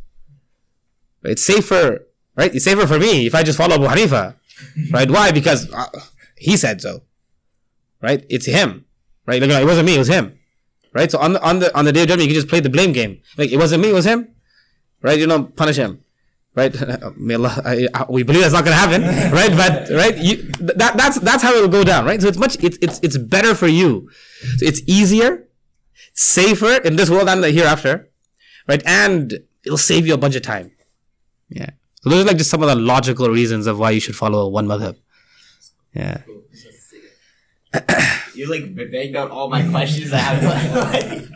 It's 1.23 1.45
safer, 1.45 2.07
right? 2.35 2.53
It's 2.55 2.63
safer 2.63 2.87
for 2.87 2.97
me 2.97 3.27
if 3.27 3.35
I 3.35 3.43
just 3.43 3.57
follow 3.57 3.75
Abu 3.75 3.85
Hanifa 3.85 4.35
right? 4.91 5.09
Why? 5.09 5.31
Because 5.31 5.71
uh, 5.71 5.87
he 6.35 6.57
said 6.57 6.81
so, 6.81 7.03
right? 8.01 8.25
It's 8.29 8.45
him, 8.45 8.85
right? 9.25 9.41
Like, 9.41 9.51
it 9.51 9.65
wasn't 9.65 9.85
me, 9.85 9.95
it 9.95 9.99
was 9.99 10.09
him, 10.09 10.37
right? 10.93 11.09
So 11.11 11.19
on 11.19 11.33
the 11.33 11.43
on 11.43 11.59
the 11.59 11.75
on 11.77 11.85
the 11.85 11.91
day 11.91 12.03
of 12.03 12.07
judgment, 12.07 12.29
you 12.29 12.33
can 12.33 12.41
just 12.41 12.47
play 12.47 12.59
the 12.59 12.69
blame 12.69 12.93
game. 12.93 13.21
Like 13.37 13.51
it 13.51 13.57
wasn't 13.57 13.83
me, 13.83 13.89
it 13.89 13.93
was 13.93 14.05
him, 14.05 14.35
right? 15.01 15.17
You 15.17 15.27
know, 15.27 15.43
punish 15.43 15.77
him, 15.77 16.03
right? 16.55 16.75
May 17.17 17.35
Allah, 17.35 17.61
I, 17.63 17.87
I, 17.93 18.05
we 18.09 18.23
believe 18.23 18.41
that's 18.41 18.53
not 18.53 18.65
going 18.65 18.75
to 18.75 18.81
happen, 18.81 19.01
right? 19.33 19.51
But 19.51 19.89
right, 19.89 20.17
you, 20.17 20.43
that 20.59 20.97
that's 20.97 21.19
that's 21.19 21.43
how 21.43 21.53
it 21.55 21.61
will 21.61 21.69
go 21.69 21.83
down, 21.83 22.05
right? 22.05 22.21
So 22.21 22.27
it's 22.27 22.37
much 22.37 22.57
it's 22.63 22.77
it's 22.81 22.99
it's 23.01 23.17
better 23.17 23.55
for 23.55 23.67
you. 23.67 24.09
So 24.57 24.65
it's 24.65 24.81
easier, 24.87 25.47
safer 26.13 26.77
in 26.77 26.95
this 26.95 27.09
world 27.09 27.29
and 27.29 27.43
the 27.43 27.51
hereafter, 27.51 28.09
right? 28.67 28.81
And 28.85 29.39
it'll 29.65 29.77
save 29.77 30.07
you 30.07 30.13
a 30.13 30.17
bunch 30.17 30.35
of 30.35 30.41
time. 30.41 30.71
Yeah. 31.49 31.71
So 32.01 32.09
those 32.09 32.23
are 32.23 32.27
like 32.27 32.37
just 32.37 32.49
some 32.49 32.61
of 32.61 32.69
the 32.69 32.75
logical 32.75 33.29
reasons 33.29 33.67
of 33.67 33.79
why 33.79 33.91
you 33.91 33.99
should 33.99 34.15
follow 34.15 34.47
one 34.49 34.67
madhab. 34.67 34.95
Yeah. 35.93 36.21
You 38.35 38.49
like 38.49 38.75
begged 38.75 39.15
out 39.15 39.31
all 39.31 39.49
my 39.49 39.67
questions 39.67 40.13
I 40.13 40.17
have. 40.19 41.31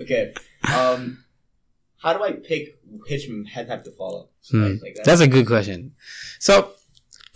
okay. 0.00 0.34
Um, 0.68 1.24
how 1.98 2.12
do 2.14 2.24
I 2.24 2.32
pick 2.32 2.78
which 2.84 3.28
madhab 3.28 3.84
to 3.84 3.90
follow? 3.92 4.28
Hmm. 4.50 4.76
Like 4.82 4.96
that. 4.96 5.04
That's 5.04 5.20
a 5.20 5.28
good 5.28 5.46
question. 5.46 5.94
So, 6.38 6.72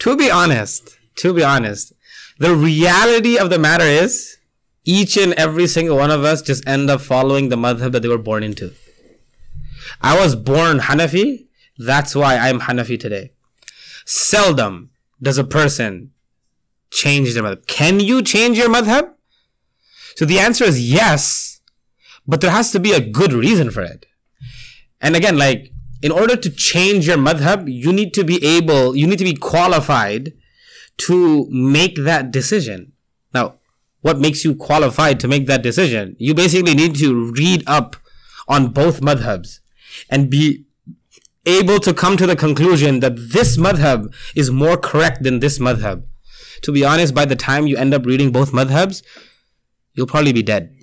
to 0.01 0.17
be 0.17 0.31
honest, 0.31 0.99
to 1.17 1.33
be 1.33 1.45
honest, 1.45 1.93
the 2.39 2.55
reality 2.57 3.39
of 3.39 3.51
the 3.51 3.59
matter 3.59 3.85
is 3.85 4.39
each 4.85 5.17
and 5.17 5.33
every 5.35 5.67
single 5.67 5.97
one 5.97 6.11
of 6.11 6.25
us 6.25 6.43
just 6.43 6.67
end 6.67 6.91
up 6.91 7.01
following 7.01 7.49
the 7.49 7.57
madhab 7.57 7.93
that 7.93 8.01
they 8.01 8.09
were 8.09 8.19
born 8.19 8.43
into. 8.43 8.73
I 10.01 10.19
was 10.19 10.35
born 10.35 10.81
Hanafi, 10.81 11.47
that's 11.79 12.15
why 12.15 12.37
I'm 12.37 12.61
Hanafi 12.61 12.99
today. 12.99 13.33
Seldom 14.05 14.91
does 15.21 15.39
a 15.39 15.45
person 15.45 16.13
change 16.91 17.35
their 17.35 17.43
madhab. 17.43 17.67
Can 17.67 18.01
you 18.01 18.23
change 18.23 18.59
your 18.59 18.69
madhab? 18.69 19.15
So 20.17 20.25
the 20.25 20.39
answer 20.39 20.65
is 20.65 20.91
yes, 20.91 21.61
but 22.27 22.41
there 22.41 22.51
has 22.51 22.71
to 22.73 22.81
be 22.81 22.93
a 22.93 23.01
good 23.01 23.33
reason 23.33 23.71
for 23.71 23.83
it. 23.83 24.07
And 25.01 25.17
again, 25.17 25.37
like, 25.37 25.73
in 26.03 26.13
order 26.13 26.37
to 26.37 26.51
change 26.51 27.07
your 27.07 27.17
madhab, 27.17 27.71
you 27.73 27.93
need 27.93 28.15
to 28.15 28.25
be 28.25 28.45
able, 28.45 28.95
you 28.95 29.07
need 29.07 29.19
to 29.19 29.25
be 29.25 29.35
qualified 29.35 30.33
to 30.99 31.49
make 31.51 31.97
that 31.97 32.31
decision. 32.31 32.93
Now, 33.33 33.57
what 34.03 34.19
makes 34.19 34.45
you 34.45 34.55
qualified 34.55 35.19
to 35.21 35.29
make 35.29 35.47
that 35.47 35.63
decision? 35.63 36.15
You 36.19 36.35
basically 36.35 36.75
need 36.75 36.95
to 36.97 37.33
read 37.33 37.65
up 37.67 37.97
on 38.47 38.69
both 38.69 39.01
madhabs 39.01 39.61
and 40.11 40.31
be 40.31 40.67
able 41.47 41.79
to 41.81 41.93
come 41.93 42.17
to 42.17 42.27
the 42.27 42.37
conclusion 42.37 43.01
that 43.01 43.17
this 43.17 43.57
madhab 43.57 44.13
is 44.35 44.51
more 44.51 44.77
correct 44.77 45.23
than 45.23 45.41
this 45.41 45.59
madhab. 45.59 46.05
To 46.63 46.73
be 46.73 46.85
honest, 46.85 47.15
by 47.15 47.25
the 47.25 47.37
time 47.37 47.67
you 47.67 47.77
end 47.77 47.93
up 47.93 48.07
reading 48.07 48.33
both 48.33 48.53
madhabs, 48.53 49.03
you'll 49.93 50.07
probably 50.07 50.33
be 50.33 50.43
dead. 50.43 50.75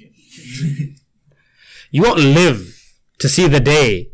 you 1.91 2.03
won't 2.03 2.19
live 2.19 2.77
to 3.19 3.29
see 3.29 3.47
the 3.47 3.59
day 3.59 4.09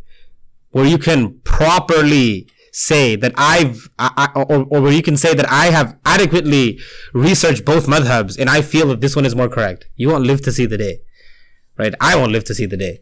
where 0.72 0.86
you 0.86 0.98
can 0.98 1.40
properly 1.40 2.48
say 2.72 3.16
that 3.16 3.34
I've, 3.36 3.90
I, 3.98 4.30
I, 4.36 4.42
or, 4.42 4.66
or 4.70 4.82
where 4.82 4.92
you 4.92 5.02
can 5.02 5.18
say 5.18 5.34
that 5.34 5.50
I 5.50 5.68
have 5.68 5.98
adequately 6.06 6.80
researched 7.14 7.66
both 7.66 7.88
madhabs 7.88 8.38
and 8.38 8.50
I 8.50 8.62
feel 8.62 8.88
that 8.90 9.02
this 9.02 9.16
one 9.16 9.26
is 9.26 9.36
more 9.36 9.50
correct. 9.50 9.88
You 9.96 10.10
won't 10.10 10.26
live 10.26 10.42
to 10.44 10.52
see 10.52 10.66
the 10.66 10.78
day, 10.78 11.00
right? 11.78 11.94
I 12.00 12.16
won't 12.16 12.32
live 12.32 12.44
to 12.46 12.54
see 12.54 12.68
the 12.68 12.78
day. 12.78 13.00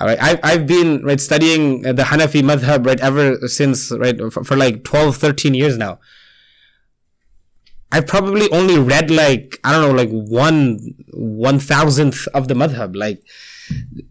Right. 0.00 0.18
I've, 0.20 0.40
I've 0.42 0.66
been, 0.66 1.04
right, 1.04 1.20
studying 1.20 1.82
the 1.82 2.02
Hanafi 2.02 2.42
madhab, 2.42 2.84
right, 2.84 3.00
ever 3.00 3.46
since, 3.48 3.90
right, 3.92 4.18
for, 4.32 4.44
for 4.44 4.56
like 4.56 4.84
12, 4.84 5.16
13 5.16 5.54
years 5.54 5.78
now. 5.78 5.98
I've 7.92 8.06
probably 8.06 8.50
only 8.50 8.76
read 8.76 9.10
like, 9.10 9.60
I 9.62 9.72
don't 9.72 9.82
know, 9.82 9.94
like 9.96 10.10
one, 10.10 10.94
one 11.12 11.60
thousandth 11.60 12.26
of 12.34 12.48
the 12.48 12.54
madhab. 12.54 12.96
Like, 12.96 13.22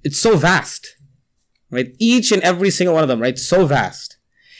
it's 0.03 0.19
so 0.19 0.37
vast 0.37 0.95
right? 1.73 1.95
Each 1.99 2.31
and 2.31 2.41
every 2.43 2.69
single 2.69 2.93
one 2.93 3.03
of 3.03 3.09
them, 3.09 3.19
right? 3.19 3.37
So 3.37 3.65
vast. 3.65 4.17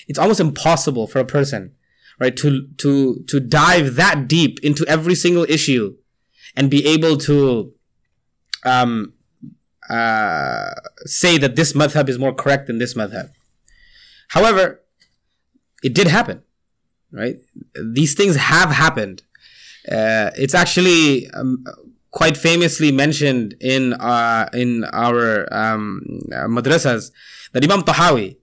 It's 0.08 0.20
almost 0.20 0.40
impossible 0.40 1.08
for 1.08 1.20
a 1.20 1.26
person, 1.26 1.74
right? 2.20 2.36
To, 2.38 2.68
to, 2.78 3.24
to 3.28 3.40
dive 3.40 3.96
that 3.96 4.28
deep 4.28 4.60
into 4.64 4.86
every 4.88 5.16
single 5.16 5.46
issue 5.48 5.96
and 6.56 6.70
be 6.70 6.86
able 6.86 7.18
to, 7.18 7.72
um, 8.66 9.14
uh, 9.90 10.72
say 11.06 11.38
that 11.38 11.56
this 11.56 11.74
madhab 11.74 12.10
is 12.10 12.18
more 12.18 12.34
correct 12.34 12.68
than 12.68 12.78
this 12.78 12.94
madhab. 12.94 13.30
However, 14.30 14.82
it 15.84 15.94
did 15.94 16.08
happen, 16.08 16.42
right? 17.12 17.38
These 17.82 18.16
things 18.16 18.36
have 18.36 18.72
happened. 18.72 19.24
Uh, 19.90 20.32
it's 20.36 20.54
actually 20.54 21.30
um, 21.32 21.66
quite 22.12 22.38
famously 22.38 22.92
mentioned 22.92 23.56
in 23.60 23.94
uh, 23.94 24.50
in 24.54 24.86
our 24.86 25.54
um, 25.54 26.02
uh, 26.32 26.48
madrasas 26.48 27.12
that 27.52 27.64
Imam 27.64 27.82
Tahawi, 27.84 28.38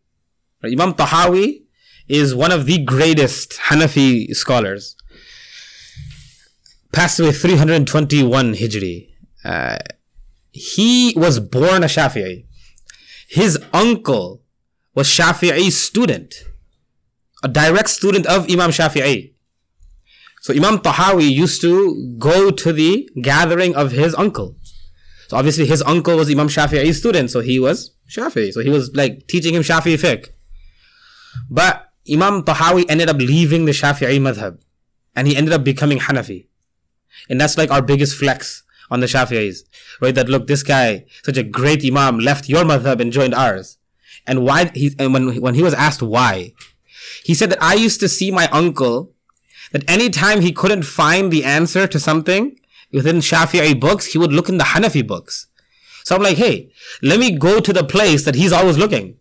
right? 0.62 0.72
Imam 0.72 0.92
Tahawi 0.92 1.62
is 2.08 2.34
one 2.34 2.52
of 2.52 2.66
the 2.66 2.78
greatest 2.84 3.52
Hanafi 3.68 4.34
scholars. 4.34 4.96
Passed 6.92 7.20
away 7.20 7.32
321 7.32 8.54
Hijri. 8.54 9.08
Uh, 9.44 9.78
he 10.52 11.14
was 11.16 11.40
born 11.40 11.82
a 11.82 11.86
Shafi'i. 11.86 12.44
His 13.28 13.58
uncle 13.72 14.42
was 14.94 15.08
Shafi'i's 15.08 15.76
student, 15.76 16.34
a 17.42 17.48
direct 17.48 17.90
student 17.90 18.26
of 18.26 18.50
Imam 18.50 18.70
Shafi'i. 18.70 19.34
So 20.42 20.54
Imam 20.54 20.78
Tahawi 20.78 21.30
used 21.30 21.60
to 21.60 22.16
go 22.18 22.50
to 22.50 22.72
the 22.72 23.08
gathering 23.22 23.76
of 23.76 23.92
his 23.92 24.14
uncle. 24.14 24.56
So 25.28 25.36
obviously 25.36 25.66
his 25.66 25.82
uncle 25.82 26.16
was 26.16 26.30
Imam 26.30 26.48
Shafi'i's 26.48 26.98
student, 26.98 27.30
so 27.30 27.40
he 27.40 27.60
was 27.60 27.94
Shafi'i. 28.08 28.52
So 28.52 28.60
he 28.60 28.70
was 28.70 28.94
like 28.96 29.28
teaching 29.28 29.54
him 29.54 29.62
Shafi'i 29.62 29.96
fiqh. 29.96 30.30
But 31.48 31.92
Imam 32.10 32.42
Tahawi 32.42 32.84
ended 32.88 33.08
up 33.08 33.18
leaving 33.18 33.66
the 33.66 33.72
Shafi'i 33.72 34.18
madhab. 34.18 34.58
And 35.14 35.28
he 35.28 35.36
ended 35.36 35.52
up 35.52 35.62
becoming 35.62 35.98
Hanafi. 35.98 36.46
And 37.28 37.40
that's 37.40 37.58
like 37.58 37.70
our 37.70 37.82
biggest 37.82 38.16
flex 38.16 38.62
on 38.90 39.00
the 39.00 39.06
Shafi'is. 39.06 39.62
Right? 40.00 40.14
That 40.14 40.28
look, 40.28 40.46
this 40.46 40.62
guy, 40.62 41.04
such 41.22 41.36
a 41.36 41.42
great 41.42 41.84
Imam, 41.84 42.18
left 42.18 42.48
your 42.48 42.64
madhab 42.64 43.00
and 43.00 43.12
joined 43.12 43.34
ours. 43.34 43.78
And 44.26 44.44
why, 44.44 44.70
he, 44.74 44.94
and 44.98 45.12
when, 45.14 45.40
when 45.40 45.54
he 45.54 45.62
was 45.62 45.74
asked 45.74 46.02
why, 46.02 46.52
he 47.24 47.34
said 47.34 47.50
that 47.50 47.62
I 47.62 47.74
used 47.74 48.00
to 48.00 48.08
see 48.08 48.30
my 48.30 48.48
uncle 48.48 49.12
that 49.72 49.88
anytime 49.88 50.40
he 50.40 50.52
couldn't 50.52 50.82
find 50.82 51.32
the 51.32 51.44
answer 51.44 51.86
to 51.86 51.98
something 51.98 52.58
within 52.92 53.16
Shafi'i 53.16 53.78
books, 53.78 54.06
he 54.06 54.18
would 54.18 54.32
look 54.32 54.48
in 54.48 54.58
the 54.58 54.64
Hanafi 54.64 55.06
books. 55.06 55.46
So 56.04 56.16
I'm 56.16 56.22
like, 56.22 56.38
hey, 56.38 56.70
let 57.02 57.20
me 57.20 57.36
go 57.36 57.60
to 57.60 57.72
the 57.72 57.84
place 57.84 58.24
that 58.24 58.34
he's 58.34 58.52
always 58.52 58.78
looking. 58.78 59.16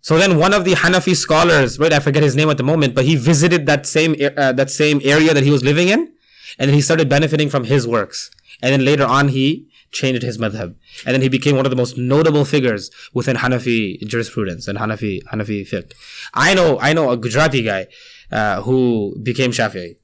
So 0.00 0.16
then 0.16 0.38
one 0.38 0.54
of 0.54 0.64
the 0.64 0.72
Hanafi 0.72 1.14
scholars, 1.14 1.78
right, 1.78 1.92
I 1.92 2.00
forget 2.00 2.22
his 2.22 2.34
name 2.34 2.48
at 2.48 2.56
the 2.56 2.62
moment, 2.62 2.94
but 2.94 3.04
he 3.04 3.16
visited 3.16 3.66
that 3.66 3.86
same, 3.86 4.16
uh, 4.36 4.52
that 4.52 4.70
same 4.70 5.00
area 5.04 5.34
that 5.34 5.42
he 5.42 5.50
was 5.50 5.62
living 5.62 5.88
in, 5.88 6.12
and 6.58 6.68
then 6.68 6.74
he 6.74 6.80
started 6.80 7.08
benefiting 7.08 7.48
from 7.48 7.64
his 7.64 7.86
works. 7.86 8.30
And 8.62 8.72
then 8.72 8.84
later 8.84 9.04
on, 9.04 9.28
he 9.28 9.68
changed 9.92 10.22
his 10.22 10.38
madhab. 10.38 10.74
And 11.04 11.14
then 11.14 11.22
he 11.22 11.28
became 11.28 11.56
one 11.56 11.66
of 11.66 11.70
the 11.70 11.76
most 11.76 11.96
notable 11.96 12.44
figures 12.44 12.90
within 13.12 13.36
Hanafi 13.36 14.00
jurisprudence 14.06 14.68
and 14.68 14.78
Hanafi, 14.78 15.22
Hanafi 15.32 15.68
fiqh. 15.68 15.92
I 16.34 16.54
know, 16.54 16.78
I 16.80 16.92
know 16.92 17.10
a 17.10 17.16
Gujarati 17.16 17.62
guy, 17.62 17.86
uh, 18.30 18.62
who 18.62 19.16
became 19.22 19.50
Shafi'i. 19.50 19.96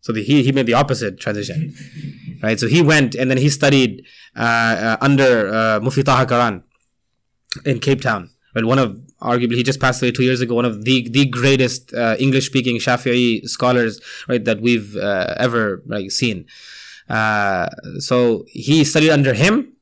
So 0.00 0.12
the, 0.12 0.22
he, 0.22 0.42
he 0.42 0.52
made 0.52 0.66
the 0.66 0.74
opposite 0.74 1.18
transition, 1.18 1.74
right? 2.42 2.58
So 2.58 2.66
he 2.66 2.82
went 2.82 3.14
and 3.14 3.30
then 3.30 3.38
he 3.38 3.48
studied, 3.48 4.04
uh, 4.36 4.40
uh, 4.40 4.96
under, 5.00 5.52
uh, 5.52 5.80
Mufti 5.80 6.02
Taha 6.02 6.26
Karaan 6.26 6.62
in 7.64 7.78
Cape 7.78 8.00
Town. 8.00 8.30
Right? 8.54 8.64
One 8.64 8.78
of, 8.78 9.00
arguably, 9.20 9.56
he 9.56 9.62
just 9.62 9.80
passed 9.80 10.02
away 10.02 10.12
two 10.12 10.22
years 10.22 10.40
ago, 10.40 10.54
one 10.54 10.64
of 10.64 10.84
the, 10.84 11.08
the 11.08 11.26
greatest, 11.26 11.92
uh, 11.94 12.16
English 12.18 12.46
speaking 12.46 12.78
Shafi'i 12.78 13.48
scholars, 13.48 14.00
right, 14.28 14.44
that 14.44 14.60
we've, 14.60 14.96
uh, 14.96 15.34
ever, 15.38 15.82
like, 15.86 16.10
seen. 16.10 16.46
Uh, 17.08 17.68
so 17.98 18.44
he 18.48 18.84
studied 18.84 19.10
under 19.10 19.34
him 19.34 19.74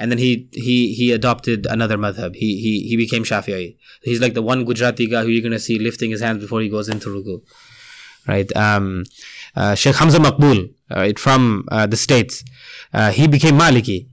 and 0.00 0.10
then 0.10 0.18
he 0.18 0.48
he 0.52 0.94
he 0.94 1.12
adopted 1.12 1.66
another 1.66 1.98
madhab. 1.98 2.34
He 2.34 2.58
he 2.64 2.88
he 2.88 2.96
became 2.96 3.22
Shafi'i. 3.22 3.76
He's 4.02 4.20
like 4.20 4.32
the 4.32 4.42
one 4.42 4.64
Gujarati 4.64 5.06
guy 5.06 5.22
who 5.22 5.28
you're 5.28 5.42
gonna 5.42 5.58
see 5.58 5.78
lifting 5.78 6.10
his 6.10 6.22
hands 6.22 6.40
before 6.40 6.62
he 6.62 6.70
goes 6.70 6.88
into 6.88 7.10
ruku, 7.10 7.42
right? 8.26 8.50
Um, 8.56 9.04
uh, 9.54 9.74
Sheikh 9.74 9.96
Hamza 9.96 10.18
Maqbul, 10.18 10.72
right, 10.90 11.18
from 11.18 11.68
uh, 11.70 11.86
the 11.86 11.98
states, 11.98 12.42
uh, 12.94 13.10
he 13.10 13.28
became 13.28 13.58
Maliki, 13.58 14.08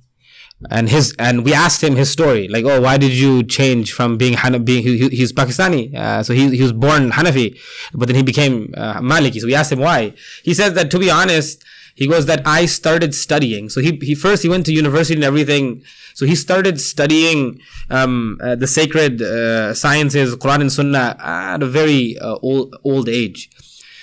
and 0.71 0.89
his 0.89 1.15
and 1.19 1.45
we 1.45 1.53
asked 1.53 1.83
him 1.83 1.95
his 1.95 2.09
story, 2.09 2.47
like, 2.47 2.65
oh, 2.65 2.81
why 2.81 2.97
did 2.97 3.11
you 3.11 3.43
change 3.43 3.93
from 3.93 4.17
being 4.17 4.33
Hana, 4.33 4.59
being 4.59 4.83
he, 4.83 4.97
he- 4.97 5.15
he's 5.15 5.31
Pakistani, 5.33 5.93
uh, 5.95 6.23
so 6.23 6.33
he 6.33 6.55
he 6.55 6.61
was 6.61 6.73
born 6.73 7.11
Hanafi, 7.11 7.57
but 7.93 8.07
then 8.07 8.15
he 8.15 8.23
became 8.23 8.73
uh, 8.75 8.99
Maliki. 8.99 9.39
So 9.39 9.47
we 9.47 9.55
asked 9.55 9.71
him 9.71 9.79
why. 9.79 10.13
He 10.43 10.53
says 10.53 10.73
that 10.73 10.89
to 10.91 10.99
be 10.99 11.09
honest 11.09 11.63
he 11.95 12.07
goes 12.07 12.27
that 12.27 12.43
I 12.45 12.67
started 12.67 13.15
studying. 13.15 13.69
So 13.69 13.81
he, 13.81 13.97
he 14.03 14.13
first, 14.13 14.43
he 14.43 14.49
went 14.49 14.67
to 14.67 14.71
university 14.71 15.15
and 15.15 15.23
everything. 15.23 15.81
So 16.13 16.27
he 16.27 16.35
started 16.35 16.79
studying, 16.79 17.59
um, 17.89 18.37
uh, 18.39 18.53
the 18.53 18.67
sacred, 18.67 19.19
uh, 19.19 19.73
sciences, 19.73 20.35
Quran 20.35 20.61
and 20.61 20.71
Sunnah 20.71 21.15
at 21.19 21.63
a 21.63 21.65
very, 21.65 22.15
uh, 22.19 22.37
old, 22.43 22.75
old 22.83 23.09
age. 23.09 23.49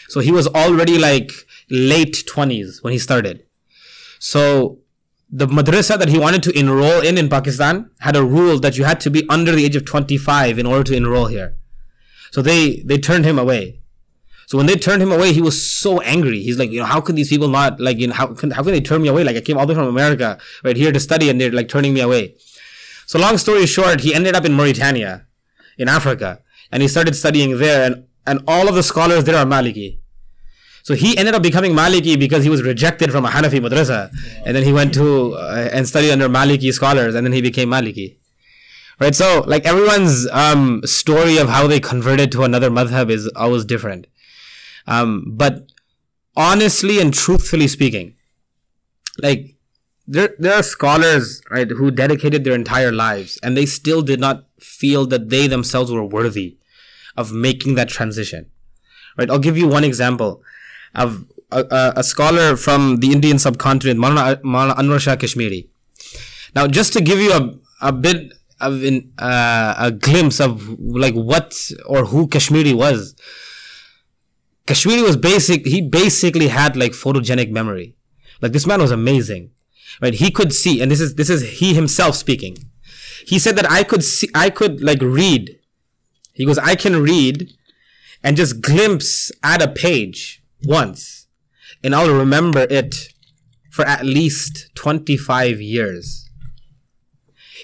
So 0.09 0.19
he 0.19 0.33
was 0.33 0.49
already 0.49 0.99
like 0.99 1.31
late 1.71 2.25
twenties 2.27 2.83
when 2.83 2.93
he 2.93 2.99
started. 2.99 3.45
So 4.19 4.79
the 5.31 5.47
madrasa 5.47 5.99
that 5.99 6.09
he 6.09 6.19
wanted 6.19 6.43
to 6.45 6.59
enroll 6.59 7.01
in 7.01 7.19
in 7.19 7.29
Pakistan 7.29 7.91
had 8.01 8.17
a 8.17 8.25
rule 8.25 8.59
that 8.61 8.77
you 8.79 8.85
had 8.85 9.01
to 9.01 9.11
be 9.11 9.27
under 9.29 9.53
the 9.53 9.65
age 9.65 9.77
of 9.77 9.85
25 9.85 10.59
in 10.59 10.67
order 10.67 10.85
to 10.85 10.95
enroll 10.95 11.27
here. 11.27 11.57
So 12.31 12.43
they 12.43 12.83
they 12.85 12.99
turned 12.99 13.25
him 13.25 13.39
away. 13.39 13.81
So 14.47 14.59
when 14.59 14.67
they 14.67 14.77
turned 14.77 15.03
him 15.03 15.11
away, 15.11 15.33
he 15.33 15.41
was 15.41 15.57
so 15.67 16.01
angry. 16.03 16.41
He's 16.43 16.59
like, 16.59 16.71
you 16.71 16.79
know, 16.79 16.87
how 16.87 17.01
could 17.01 17.17
these 17.17 17.29
people 17.29 17.49
not 17.49 17.81
like, 17.81 17.99
you 17.99 18.09
know, 18.09 18.15
how 18.15 18.27
can 18.27 18.51
how 18.51 18.63
can 18.63 18.73
they 18.73 18.81
turn 18.81 19.03
me 19.03 19.09
away? 19.09 19.25
Like 19.25 19.37
I 19.37 19.41
came 19.41 19.57
all 19.57 19.67
the 19.67 19.73
way 19.73 19.79
from 19.79 19.89
America 19.89 20.39
right 20.63 20.77
here 20.77 20.93
to 20.93 21.01
study, 21.01 21.31
and 21.31 21.41
they're 21.41 21.53
like 21.53 21.69
turning 21.69 21.95
me 21.95 22.01
away. 22.01 22.35
So 23.07 23.19
long 23.19 23.39
story 23.39 23.67
short, 23.67 24.01
he 24.01 24.15
ended 24.15 24.35
up 24.35 24.45
in 24.45 24.53
Mauritania, 24.53 25.27
in 25.79 25.89
Africa, 25.89 26.43
and 26.71 26.83
he 26.83 26.89
started 26.89 27.15
studying 27.15 27.59
there, 27.59 27.85
and 27.87 28.07
and 28.27 28.41
all 28.47 28.69
of 28.69 28.75
the 28.75 28.83
scholars 28.83 29.25
there 29.25 29.37
are 29.37 29.47
Maliki. 29.47 29.99
So 30.85 30.93
he 30.95 31.17
ended 31.17 31.35
up 31.35 31.43
becoming 31.43 31.73
Maliki 31.73 32.19
because 32.19 32.45
he 32.45 32.51
was 32.51 32.63
rejected 32.63 33.11
from 33.11 33.25
a 33.25 33.31
Hanafi 33.31 33.59
madrasa, 33.59 34.11
and 34.45 34.55
then 34.55 34.63
he 34.63 34.73
went 34.73 34.93
to 34.93 35.33
uh, 35.33 35.71
and 35.73 35.89
studied 35.89 36.13
under 36.13 36.29
Maliki 36.29 36.73
scholars, 36.75 37.15
and 37.15 37.27
then 37.27 37.33
he 37.33 37.41
became 37.41 37.71
Maliki. 37.71 38.17
Right. 39.01 39.15
So 39.15 39.43
like 39.47 39.65
everyone's 39.65 40.29
um, 40.31 40.83
story 40.85 41.39
of 41.39 41.49
how 41.49 41.67
they 41.67 41.81
converted 41.81 42.31
to 42.33 42.43
another 42.43 42.71
madhab 42.71 43.11
is 43.11 43.29
always 43.35 43.65
different. 43.65 44.07
Um, 44.87 45.25
but 45.27 45.67
honestly 46.37 47.01
and 47.01 47.13
truthfully 47.13 47.67
speaking, 47.67 48.15
like 49.23 49.57
there 50.07 50.35
there 50.39 50.55
are 50.55 50.63
scholars 50.63 51.41
right 51.51 51.71
who 51.71 51.91
dedicated 51.91 52.45
their 52.45 52.55
entire 52.55 52.93
lives 52.93 53.39
and 53.43 53.57
they 53.57 53.65
still 53.65 54.03
did 54.03 54.21
not 54.21 54.45
feel 54.61 55.07
that 55.07 55.31
they 55.31 55.47
themselves 55.47 55.91
were 55.91 56.05
worthy 56.05 56.59
of 57.17 57.33
making 57.33 57.75
that 57.77 57.89
transition. 57.89 58.51
Right. 59.17 59.31
I'll 59.31 59.39
give 59.39 59.57
you 59.57 59.67
one 59.67 59.83
example 59.83 60.43
of 60.95 61.27
a, 61.51 61.93
a, 61.97 62.05
scholar 62.05 62.57
from 62.57 62.99
the 62.99 63.13
Indian 63.13 63.39
subcontinent, 63.39 63.99
Maulana, 64.01 64.43
Anwar 64.43 65.01
Shah 65.01 65.17
Kashmiri. 65.17 65.69
Now, 66.55 66.67
just 66.67 66.93
to 66.95 67.01
give 67.01 67.19
you 67.19 67.33
a, 67.33 67.55
a 67.81 67.93
bit 67.93 68.33
of 68.61 68.83
uh, 69.19 69.75
a 69.79 69.91
glimpse 69.91 70.41
of 70.41 70.69
like 70.79 71.15
what 71.15 71.71
or 71.87 72.07
who 72.07 72.27
Kashmiri 72.29 72.73
was, 72.73 73.15
Kashmiri 74.67 75.03
was 75.03 75.17
basic. 75.17 75.67
He 75.67 75.81
basically 75.81 76.49
had 76.49 76.77
like 76.77 76.93
photogenic 76.93 77.51
memory. 77.51 77.97
Like 78.41 78.53
this 78.53 78.67
man 78.67 78.81
was 78.81 78.91
amazing, 78.91 79.51
right? 80.01 80.15
He 80.15 80.31
could 80.31 80.53
see, 80.53 80.81
and 80.81 80.91
this 80.91 81.01
is 81.01 81.15
this 81.17 81.31
is 81.31 81.59
he 81.59 81.75
himself 81.75 82.15
speaking. 82.15 82.57
He 83.27 83.39
said 83.39 83.57
that 83.57 83.71
I 83.71 83.85
could 83.85 84.05
see, 84.05 84.29
I 84.35 84.51
could 84.51 84.83
like 84.83 85.01
read. 85.01 85.59
He 86.33 86.45
goes, 86.45 86.59
I 86.59 86.75
can 86.75 87.01
read, 87.01 87.53
and 88.23 88.37
just 88.37 88.61
glimpse 88.61 89.31
at 89.43 89.63
a 89.63 89.69
page 89.69 90.44
once, 90.67 91.27
and 91.83 91.95
I'll 91.95 92.15
remember 92.15 92.67
it 92.71 93.09
for 93.71 93.85
at 93.85 94.05
least 94.05 94.71
twenty 94.75 95.17
five 95.17 95.61
years. 95.61 96.25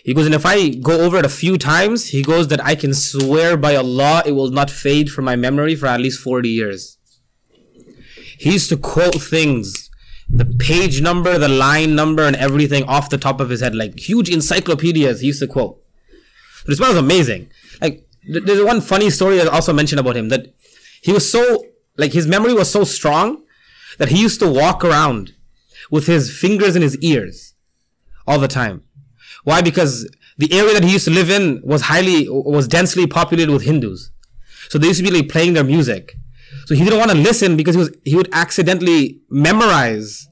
He 0.05 0.15
goes, 0.15 0.27
and 0.27 0.35
if 0.35 0.47
I 0.47 0.71
go 0.71 1.01
over 1.01 1.19
it 1.19 1.27
a 1.27 1.31
few 1.31 1.59
times, 1.59 2.09
he 2.09 2.23
goes 2.23 2.49
that 2.49 2.65
I 2.65 2.75
can 2.75 2.95
swear 2.95 3.57
by 3.57 3.77
Allah 3.77 4.23
it 4.25 4.33
will 4.33 4.51
not 4.51 4.71
fade 4.71 5.11
from 5.11 5.27
my 5.27 5.37
memory 5.37 5.75
for 5.75 5.87
at 5.87 6.01
least 6.01 6.21
40 6.21 6.49
years. 6.49 6.97
He 8.39 8.53
used 8.53 8.71
to 8.71 8.77
quote 8.79 9.21
things, 9.21 9.91
the 10.29 10.47
page 10.47 11.03
number, 11.03 11.37
the 11.37 11.49
line 11.49 11.95
number, 11.95 12.23
and 12.23 12.35
everything 12.37 12.85
off 12.85 13.11
the 13.11 13.19
top 13.19 13.41
of 13.41 13.51
his 13.51 13.61
head, 13.61 13.75
like 13.75 13.99
huge 13.99 14.31
encyclopedias 14.31 15.21
he 15.21 15.27
used 15.27 15.41
to 15.41 15.47
quote. 15.47 15.83
This 16.67 16.81
man 16.81 16.91
was 16.91 16.99
amazing. 16.99 17.51
Like, 17.83 18.07
there's 18.27 18.63
one 18.63 18.81
funny 18.81 19.11
story 19.11 19.41
I 19.41 19.47
also 19.47 19.73
mentioned 19.73 20.01
about 20.01 20.17
him 20.17 20.31
that 20.31 20.55
he 21.03 21.13
was 21.13 21.31
so, 21.31 21.67
like, 21.97 22.13
his 22.13 22.27
memory 22.27 22.55
was 22.55 22.71
so 22.71 22.85
strong 22.85 23.45
that 23.99 24.09
he 24.09 24.21
used 24.21 24.41
to 24.41 24.51
walk 24.51 24.85
around 24.85 25.33
with 25.91 26.07
his 26.07 26.37
fingers 26.37 26.77
in 26.77 26.83
his 26.83 26.97
ears 26.99 27.55
all 28.27 28.39
the 28.39 28.49
time. 28.49 28.83
Why? 29.45 29.63
Because 29.63 30.09
the 30.39 30.53
area 30.53 30.73
that 30.75 30.85
he 30.85 30.93
used 30.93 31.05
to 31.07 31.11
live 31.11 31.31
in 31.31 31.61
was 31.63 31.83
highly, 31.83 32.29
was 32.29 32.69
densely 32.69 33.07
populated 33.07 33.53
with 33.53 33.63
Hindus. 33.63 34.11
So 34.69 34.79
they 34.79 34.89
used 34.89 35.05
to 35.05 35.11
be 35.11 35.15
like 35.15 35.29
playing 35.29 35.55
their 35.55 35.65
music. 35.65 36.15
So 36.67 36.75
he 36.75 36.85
didn't 36.85 36.99
want 36.99 37.11
to 37.11 37.17
listen 37.17 37.57
because 37.57 37.75
he 37.75 37.79
was, 37.79 37.91
he 38.05 38.17
would 38.17 38.29
accidentally 38.33 39.21
memorize 39.29 40.29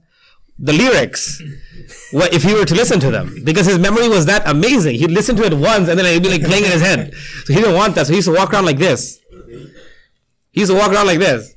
the 0.59 0.73
lyrics 0.73 1.41
what 2.11 2.35
if 2.35 2.43
he 2.43 2.53
were 2.53 2.65
to 2.65 2.75
listen 2.75 2.99
to 2.99 3.11
them 3.11 3.43
because 3.45 3.67
his 3.67 3.79
memory 3.79 4.09
was 4.09 4.27
that 4.27 4.49
amazing. 4.49 4.97
He'd 4.97 5.11
listen 5.11 5.37
to 5.37 5.45
it 5.45 5.55
once 5.55 5.89
and 5.89 5.99
then 5.99 6.07
it'd 6.07 6.23
be 6.23 6.31
like 6.31 6.45
playing 6.45 6.65
in 6.65 6.71
his 6.71 6.83
head. 6.83 7.15
So 7.45 7.53
he 7.53 7.61
didn't 7.61 7.75
want 7.75 7.95
that. 7.97 8.07
So 8.07 8.13
he 8.13 8.19
used 8.19 8.29
to 8.29 8.35
walk 8.35 8.53
around 8.53 8.67
like 8.67 8.79
this. 8.79 9.19
He 10.53 10.61
used 10.61 10.73
to 10.73 10.79
walk 10.79 10.93
around 10.93 11.07
like 11.07 11.19
this. 11.19 11.55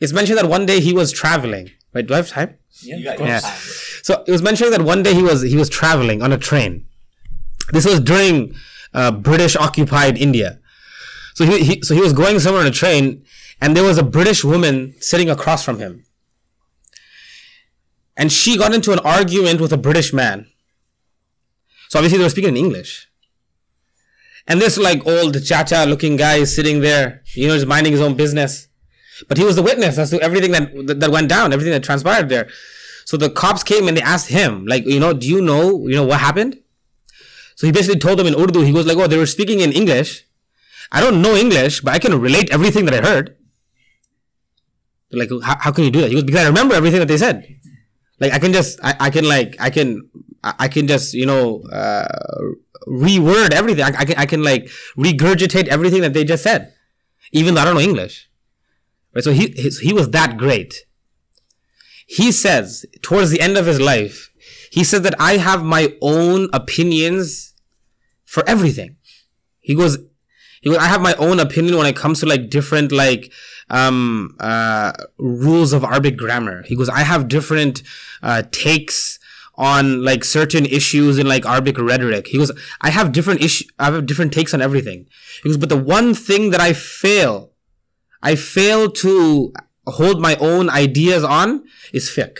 It's 0.00 0.12
mentioned 0.12 0.38
that 0.38 0.48
one 0.48 0.66
day 0.66 0.80
he 0.80 0.92
was 0.92 1.12
traveling. 1.12 1.70
Wait, 1.94 2.06
do 2.06 2.14
I 2.14 2.18
have 2.18 2.28
time? 2.28 2.58
Yeah. 2.82 2.96
yeah. 3.18 3.40
So 3.40 4.22
it 4.26 4.30
was 4.30 4.42
mentioned 4.42 4.72
that 4.72 4.82
one 4.82 5.02
day 5.02 5.14
he 5.14 5.22
was 5.22 5.42
he 5.42 5.56
was 5.56 5.68
traveling 5.68 6.22
on 6.22 6.32
a 6.32 6.38
train. 6.38 6.86
This 7.72 7.86
was 7.86 8.00
during 8.00 8.54
uh, 8.92 9.10
British 9.10 9.56
occupied 9.56 10.18
India. 10.18 10.60
So 11.34 11.44
he, 11.46 11.64
he 11.64 11.82
so 11.82 11.94
he 11.94 12.00
was 12.00 12.12
going 12.12 12.38
somewhere 12.38 12.60
on 12.60 12.66
a 12.66 12.70
train, 12.70 13.24
and 13.60 13.76
there 13.76 13.84
was 13.84 13.98
a 13.98 14.02
British 14.02 14.44
woman 14.44 14.94
sitting 15.00 15.30
across 15.30 15.64
from 15.64 15.78
him, 15.78 16.04
and 18.16 18.30
she 18.30 18.56
got 18.58 18.74
into 18.74 18.92
an 18.92 18.98
argument 19.00 19.60
with 19.60 19.72
a 19.72 19.78
British 19.78 20.12
man. 20.12 20.46
So 21.88 21.98
obviously 21.98 22.18
they 22.18 22.24
were 22.24 22.30
speaking 22.30 22.50
in 22.50 22.56
English. 22.56 23.08
And 24.48 24.60
this 24.60 24.78
like 24.78 25.06
old 25.06 25.44
cha-cha 25.44 25.84
looking 25.84 26.16
guy 26.16 26.36
is 26.36 26.54
sitting 26.54 26.80
there, 26.80 27.22
you 27.34 27.48
know, 27.48 27.54
just 27.54 27.66
minding 27.66 27.92
his 27.92 28.00
own 28.00 28.14
business. 28.14 28.68
But 29.28 29.38
he 29.38 29.44
was 29.44 29.56
the 29.56 29.62
witness 29.62 29.98
as 29.98 30.10
to 30.10 30.20
everything 30.20 30.52
that 30.52 31.00
that 31.00 31.10
went 31.10 31.28
down, 31.28 31.52
everything 31.52 31.72
that 31.72 31.82
transpired 31.82 32.28
there. 32.28 32.48
So 33.06 33.16
the 33.16 33.30
cops 33.30 33.62
came 33.62 33.88
and 33.88 33.96
they 33.96 34.02
asked 34.02 34.28
him, 34.28 34.66
like, 34.66 34.84
you 34.84 35.00
know, 35.00 35.12
do 35.12 35.28
you 35.28 35.40
know, 35.40 35.86
you 35.86 35.94
know, 35.94 36.04
what 36.04 36.20
happened? 36.20 36.58
So 37.54 37.66
he 37.66 37.72
basically 37.72 37.98
told 37.98 38.18
them 38.18 38.26
in 38.26 38.34
Urdu. 38.34 38.62
He 38.62 38.72
goes 38.72 38.86
like, 38.86 38.98
oh, 38.98 39.06
they 39.06 39.16
were 39.16 39.26
speaking 39.26 39.60
in 39.60 39.72
English. 39.72 40.24
I 40.92 41.00
don't 41.00 41.22
know 41.22 41.34
English, 41.34 41.80
but 41.80 41.94
I 41.94 41.98
can 41.98 42.20
relate 42.20 42.50
everything 42.50 42.84
that 42.86 42.94
I 42.94 43.08
heard. 43.08 43.36
Like, 45.10 45.30
how, 45.42 45.56
how 45.58 45.72
can 45.72 45.84
you 45.84 45.90
do 45.90 46.00
that? 46.00 46.08
He 46.08 46.14
goes, 46.14 46.24
because 46.24 46.44
I 46.44 46.48
remember 46.48 46.74
everything 46.74 47.00
that 47.00 47.08
they 47.08 47.16
said. 47.16 47.46
Like, 48.18 48.32
I 48.32 48.38
can 48.38 48.52
just, 48.52 48.78
I, 48.82 48.96
I 48.98 49.10
can 49.10 49.28
like, 49.28 49.56
I 49.58 49.70
can, 49.70 50.08
I 50.42 50.68
can 50.68 50.86
just, 50.86 51.12
you 51.12 51.26
know, 51.26 51.62
uh, 51.72 52.06
reword 52.86 53.52
everything. 53.52 53.84
I, 53.84 53.88
I 53.88 54.04
can, 54.04 54.16
I 54.16 54.26
can 54.26 54.42
like 54.42 54.70
regurgitate 54.96 55.68
everything 55.68 56.02
that 56.02 56.14
they 56.14 56.24
just 56.24 56.42
said, 56.42 56.72
even 57.32 57.54
though 57.54 57.62
I 57.62 57.64
don't 57.64 57.74
know 57.74 57.80
English. 57.80 58.28
Right? 59.14 59.24
So 59.24 59.32
he, 59.32 59.48
he, 59.48 59.70
he 59.70 59.92
was 59.92 60.10
that 60.10 60.36
great. 60.36 60.86
He 62.06 62.30
says 62.30 62.86
towards 63.02 63.30
the 63.30 63.40
end 63.40 63.56
of 63.56 63.66
his 63.66 63.80
life, 63.80 64.30
he 64.70 64.84
says 64.84 65.02
that 65.02 65.14
I 65.18 65.38
have 65.38 65.64
my 65.64 65.94
own 66.00 66.48
opinions 66.52 67.54
for 68.24 68.48
everything. 68.48 68.96
He 69.60 69.74
goes, 69.74 69.98
he 70.66 70.72
goes, 70.72 70.80
I 70.80 70.88
have 70.88 71.00
my 71.00 71.14
own 71.14 71.38
opinion 71.38 71.76
when 71.76 71.86
it 71.86 71.94
comes 71.94 72.18
to 72.18 72.26
like 72.26 72.50
different 72.50 72.90
like 72.90 73.32
um 73.70 74.34
uh 74.40 74.92
rules 75.16 75.72
of 75.72 75.84
Arabic 75.84 76.16
grammar. 76.16 76.64
He 76.64 76.74
goes, 76.74 76.88
I 76.88 77.02
have 77.04 77.28
different 77.28 77.84
uh 78.20 78.42
takes 78.50 79.20
on 79.54 80.02
like 80.02 80.24
certain 80.24 80.66
issues 80.66 81.18
in 81.18 81.28
like 81.28 81.46
Arabic 81.46 81.78
rhetoric. 81.78 82.26
He 82.26 82.38
goes, 82.38 82.50
I 82.80 82.90
have 82.90 83.12
different 83.12 83.42
issue, 83.42 83.64
I 83.78 83.92
have 83.92 84.06
different 84.06 84.32
takes 84.32 84.52
on 84.54 84.60
everything. 84.60 85.06
He 85.44 85.50
goes, 85.50 85.56
but 85.56 85.68
the 85.68 85.76
one 85.76 86.14
thing 86.14 86.50
that 86.50 86.60
I 86.60 86.72
fail, 86.72 87.52
I 88.20 88.34
fail 88.34 88.90
to 88.90 89.52
hold 89.86 90.20
my 90.20 90.34
own 90.40 90.68
ideas 90.68 91.22
on 91.22 91.64
is 91.92 92.10
fiqh. 92.10 92.38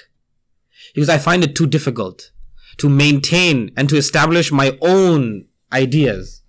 Because 0.96 1.08
I 1.08 1.18
find 1.18 1.44
it 1.44 1.54
too 1.54 1.68
difficult 1.68 2.32
to 2.78 2.88
maintain 2.88 3.70
and 3.76 3.88
to 3.88 3.96
establish 3.96 4.50
my 4.50 4.76
own 4.82 5.46
ideas 5.72 6.42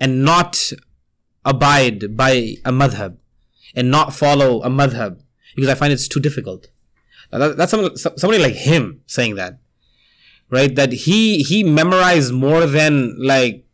and 0.00 0.24
not 0.24 0.72
abide 1.44 2.16
by 2.16 2.56
a 2.64 2.72
madhab 2.72 3.16
and 3.74 3.90
not 3.90 4.14
follow 4.14 4.62
a 4.62 4.68
madhab 4.68 5.20
because 5.54 5.68
I 5.68 5.74
find 5.74 5.92
it's 5.92 6.08
too 6.08 6.20
difficult. 6.20 6.68
That, 7.30 7.56
that's 7.56 7.70
somebody, 7.70 7.96
somebody 7.96 8.42
like 8.42 8.54
him 8.54 9.02
saying 9.06 9.36
that, 9.36 9.58
right? 10.50 10.74
That 10.74 10.92
he, 10.92 11.42
he 11.42 11.64
memorized 11.64 12.32
more 12.32 12.66
than 12.66 13.16
like, 13.18 13.64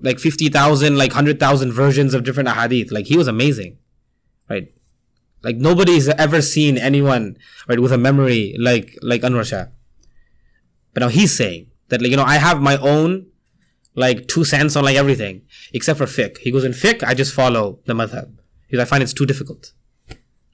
like 0.00 0.18
50,000, 0.18 0.96
like 0.96 1.10
100,000 1.10 1.72
versions 1.72 2.14
of 2.14 2.24
different 2.24 2.48
ahadith. 2.48 2.92
Like 2.92 3.06
he 3.06 3.16
was 3.16 3.28
amazing, 3.28 3.78
right? 4.48 4.72
Like 5.42 5.56
nobody's 5.56 6.08
ever 6.08 6.42
seen 6.42 6.76
anyone 6.76 7.36
right 7.66 7.80
with 7.80 7.92
a 7.92 7.98
memory 7.98 8.54
like 8.58 8.98
like 9.00 9.22
Anwar 9.22 9.44
Shah. 9.44 9.66
But 10.92 11.00
now 11.00 11.08
he's 11.08 11.34
saying 11.34 11.70
that 11.88 12.02
like 12.02 12.10
you 12.10 12.16
know 12.16 12.24
I 12.24 12.36
have 12.36 12.60
my 12.60 12.76
own 12.76 13.26
like 13.94 14.28
two 14.28 14.44
cents 14.44 14.76
on 14.76 14.84
like 14.84 14.96
everything 14.96 15.42
except 15.72 15.98
for 15.98 16.06
fiqh. 16.06 16.38
He 16.38 16.50
goes 16.50 16.64
in 16.64 16.72
fiqh 16.72 17.02
I 17.02 17.14
just 17.14 17.34
follow 17.34 17.80
the 17.86 17.94
madhab 17.94 18.32
because 18.66 18.80
I 18.80 18.84
find 18.84 19.02
it's 19.02 19.12
too 19.12 19.26
difficult. 19.26 19.72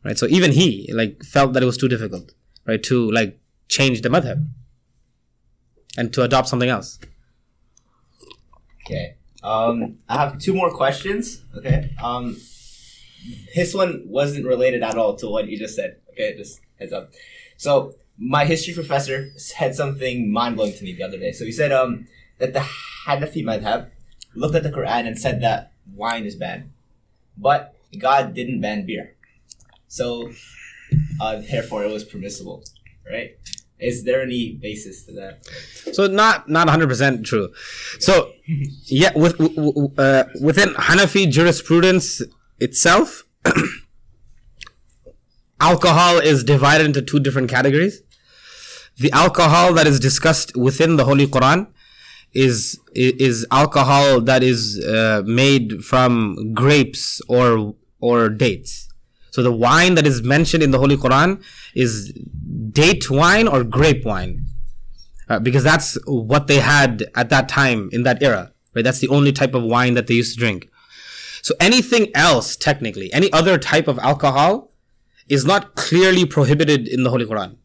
Right. 0.04 0.16
So 0.16 0.26
even 0.26 0.52
he 0.52 0.90
like 0.92 1.22
felt 1.24 1.52
that 1.54 1.62
it 1.62 1.66
was 1.66 1.76
too 1.76 1.88
difficult 1.88 2.32
right 2.64 2.82
to 2.84 3.10
like 3.10 3.38
change 3.68 4.02
the 4.02 4.08
madhab 4.08 4.46
and 5.98 6.12
to 6.12 6.22
adopt 6.22 6.48
something 6.48 6.68
else. 6.68 6.98
Okay. 8.84 9.16
Um, 9.42 9.98
I 10.08 10.18
have 10.18 10.38
two 10.38 10.54
more 10.54 10.70
questions. 10.70 11.44
Okay. 11.56 11.94
Um, 12.02 12.36
this 13.54 13.74
one 13.74 14.02
wasn't 14.06 14.46
related 14.46 14.82
at 14.82 14.96
all 14.96 15.16
to 15.16 15.28
what 15.28 15.48
you 15.48 15.58
just 15.58 15.74
said. 15.74 15.96
Okay, 16.10 16.36
just 16.36 16.60
heads 16.78 16.92
up. 16.92 17.12
So 17.56 17.94
my 18.18 18.44
history 18.44 18.74
professor 18.74 19.30
said 19.36 19.74
something 19.74 20.32
mind 20.32 20.56
blowing 20.56 20.72
to 20.72 20.84
me 20.84 20.94
the 20.94 21.02
other 21.02 21.18
day. 21.18 21.32
So 21.32 21.44
he 21.44 21.52
said 21.52 21.72
um, 21.72 22.06
that 22.38 22.52
the 22.52 22.64
Hanafi 23.06 23.44
madhab 23.44 23.90
looked 24.34 24.54
at 24.54 24.62
the 24.62 24.70
Quran 24.70 25.06
and 25.06 25.18
said 25.18 25.40
that 25.42 25.72
wine 25.94 26.24
is 26.24 26.36
banned, 26.36 26.70
but 27.36 27.74
God 27.98 28.34
didn't 28.34 28.60
ban 28.60 28.86
beer. 28.86 29.14
So 29.88 30.30
uh, 31.20 31.40
therefore, 31.50 31.84
it 31.84 31.90
was 31.90 32.04
permissible, 32.04 32.64
right? 33.10 33.30
Is 33.78 34.04
there 34.04 34.22
any 34.22 34.54
basis 34.54 35.04
to 35.04 35.12
that? 35.12 35.44
So 35.94 36.06
not 36.06 36.48
not 36.48 36.68
hundred 36.68 36.88
percent 36.88 37.26
true. 37.26 37.52
So 37.98 38.32
yeah, 38.86 39.12
with 39.14 39.38
uh, 39.98 40.24
within 40.40 40.70
Hanafi 40.74 41.30
jurisprudence 41.30 42.22
itself, 42.58 43.24
alcohol 45.60 46.18
is 46.18 46.42
divided 46.42 46.86
into 46.86 47.02
two 47.02 47.20
different 47.20 47.50
categories. 47.50 48.02
The 48.98 49.12
alcohol 49.12 49.74
that 49.74 49.86
is 49.86 50.00
discussed 50.00 50.56
within 50.56 50.96
the 50.96 51.04
Holy 51.04 51.26
Quran 51.26 51.66
is 52.32 52.78
is 52.94 53.46
alcohol 53.50 54.20
that 54.20 54.42
is 54.42 54.84
uh, 54.84 55.22
made 55.24 55.84
from 55.84 56.52
grapes 56.52 57.20
or 57.28 57.74
or 58.00 58.28
dates. 58.28 58.88
So 59.30 59.42
the 59.42 59.52
wine 59.52 59.94
that 59.96 60.06
is 60.06 60.22
mentioned 60.22 60.62
in 60.62 60.70
the 60.70 60.78
Holy 60.78 60.96
Quran 60.96 61.42
is 61.74 62.12
date 62.72 63.10
wine 63.10 63.48
or 63.48 63.64
grape 63.64 64.04
wine. 64.04 64.46
Uh, 65.28 65.40
because 65.40 65.64
that's 65.64 65.98
what 66.06 66.46
they 66.46 66.60
had 66.60 67.04
at 67.16 67.30
that 67.30 67.48
time 67.48 67.90
in 67.92 68.04
that 68.04 68.22
era, 68.22 68.52
right? 68.74 68.84
That's 68.84 69.00
the 69.00 69.08
only 69.08 69.32
type 69.32 69.54
of 69.54 69.64
wine 69.64 69.94
that 69.94 70.06
they 70.06 70.14
used 70.14 70.34
to 70.34 70.38
drink. 70.38 70.70
So 71.42 71.54
anything 71.60 72.14
else, 72.14 72.56
technically, 72.56 73.12
any 73.12 73.32
other 73.32 73.58
type 73.58 73.88
of 73.88 73.98
alcohol 73.98 74.72
is 75.28 75.44
not 75.44 75.74
clearly 75.74 76.24
prohibited 76.24 76.86
in 76.86 77.02
the 77.02 77.10
Holy 77.10 77.26
Quran. 77.26 77.56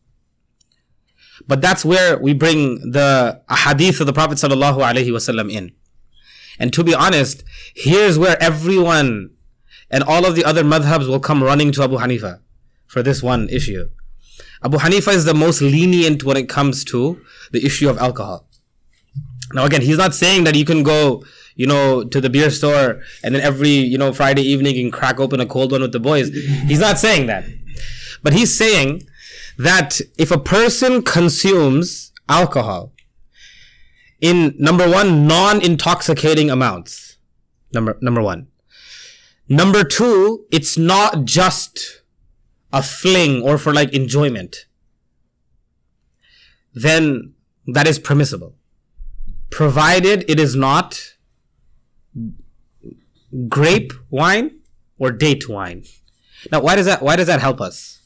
But 1.47 1.61
that's 1.61 1.83
where 1.85 2.17
we 2.17 2.33
bring 2.33 2.91
the 2.91 3.41
hadith 3.49 3.99
of 3.99 4.07
the 4.07 4.13
Prophet 4.13 4.37
sallallahu 4.37 4.77
alaihi 4.77 5.07
wasallam 5.07 5.51
in. 5.51 5.71
And 6.59 6.71
to 6.73 6.83
be 6.83 6.93
honest, 6.93 7.43
here's 7.73 8.19
where 8.19 8.41
everyone 8.41 9.31
and 9.89 10.03
all 10.03 10.25
of 10.25 10.35
the 10.35 10.45
other 10.45 10.63
madhabs 10.63 11.07
will 11.07 11.19
come 11.19 11.43
running 11.43 11.71
to 11.73 11.83
Abu 11.83 11.97
Hanifa 11.97 12.39
for 12.87 13.03
this 13.03 13.21
one 13.21 13.49
issue. 13.49 13.89
Abu 14.63 14.77
Hanifa 14.77 15.13
is 15.13 15.25
the 15.25 15.33
most 15.33 15.61
lenient 15.61 16.23
when 16.23 16.37
it 16.37 16.47
comes 16.47 16.83
to 16.85 17.21
the 17.51 17.65
issue 17.65 17.89
of 17.89 17.97
alcohol. 17.97 18.47
Now 19.53 19.65
again, 19.65 19.81
he's 19.81 19.97
not 19.97 20.13
saying 20.13 20.43
that 20.45 20.55
you 20.55 20.65
can 20.65 20.83
go, 20.83 21.23
you 21.55 21.67
know, 21.67 22.03
to 22.03 22.21
the 22.21 22.29
beer 22.29 22.49
store 22.49 23.01
and 23.23 23.35
then 23.35 23.41
every, 23.41 23.69
you 23.69 23.97
know, 23.97 24.13
Friday 24.13 24.43
evening 24.43 24.75
you 24.75 24.83
can 24.83 24.91
crack 24.91 25.19
open 25.19 25.39
a 25.39 25.45
cold 25.45 25.71
one 25.71 25.81
with 25.81 25.91
the 25.91 25.99
boys. 25.99 26.29
He's 26.29 26.79
not 26.79 26.99
saying 26.99 27.27
that. 27.27 27.43
But 28.23 28.33
he's 28.33 28.55
saying 28.55 29.03
that 29.63 29.99
if 30.17 30.31
a 30.31 30.39
person 30.39 31.01
consumes 31.01 32.11
alcohol 32.27 32.93
in 34.19 34.55
number 34.57 34.89
one, 34.89 35.27
non-intoxicating 35.27 36.49
amounts, 36.49 37.17
number, 37.73 37.97
number 38.01 38.21
one, 38.21 38.47
Number 39.51 39.83
two, 39.83 40.45
it's 40.49 40.77
not 40.77 41.25
just 41.25 42.03
a 42.71 42.81
fling 42.81 43.41
or 43.41 43.57
for 43.57 43.73
like 43.73 43.93
enjoyment. 43.93 44.65
Then 46.73 47.33
that 47.67 47.85
is 47.85 47.99
permissible. 47.99 48.55
Provided 49.49 50.23
it 50.29 50.39
is 50.39 50.55
not 50.55 51.15
grape 53.49 53.91
wine 54.09 54.61
or 54.97 55.11
date 55.11 55.49
wine. 55.49 55.83
Now, 56.49 56.61
why 56.61 56.77
does 56.77 56.85
that, 56.85 57.01
why 57.01 57.17
does 57.17 57.27
that 57.27 57.41
help 57.41 57.59
us? 57.59 58.00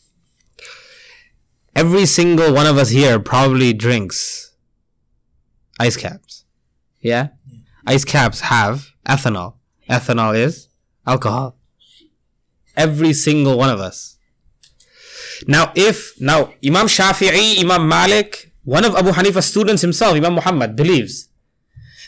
Every 1.76 2.06
single 2.06 2.54
one 2.54 2.68
of 2.68 2.78
us 2.78 2.90
here 2.90 3.20
probably 3.20 3.74
drinks 3.74 4.54
ice 5.78 5.98
caps. 5.98 6.46
Yeah? 7.02 7.30
Ice 7.86 8.06
caps 8.06 8.40
have 8.42 8.92
ethanol. 9.06 9.56
Ethanol 9.90 10.38
is 10.38 10.70
alcohol. 11.06 11.58
Every 12.78 13.14
single 13.14 13.58
one 13.58 13.70
of 13.70 13.80
us. 13.80 14.18
Now, 15.48 15.74
if, 15.76 16.20
now, 16.20 16.54
Imam 16.66 16.88
Shafi'i, 16.88 17.60
Imam 17.60 17.88
Malik, 17.90 18.54
one 18.64 18.86
of 18.86 18.96
Abu 18.96 19.12
Hanifa's 19.12 19.46
students 19.46 19.82
himself, 19.82 20.16
Imam 20.16 20.36
Muhammad, 20.36 20.78
believes 20.78 21.30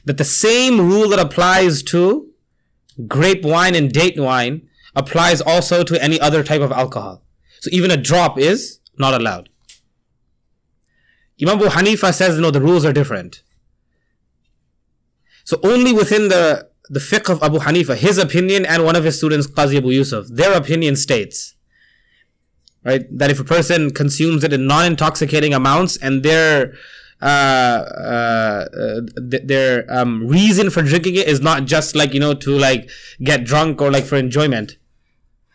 that 0.06 0.18
the 0.18 0.24
same 0.24 0.80
rule 0.80 1.10
that 1.10 1.20
applies 1.20 1.84
to 1.84 2.30
grape 3.06 3.44
wine 3.44 3.76
and 3.76 3.92
date 3.92 4.18
wine 4.18 4.68
applies 4.96 5.42
also 5.42 5.84
to 5.84 6.02
any 6.02 6.20
other 6.20 6.42
type 6.42 6.62
of 6.62 6.72
alcohol. 6.72 7.22
So 7.60 7.70
even 7.74 7.92
a 7.92 7.98
drop 7.98 8.40
is 8.40 8.80
not 8.98 9.14
allowed. 9.14 9.50
Imam 11.42 11.60
Abu 11.60 11.70
Hanifa 11.70 12.14
says, 12.14 12.40
no, 12.40 12.52
the 12.52 12.62
rules 12.62 12.86
are 12.86 12.94
different. 12.94 13.44
So 15.44 15.60
only 15.64 15.94
within 15.94 16.28
the 16.30 16.70
the 16.90 17.00
fiqh 17.00 17.30
of 17.30 17.44
Abu 17.44 17.60
Hanifa, 17.60 17.96
his 17.96 18.18
opinion 18.18 18.66
and 18.66 18.84
one 18.84 18.96
of 18.96 19.04
his 19.04 19.18
students, 19.18 19.46
Qazi 19.46 19.78
Abu 19.78 19.90
Yusuf, 19.90 20.28
their 20.28 20.54
opinion 20.54 20.96
states, 20.96 21.56
right, 22.84 23.06
that 23.18 23.30
if 23.30 23.40
a 23.40 23.44
person 23.44 23.92
consumes 23.92 24.44
it 24.44 24.54
in 24.54 24.68
non-intoxicating 24.68 25.54
amounts 25.54 25.98
and 25.98 26.24
their 26.24 26.74
uh, 27.22 27.26
uh, 27.26 28.66
th- 29.32 29.44
their 29.44 29.86
um, 29.92 30.28
reason 30.28 30.70
for 30.70 30.82
drinking 30.82 31.16
it 31.16 31.28
is 31.28 31.42
not 31.42 31.66
just 31.66 31.96
like 31.96 32.14
you 32.14 32.20
know 32.20 32.34
to 32.34 32.52
like 32.52 32.90
get 33.24 33.44
drunk 33.44 33.82
or 33.82 33.92
like 33.92 34.06
for 34.06 34.16
enjoyment, 34.18 34.78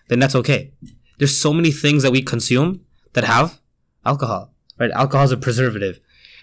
then 0.08 0.18
that's 0.18 0.34
okay. 0.34 0.72
There's 1.18 1.38
so 1.38 1.52
many 1.52 1.70
things 1.70 2.02
that 2.02 2.10
we 2.10 2.20
consume 2.20 2.80
that 3.12 3.24
have 3.24 3.60
alcohol, 4.04 4.51
right? 4.78 4.90
Alcohol 4.92 5.24
is 5.24 5.32
a 5.32 5.36
preservative 5.36 6.00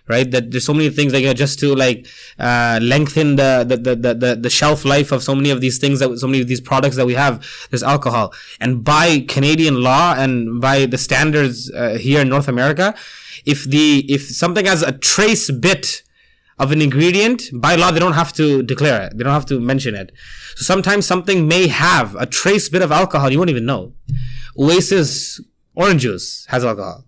right? 0.09 0.30
That 0.32 0.51
there's 0.51 0.65
so 0.65 0.73
many 0.73 0.89
things 0.89 1.13
like 1.13 1.21
you 1.21 1.27
know, 1.27 1.34
just 1.34 1.59
to 1.59 1.73
like 1.73 2.07
uh, 2.38 2.80
lengthen 2.82 3.38
the, 3.38 3.63
the, 3.65 3.77
the 3.77 4.13
the 4.13 4.36
the 4.36 4.49
shelf 4.49 4.84
life 4.84 5.13
of 5.13 5.23
so 5.23 5.34
many 5.34 5.51
of 5.51 5.61
these 5.61 5.77
things 5.77 5.99
that 5.99 6.17
so 6.17 6.27
many 6.27 6.41
of 6.41 6.47
these 6.47 6.59
products 6.59 6.97
that 6.97 7.05
we 7.05 7.13
have. 7.13 7.45
There's 7.69 7.84
alcohol, 7.84 8.34
and 8.59 8.84
by 8.84 9.19
Canadian 9.30 9.82
law 9.82 10.15
and 10.17 10.59
by 10.59 10.88
the 10.88 10.97
standards 10.97 11.71
uh, 11.71 11.97
here 11.99 12.19
in 12.21 12.27
North 12.27 12.47
America, 12.49 12.95
if 13.45 13.63
the 13.63 14.05
if 14.11 14.23
something 14.27 14.65
has 14.65 14.82
a 14.82 14.91
trace 14.91 15.49
bit 15.51 16.03
of 16.57 16.73
an 16.73 16.82
ingredient, 16.82 17.43
by 17.53 17.75
law 17.75 17.91
they 17.91 17.99
don't 17.99 18.13
have 18.13 18.34
to 18.34 18.63
declare 18.63 19.03
it. 19.03 19.17
They 19.17 19.23
don't 19.23 19.34
have 19.34 19.45
to 19.45 19.59
mention 19.61 19.95
it. 19.95 20.11
So 20.55 20.63
sometimes 20.63 21.05
something 21.05 21.47
may 21.47 21.67
have 21.67 22.15
a 22.15 22.25
trace 22.25 22.67
bit 22.67 22.82
of 22.82 22.91
alcohol 22.91 23.32
you 23.32 23.38
won't 23.38 23.49
even 23.49 23.65
know. 23.65 23.93
Oasis 24.57 25.39
orange 25.75 26.01
juice 26.01 26.45
has 26.49 26.65
alcohol. 26.65 27.05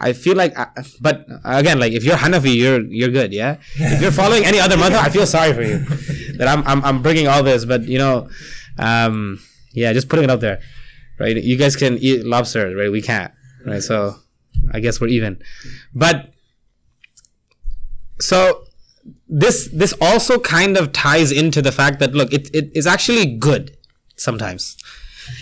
I 0.00 0.12
feel 0.12 0.36
like, 0.36 0.58
uh, 0.58 0.66
but 1.00 1.26
again, 1.44 1.78
like 1.78 1.92
if 1.92 2.04
you're 2.04 2.16
Hanafi, 2.16 2.54
you're 2.56 2.80
you're 2.80 3.10
good, 3.10 3.32
yeah. 3.32 3.58
If 3.76 4.02
you're 4.02 4.10
following 4.10 4.44
any 4.44 4.58
other 4.58 4.76
madhab, 4.76 4.98
I 4.98 5.08
feel 5.08 5.26
sorry 5.26 5.52
for 5.52 5.62
you 5.62 5.78
that 6.38 6.48
I'm 6.48 6.66
I'm 6.66 6.84
I'm 6.84 7.02
bringing 7.02 7.28
all 7.28 7.42
this, 7.42 7.64
but 7.64 7.84
you 7.84 7.98
know, 7.98 8.28
um, 8.78 9.40
yeah, 9.72 9.92
just 9.92 10.08
putting 10.08 10.24
it 10.24 10.30
out 10.30 10.40
there, 10.40 10.60
right? 11.18 11.36
You 11.36 11.56
guys 11.56 11.76
can 11.76 11.96
eat 11.98 12.26
lobster, 12.26 12.74
right? 12.74 12.90
We 12.90 13.02
can't, 13.02 13.32
right? 13.64 13.82
So 13.82 14.16
I 14.72 14.80
guess 14.80 15.00
we're 15.00 15.08
even, 15.08 15.40
but 15.94 16.32
so 18.20 18.64
this 19.28 19.68
this 19.72 19.94
also 20.00 20.38
kind 20.38 20.76
of 20.76 20.92
ties 20.92 21.30
into 21.30 21.62
the 21.62 21.72
fact 21.72 22.00
that 22.00 22.14
look, 22.14 22.32
it, 22.32 22.50
it 22.54 22.70
is 22.74 22.86
actually 22.86 23.26
good 23.26 23.76
sometimes. 24.16 24.76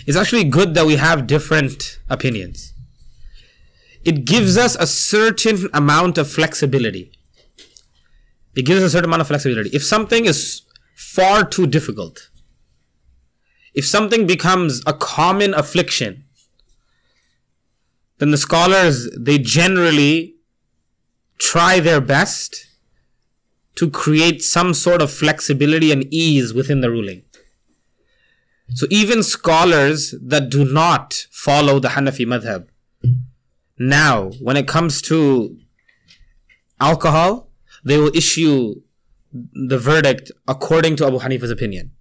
It's 0.05 0.15
actually 0.15 0.45
good 0.45 0.75
that 0.75 0.85
we 0.85 0.95
have 0.95 1.27
different 1.27 1.99
opinions 2.09 2.72
it 4.05 4.25
gives 4.25 4.57
us 4.57 4.75
a 4.75 4.87
certain 4.87 5.69
amount 5.73 6.17
of 6.17 6.29
flexibility. 6.29 7.11
It 8.55 8.65
gives 8.65 8.81
us 8.81 8.87
a 8.87 8.89
certain 8.91 9.09
amount 9.09 9.21
of 9.21 9.27
flexibility. 9.27 9.69
If 9.73 9.83
something 9.83 10.25
is 10.25 10.61
far 10.95 11.45
too 11.45 11.67
difficult, 11.67 12.29
if 13.73 13.85
something 13.85 14.27
becomes 14.27 14.81
a 14.85 14.93
common 14.93 15.53
affliction, 15.53 16.25
then 18.19 18.31
the 18.31 18.37
scholars, 18.37 19.09
they 19.17 19.37
generally 19.39 20.35
try 21.39 21.79
their 21.79 21.99
best 21.99 22.67
to 23.75 23.89
create 23.89 24.43
some 24.43 24.73
sort 24.73 25.01
of 25.01 25.11
flexibility 25.11 25.91
and 25.91 26.05
ease 26.13 26.53
within 26.53 26.81
the 26.81 26.91
ruling. 26.91 27.23
So 28.69 28.85
even 28.89 29.23
scholars 29.23 30.13
that 30.21 30.49
do 30.49 30.63
not 30.63 31.25
follow 31.31 31.79
the 31.79 31.89
Hanafi 31.89 32.25
madhab, 32.25 32.67
now, 33.77 34.31
when 34.41 34.57
it 34.57 34.67
comes 34.67 35.01
to 35.03 35.57
alcohol, 36.79 37.49
they 37.83 37.97
will 37.97 38.15
issue 38.15 38.75
the 39.31 39.77
verdict 39.79 40.31
according 40.47 40.95
to 40.97 41.07
Abu 41.07 41.19
Hanifa's 41.19 41.49
opinion. 41.49 41.91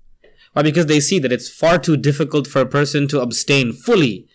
Why? 0.52 0.62
Because 0.62 0.86
they 0.86 1.00
see 1.00 1.18
that 1.18 1.32
it's 1.32 1.48
far 1.48 1.78
too 1.78 1.96
difficult 1.96 2.46
for 2.46 2.60
a 2.60 2.66
person 2.66 3.08
to 3.08 3.20
abstain 3.20 3.72
fully 3.72 4.28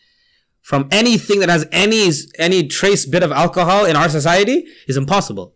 from 0.62 0.88
anything 0.92 1.40
that 1.40 1.50
has 1.50 1.68
any 1.72 2.10
any 2.40 2.68
trace 2.68 3.06
bit 3.06 3.24
of 3.24 3.32
alcohol 3.32 3.86
in 3.86 3.96
our 3.96 4.10
society 4.10 4.66
is 4.88 4.98
impossible. 4.98 5.54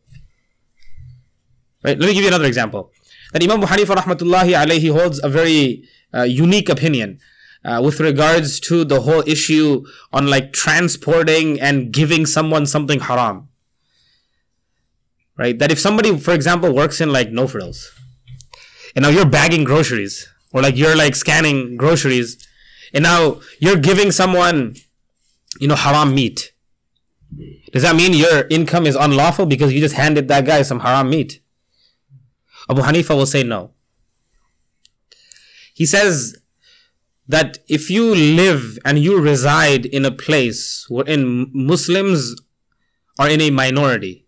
Right? 1.84 1.98
Let 2.00 2.08
me 2.08 2.14
give 2.14 2.22
you 2.22 2.28
another 2.28 2.46
example. 2.46 2.92
That 3.34 3.44
Imam 3.44 3.64
Abu 3.64 3.74
Hanifa 3.74 3.96
rahmatullahi 3.96 4.54
alayhi 4.54 4.92
holds 4.92 5.20
a 5.24 5.30
very 5.30 5.84
uh, 6.14 6.24
unique 6.24 6.70
opinion 6.70 7.20
uh, 7.64 7.82
with 7.84 8.00
regards 8.00 8.60
to 8.60 8.84
the 8.84 9.02
whole 9.02 9.24
issue 9.28 9.86
on 10.12 10.28
like 10.28 10.54
transporting 10.54 11.60
and 11.60 11.92
giving 11.92 12.26
someone 12.26 12.66
something 12.66 13.00
haram. 13.02 13.50
Right? 15.38 15.58
That 15.58 15.72
if 15.72 15.80
somebody, 15.80 16.18
for 16.18 16.34
example, 16.34 16.74
works 16.74 17.02
in 17.02 17.12
like 17.12 17.32
no 17.32 17.48
frills, 17.48 17.92
and 18.96 19.04
now 19.04 19.10
you're 19.10 19.26
bagging 19.26 19.64
groceries, 19.64 20.28
or 20.54 20.62
like 20.62 20.76
you're 20.76 20.96
like 20.96 21.16
scanning 21.16 21.78
groceries, 21.78 22.38
and 22.94 23.04
now 23.04 23.40
you're 23.60 23.78
giving 23.78 24.12
someone, 24.12 24.76
you 25.60 25.68
know, 25.68 25.76
haram 25.76 26.14
meat. 26.14 26.52
Does 27.72 27.84
that 27.84 27.96
mean 27.96 28.14
your 28.14 28.46
income 28.50 28.86
is 28.86 28.96
unlawful 28.96 29.46
because 29.46 29.72
you 29.72 29.80
just 29.80 29.96
handed 29.96 30.28
that 30.28 30.46
guy 30.46 30.62
some 30.64 30.82
haram 30.82 31.10
meat? 31.10 31.42
Abu 32.70 32.82
Hanifa 32.82 33.16
will 33.16 33.26
say 33.26 33.44
no. 33.44 33.72
He 35.74 35.86
says 35.86 36.41
that 37.32 37.60
if 37.70 37.90
you 37.90 38.14
live 38.14 38.78
and 38.84 39.00
you 39.00 39.18
reside 39.18 39.86
in 39.86 40.04
a 40.04 40.12
place 40.12 40.86
wherein 40.90 41.50
Muslims 41.54 42.36
are 43.18 43.30
in 43.30 43.40
a 43.40 43.50
minority, 43.50 44.26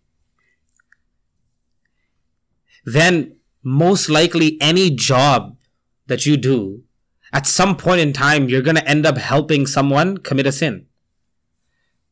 then 2.86 3.36
most 3.62 4.10
likely 4.10 4.58
any 4.62 4.90
job 4.90 5.58
that 6.08 6.26
you 6.26 6.38
do, 6.38 6.84
at 7.34 7.46
some 7.46 7.76
point 7.76 8.00
in 8.00 8.14
time, 8.14 8.48
you're 8.48 8.62
going 8.62 8.78
to 8.78 8.88
end 8.88 9.06
up 9.06 9.18
helping 9.18 9.68
someone 9.68 10.18
commit 10.18 10.48
a 10.48 10.52
sin. 10.54 10.86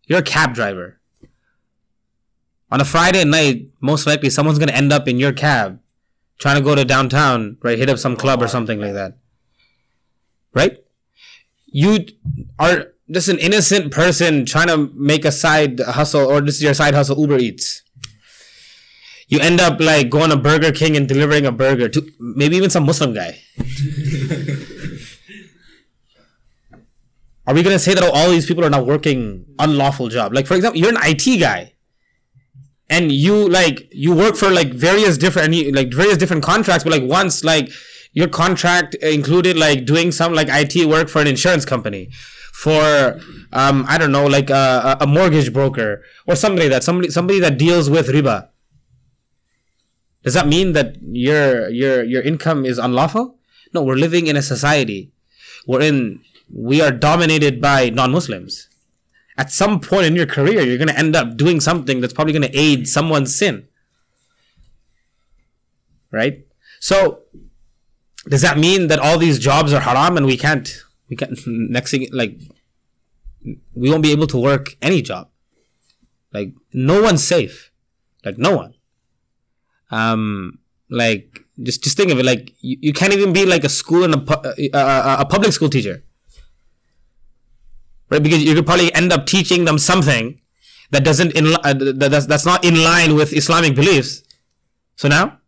You're 0.08 0.20
a 0.20 0.24
cab 0.24 0.54
driver. 0.54 1.00
On 2.70 2.82
a 2.82 2.86
Friday 2.86 3.24
night, 3.24 3.70
most 3.80 4.06
likely 4.06 4.30
someone's 4.30 4.60
going 4.60 4.70
to 4.70 4.76
end 4.76 4.92
up 4.92 5.08
in 5.08 5.20
your 5.20 5.32
cab 5.32 5.80
trying 6.38 6.58
to 6.58 6.62
go 6.62 6.76
to 6.76 6.84
downtown, 6.84 7.58
right? 7.62 7.78
Hit 7.78 7.90
up 7.90 7.98
some 7.98 8.18
club 8.18 8.42
or 8.42 8.46
oh 8.46 8.48
something 8.48 8.82
like 8.82 8.94
that. 8.94 9.18
Right? 10.54 10.81
You 11.72 12.06
are 12.60 12.92
just 13.10 13.28
an 13.30 13.40
innocent 13.40 13.92
person 13.92 14.46
trying 14.46 14.68
to 14.68 14.92
make 14.94 15.26
a 15.26 15.32
side 15.32 15.80
hustle 15.80 16.30
or 16.30 16.42
this 16.42 16.56
is 16.56 16.64
your 16.64 16.74
side 16.74 16.94
hustle, 16.94 17.20
Uber 17.20 17.38
Eats. 17.38 17.84
You 19.28 19.40
end 19.40 19.62
up 19.62 19.80
like 19.80 20.10
going 20.10 20.30
to 20.30 20.38
Burger 20.38 20.74
King 20.74 20.98
and 20.98 21.08
delivering 21.08 21.46
a 21.46 21.52
burger 21.52 21.88
to 21.88 22.06
maybe 22.20 22.58
even 22.58 22.70
some 22.70 22.86
Muslim 22.86 23.14
guy. 23.14 23.40
are 27.48 27.54
we 27.54 27.64
going 27.64 27.76
to 27.76 27.80
say 27.80 27.94
that 27.94 28.04
all 28.04 28.30
these 28.30 28.46
people 28.46 28.66
are 28.66 28.70
now 28.70 28.84
working 28.84 29.46
unlawful 29.58 30.10
job? 30.10 30.34
Like, 30.34 30.48
for 30.48 30.56
example, 30.56 30.80
you're 30.80 30.90
an 30.90 31.00
IT 31.02 31.40
guy 31.40 31.74
and 32.90 33.10
you 33.10 33.48
like, 33.48 33.88
you 33.92 34.14
work 34.14 34.36
for 34.36 34.50
like 34.52 34.74
various 34.74 35.18
different, 35.18 35.54
like 35.74 35.94
various 35.94 36.18
different 36.18 36.44
contracts, 36.44 36.84
but 36.84 36.92
like 36.92 37.10
once 37.10 37.46
like 37.46 37.70
your 38.14 38.28
contract 38.28 38.96
included 38.96 39.58
like 39.58 39.86
doing 39.86 40.12
some 40.12 40.34
like 40.34 40.48
IT 40.50 40.88
work 40.88 41.08
for 41.10 41.22
an 41.22 41.28
insurance 41.28 41.66
company 41.66 42.10
for 42.52 43.20
um, 43.54 43.86
I 43.88 43.98
don't 43.98 44.12
know, 44.12 44.28
like 44.28 44.50
a, 44.50 44.98
a 45.00 45.08
mortgage 45.08 45.52
broker 45.52 46.04
or 46.28 46.36
somebody 46.36 46.68
that, 46.68 46.84
somebody 46.84 47.10
somebody 47.10 47.40
that 47.40 47.58
deals 47.58 47.90
with 47.90 48.08
riba. 48.08 48.50
Does 50.24 50.36
that 50.36 50.48
mean 50.48 50.74
that 50.74 50.98
your 51.02 51.70
your 51.70 52.04
your 52.04 52.22
income 52.22 52.66
is 52.66 52.78
unlawful? 52.78 53.40
No, 53.74 53.82
we're 53.82 53.96
living 53.96 54.28
in 54.28 54.36
a 54.36 54.42
society 54.42 55.12
wherein 55.66 56.22
we 56.54 56.82
are 56.82 56.92
dominated 56.92 57.62
by 57.62 57.90
non-Muslims. 57.90 58.68
At 59.38 59.52
some 59.52 59.80
point 59.80 60.06
in 60.06 60.16
your 60.16 60.26
career, 60.26 60.62
you're 60.62 60.78
going 60.78 60.90
to 60.90 61.00
end 61.00 61.16
up 61.16 61.38
doing 61.38 61.62
something 61.62 62.02
that's 62.02 62.14
probably 62.14 62.34
going 62.34 62.52
to 62.52 62.58
aid 62.58 62.88
someone's 62.88 63.36
sin. 63.36 63.68
Right? 66.12 66.46
So, 66.80 67.22
does 68.30 68.42
that 68.42 68.58
mean 68.58 68.88
that 68.88 69.00
all 69.00 69.18
these 69.18 69.40
jobs 69.40 69.74
are 69.74 69.82
haram 69.82 70.18
and 70.18 70.26
we 70.26 70.38
can't, 70.38 70.84
we 71.10 71.16
can't, 71.16 71.38
next 71.48 71.92
thing, 71.92 72.08
like, 72.12 72.38
we 73.74 73.90
won't 73.90 74.04
be 74.04 74.12
able 74.12 74.28
to 74.28 74.38
work 74.38 74.76
any 74.82 75.02
job? 75.02 75.30
Like, 76.32 76.54
no 76.74 77.02
one's 77.02 77.24
safe. 77.24 77.72
Like, 78.24 78.38
no 78.38 78.56
one. 78.56 78.76
Um, 79.90 80.60
like, 80.90 81.42
just, 81.62 81.84
just 81.84 81.98
think 81.98 82.12
of 82.12 82.20
it. 82.20 82.26
Like, 82.26 82.54
you, 82.62 82.78
you 82.82 82.94
can't 82.94 83.14
even 83.14 83.34
be 83.34 83.46
like 83.46 83.64
a 83.64 83.70
school 83.70 84.04
and 84.04 84.14
a, 84.16 84.78
a, 84.78 85.22
a 85.22 85.26
public 85.26 85.52
school 85.52 85.70
teacher 85.70 86.04
right? 88.12 88.22
Because 88.22 88.44
you 88.44 88.54
could 88.54 88.68
probably 88.68 88.94
end 88.94 89.12
up 89.12 89.26
teaching 89.26 89.66
them 89.66 89.80
something 89.80 90.40
that 90.92 91.04
doesn't 91.04 91.32
in 91.32 91.56
uh, 91.56 91.74
that's 91.96 92.28
that's 92.28 92.46
not 92.46 92.64
in 92.64 92.84
line 92.84 93.16
with 93.16 93.34
Islamic 93.34 93.74
beliefs. 93.76 94.22
So 94.98 95.08
now, 95.08 95.40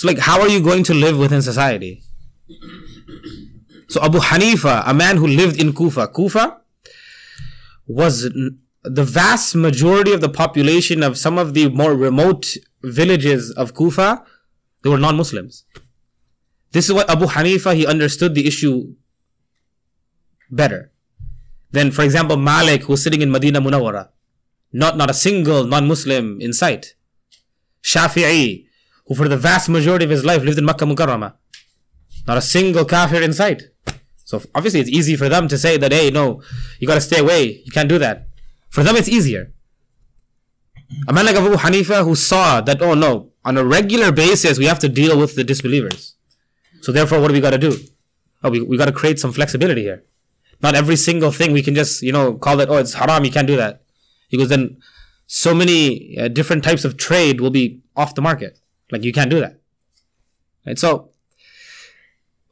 so 0.00 0.08
like, 0.08 0.16
how 0.16 0.40
are 0.40 0.48
you 0.48 0.62
going 0.62 0.82
to 0.84 0.94
live 0.94 1.18
within 1.18 1.42
society? 1.42 2.02
So 3.90 4.02
Abu 4.02 4.18
Hanifa, 4.18 4.82
a 4.86 4.94
man 4.94 5.18
who 5.18 5.26
lived 5.26 5.60
in 5.60 5.74
Kufa, 5.74 6.08
Kufa 6.08 6.58
was 7.86 8.22
the 8.82 9.04
vast 9.04 9.54
majority 9.54 10.14
of 10.14 10.22
the 10.22 10.30
population 10.30 11.02
of 11.02 11.18
some 11.18 11.36
of 11.36 11.52
the 11.52 11.68
more 11.68 11.94
remote 11.94 12.56
villages 12.82 13.50
of 13.50 13.74
Kufa, 13.74 14.24
they 14.82 14.88
were 14.88 14.96
non-Muslims. 14.96 15.66
This 16.72 16.88
is 16.88 16.94
what 16.94 17.10
Abu 17.10 17.26
Hanifa, 17.26 17.74
he 17.76 17.86
understood 17.86 18.34
the 18.34 18.46
issue 18.46 18.94
better 20.50 20.92
than, 21.72 21.90
for 21.90 22.04
example, 22.04 22.38
Malik, 22.38 22.84
who's 22.84 23.04
sitting 23.04 23.20
in 23.20 23.30
Medina 23.30 23.60
Munawwara. 23.60 24.08
Not, 24.72 24.96
not 24.96 25.10
a 25.10 25.14
single 25.14 25.64
non-Muslim 25.64 26.40
in 26.40 26.54
sight. 26.54 26.94
Shafi'i, 27.82 28.64
who 29.10 29.16
for 29.16 29.28
the 29.28 29.36
vast 29.36 29.68
majority 29.68 30.04
of 30.04 30.10
his 30.10 30.24
life 30.24 30.44
lived 30.44 30.56
in 30.56 30.64
Makkah 30.64 30.84
Mukarramah. 30.84 31.34
Not 32.28 32.38
a 32.38 32.40
single 32.40 32.84
kafir 32.84 33.20
in 33.20 33.32
sight. 33.32 33.64
So 34.24 34.40
obviously 34.54 34.78
it's 34.78 34.88
easy 34.88 35.16
for 35.16 35.28
them 35.28 35.48
to 35.48 35.58
say 35.58 35.76
that, 35.78 35.90
hey, 35.90 36.10
no, 36.10 36.42
you 36.78 36.86
gotta 36.86 37.00
stay 37.00 37.18
away. 37.18 37.60
You 37.64 37.72
can't 37.72 37.88
do 37.88 37.98
that. 37.98 38.28
For 38.68 38.84
them 38.84 38.94
it's 38.94 39.08
easier. 39.08 39.52
A 41.08 41.12
man 41.12 41.26
like 41.26 41.34
Abu 41.34 41.56
Hanifa 41.56 42.04
who 42.04 42.14
saw 42.14 42.60
that, 42.60 42.80
oh 42.80 42.94
no, 42.94 43.32
on 43.44 43.58
a 43.58 43.64
regular 43.64 44.12
basis 44.12 44.60
we 44.60 44.66
have 44.66 44.78
to 44.78 44.88
deal 44.88 45.18
with 45.18 45.34
the 45.34 45.42
disbelievers. 45.42 46.14
So 46.80 46.92
therefore 46.92 47.20
what 47.20 47.28
do 47.28 47.34
we 47.34 47.40
gotta 47.40 47.58
do? 47.58 47.76
Oh, 48.44 48.50
we, 48.50 48.60
we 48.60 48.76
gotta 48.76 48.92
create 48.92 49.18
some 49.18 49.32
flexibility 49.32 49.82
here. 49.82 50.04
Not 50.62 50.76
every 50.76 50.94
single 50.94 51.32
thing 51.32 51.52
we 51.52 51.62
can 51.62 51.74
just, 51.74 52.00
you 52.00 52.12
know, 52.12 52.34
call 52.34 52.60
it, 52.60 52.68
oh, 52.68 52.76
it's 52.76 52.94
haram, 52.94 53.24
you 53.24 53.32
can't 53.32 53.48
do 53.48 53.56
that. 53.56 53.82
Because 54.30 54.50
then 54.50 54.80
so 55.26 55.52
many 55.52 56.16
uh, 56.16 56.28
different 56.28 56.62
types 56.62 56.84
of 56.84 56.96
trade 56.96 57.40
will 57.40 57.50
be 57.50 57.80
off 57.96 58.14
the 58.14 58.22
market. 58.22 58.59
Like 58.90 59.04
you 59.04 59.12
can't 59.12 59.30
do 59.30 59.40
that. 59.40 59.60
Right? 60.66 60.78
So, 60.78 61.10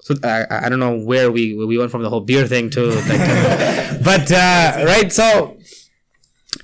so 0.01 0.14
I, 0.24 0.66
I 0.66 0.68
don't 0.68 0.80
know 0.80 0.99
where 0.99 1.30
we 1.30 1.55
we 1.55 1.76
went 1.78 1.91
from 1.91 2.03
the 2.03 2.09
whole 2.09 2.20
beer 2.20 2.47
thing 2.47 2.70
to, 2.70 2.86
like, 2.86 4.03
but 4.05 4.30
uh, 4.32 4.84
right. 4.84 5.12
So 5.12 5.59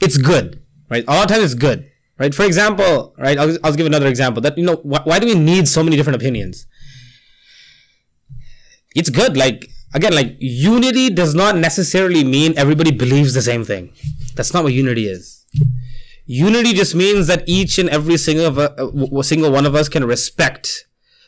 it's 0.00 0.16
good, 0.16 0.62
right? 0.88 1.04
A 1.06 1.10
lot 1.10 1.24
of 1.24 1.30
times 1.30 1.44
it's 1.44 1.54
good, 1.54 1.90
right? 2.18 2.34
For 2.34 2.44
example, 2.44 3.14
right? 3.18 3.36
I'll, 3.38 3.56
I'll 3.62 3.74
give 3.74 3.86
another 3.86 4.06
example. 4.06 4.40
That 4.40 4.56
you 4.56 4.64
know, 4.64 4.76
wh- 4.76 5.06
why 5.06 5.18
do 5.18 5.26
we 5.26 5.34
need 5.34 5.68
so 5.68 5.82
many 5.82 5.96
different 5.96 6.16
opinions? 6.16 6.66
It's 8.94 9.10
good. 9.10 9.36
Like 9.36 9.70
again, 9.92 10.14
like 10.14 10.36
unity 10.38 11.10
does 11.10 11.34
not 11.34 11.56
necessarily 11.56 12.24
mean 12.24 12.54
everybody 12.56 12.90
believes 12.92 13.34
the 13.34 13.42
same 13.42 13.64
thing. 13.64 13.92
That's 14.34 14.54
not 14.54 14.64
what 14.64 14.72
unity 14.72 15.06
is. 15.08 15.44
Unity 16.26 16.72
just 16.72 16.94
means 16.94 17.26
that 17.26 17.44
each 17.46 17.78
and 17.78 17.88
every 17.90 18.16
single 18.16 18.58
uh, 18.58 19.22
single 19.22 19.52
one 19.52 19.66
of 19.66 19.74
us 19.74 19.88
can 19.88 20.04
respect 20.04 20.86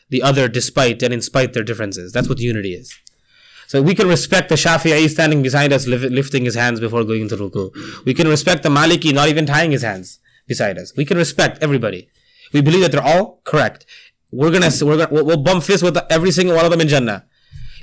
the 0.09 0.23
other 0.23 0.47
despite 0.47 1.03
and 1.03 1.13
in 1.13 1.21
spite 1.21 1.53
their 1.53 1.63
differences. 1.63 2.11
That's 2.11 2.29
what 2.29 2.39
unity 2.39 2.73
is. 2.73 2.93
So 3.67 3.81
we 3.81 3.93
can 3.93 4.07
respect 4.07 4.49
the 4.49 4.55
Shafi'i 4.55 5.09
standing 5.09 5.43
beside 5.43 5.73
us, 5.73 5.85
lifting 5.85 6.45
his 6.45 6.55
hands 6.55 6.79
before 6.79 7.03
going 7.03 7.23
into 7.23 7.35
ruku. 7.35 8.05
We 8.05 8.13
can 8.13 8.27
respect 8.27 8.63
the 8.63 8.69
Maliki 8.69 9.13
not 9.13 9.27
even 9.27 9.45
tying 9.45 9.71
his 9.71 9.83
hands 9.83 10.19
beside 10.47 10.77
us. 10.77 10.93
We 10.95 11.03
can 11.03 11.17
respect 11.17 11.61
everybody. 11.61 12.09
We 12.53 12.61
believe 12.61 12.81
that 12.81 12.93
they're 12.93 13.03
all 13.03 13.41
correct. 13.43 13.85
We're 14.31 14.51
gonna, 14.51 14.71
we're 14.81 15.05
gonna, 15.05 15.23
we'll 15.23 15.37
bump 15.37 15.63
fists 15.63 15.83
with 15.83 15.97
every 16.09 16.31
single 16.31 16.55
one 16.55 16.63
of 16.63 16.71
them 16.71 16.79
in 16.79 16.87
Jannah. 16.87 17.25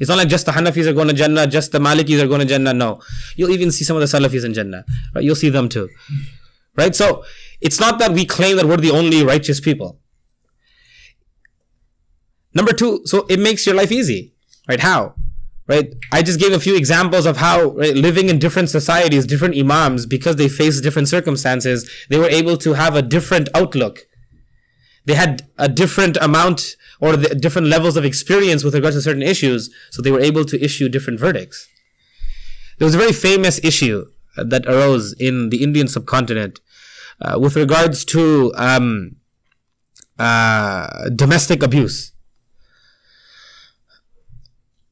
It's 0.00 0.08
not 0.08 0.18
like 0.18 0.28
just 0.28 0.46
the 0.46 0.52
Hanafis 0.52 0.86
are 0.86 0.92
going 0.92 1.08
to 1.08 1.14
Jannah, 1.14 1.46
just 1.46 1.70
the 1.70 1.78
Malikis 1.78 2.20
are 2.20 2.26
going 2.26 2.40
to 2.40 2.46
Jannah. 2.46 2.72
No. 2.74 3.00
You'll 3.36 3.50
even 3.50 3.70
see 3.70 3.84
some 3.84 3.96
of 3.96 4.00
the 4.00 4.06
Salafis 4.18 4.44
in 4.44 4.54
Jannah. 4.54 4.84
Right? 5.14 5.22
You'll 5.22 5.36
see 5.36 5.50
them 5.50 5.68
too. 5.68 5.88
Right? 6.76 6.94
So, 6.94 7.24
it's 7.60 7.80
not 7.80 7.98
that 7.98 8.12
we 8.12 8.24
claim 8.24 8.56
that 8.56 8.66
we're 8.66 8.76
the 8.76 8.90
only 8.90 9.24
righteous 9.24 9.60
people. 9.60 10.00
Number 12.54 12.72
two, 12.72 13.02
so 13.04 13.26
it 13.28 13.40
makes 13.40 13.66
your 13.66 13.74
life 13.74 13.90
easy. 13.90 14.34
Right? 14.68 14.80
How? 14.80 15.14
Right? 15.66 15.94
I 16.12 16.22
just 16.22 16.38
gave 16.38 16.52
a 16.52 16.60
few 16.60 16.76
examples 16.76 17.26
of 17.26 17.38
how 17.38 17.70
right, 17.70 17.94
living 17.94 18.28
in 18.28 18.38
different 18.38 18.70
societies, 18.70 19.26
different 19.26 19.56
imams, 19.56 20.06
because 20.06 20.36
they 20.36 20.48
face 20.48 20.80
different 20.80 21.08
circumstances, 21.08 21.90
they 22.10 22.18
were 22.18 22.28
able 22.28 22.56
to 22.58 22.74
have 22.74 22.94
a 22.94 23.02
different 23.02 23.48
outlook. 23.54 24.00
They 25.06 25.14
had 25.14 25.48
a 25.58 25.68
different 25.68 26.16
amount 26.20 26.76
or 27.00 27.16
different 27.16 27.68
levels 27.68 27.96
of 27.96 28.04
experience 28.04 28.62
with 28.62 28.74
regards 28.74 28.96
to 28.96 29.02
certain 29.02 29.22
issues, 29.22 29.70
so 29.90 30.00
they 30.00 30.10
were 30.10 30.20
able 30.20 30.44
to 30.44 30.62
issue 30.62 30.88
different 30.88 31.18
verdicts. 31.18 31.68
There 32.78 32.86
was 32.86 32.94
a 32.94 32.98
very 32.98 33.12
famous 33.12 33.62
issue 33.64 34.06
that 34.36 34.66
arose 34.66 35.12
in 35.14 35.50
the 35.50 35.62
Indian 35.62 35.88
subcontinent 35.88 36.60
uh, 37.20 37.38
with 37.38 37.56
regards 37.56 38.04
to 38.04 38.52
um, 38.56 39.16
uh, 40.18 41.08
domestic 41.14 41.62
abuse. 41.62 42.12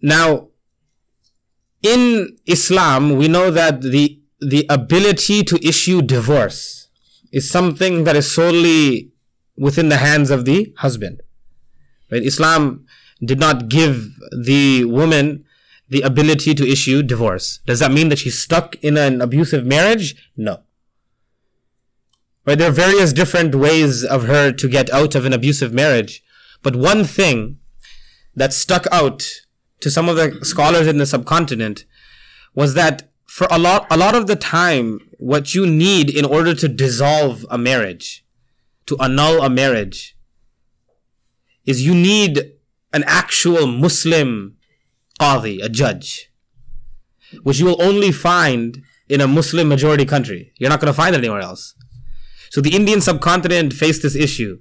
now, 0.01 0.49
in 1.83 2.37
Islam, 2.47 3.17
we 3.17 3.29
know 3.29 3.51
that 3.51 3.83
the 3.83 4.21
the 4.41 4.67
ability 4.69 5.45
to 5.45 5.57
issue 5.67 6.03
divorce 6.03 6.89
is 7.33 7.49
something 7.49 8.05
that 8.05 8.17
is 8.17 8.33
solely 8.35 9.13
within 9.57 9.89
the 9.89 9.99
hands 9.99 10.31
of 10.31 10.45
the 10.45 10.73
husband. 10.79 11.23
Right? 12.11 12.23
Islam 12.23 12.87
did 13.25 13.39
not 13.39 13.69
give 13.69 14.11
the 14.45 14.85
woman 14.85 15.45
the 15.89 16.03
ability 16.03 16.55
to 16.55 16.67
issue 16.67 17.03
divorce. 17.03 17.61
Does 17.67 17.79
that 17.79 17.93
mean 17.93 18.09
that 18.09 18.19
she's 18.19 18.39
stuck 18.39 18.77
in 18.83 18.97
an 18.97 19.21
abusive 19.21 19.65
marriage? 19.65 20.31
No. 20.37 20.63
Right? 22.45 22.59
There 22.59 22.69
are 22.69 22.73
various 22.73 23.13
different 23.13 23.55
ways 23.55 24.05
of 24.05 24.25
her 24.25 24.53
to 24.53 24.69
get 24.69 24.93
out 24.93 25.15
of 25.15 25.25
an 25.25 25.33
abusive 25.33 25.73
marriage. 25.73 26.23
But 26.63 26.77
one 26.77 27.05
thing 27.05 27.59
that 28.35 28.53
stuck 28.53 28.87
out 28.91 29.25
to 29.81 29.91
some 29.91 30.09
of 30.09 30.17
the 30.17 30.45
scholars 30.45 30.87
in 30.87 30.99
the 30.99 31.07
subcontinent 31.07 31.85
was 32.55 32.75
that 32.75 33.11
for 33.27 33.47
a 33.51 33.59
lot, 33.59 33.87
a 33.91 33.97
lot 33.97 34.15
of 34.15 34.27
the 34.27 34.37
time, 34.37 35.01
what 35.19 35.55
you 35.55 35.67
need 35.67 36.11
in 36.11 36.25
order 36.25 36.55
to 36.55 36.69
dissolve 36.69 37.47
a 37.51 37.57
marriage, 37.57 38.25
to 38.87 38.97
annul 38.99 39.43
a 39.43 39.49
marriage, 39.49 40.17
is 41.65 41.87
you 41.87 41.95
need 41.95 42.53
an 42.93 43.05
actual 43.07 43.67
Muslim 43.67 44.57
qadi, 45.19 45.63
a 45.65 45.69
judge, 45.69 46.31
which 47.43 47.59
you 47.59 47.67
will 47.67 47.81
only 47.83 48.13
find 48.13 48.83
in 49.09 49.21
a 49.21 49.29
Muslim 49.29 49.69
majority 49.69 50.05
country. 50.05 50.53
You're 50.59 50.71
not 50.71 50.81
going 50.81 50.93
to 50.93 50.97
find 50.97 51.15
it 51.15 51.19
anywhere 51.19 51.41
else. 51.41 51.75
So 52.53 52.61
the 52.61 52.77
Indian 52.77 53.01
subcontinent 53.01 53.73
faced 53.73 54.03
this 54.03 54.15
issue. 54.15 54.61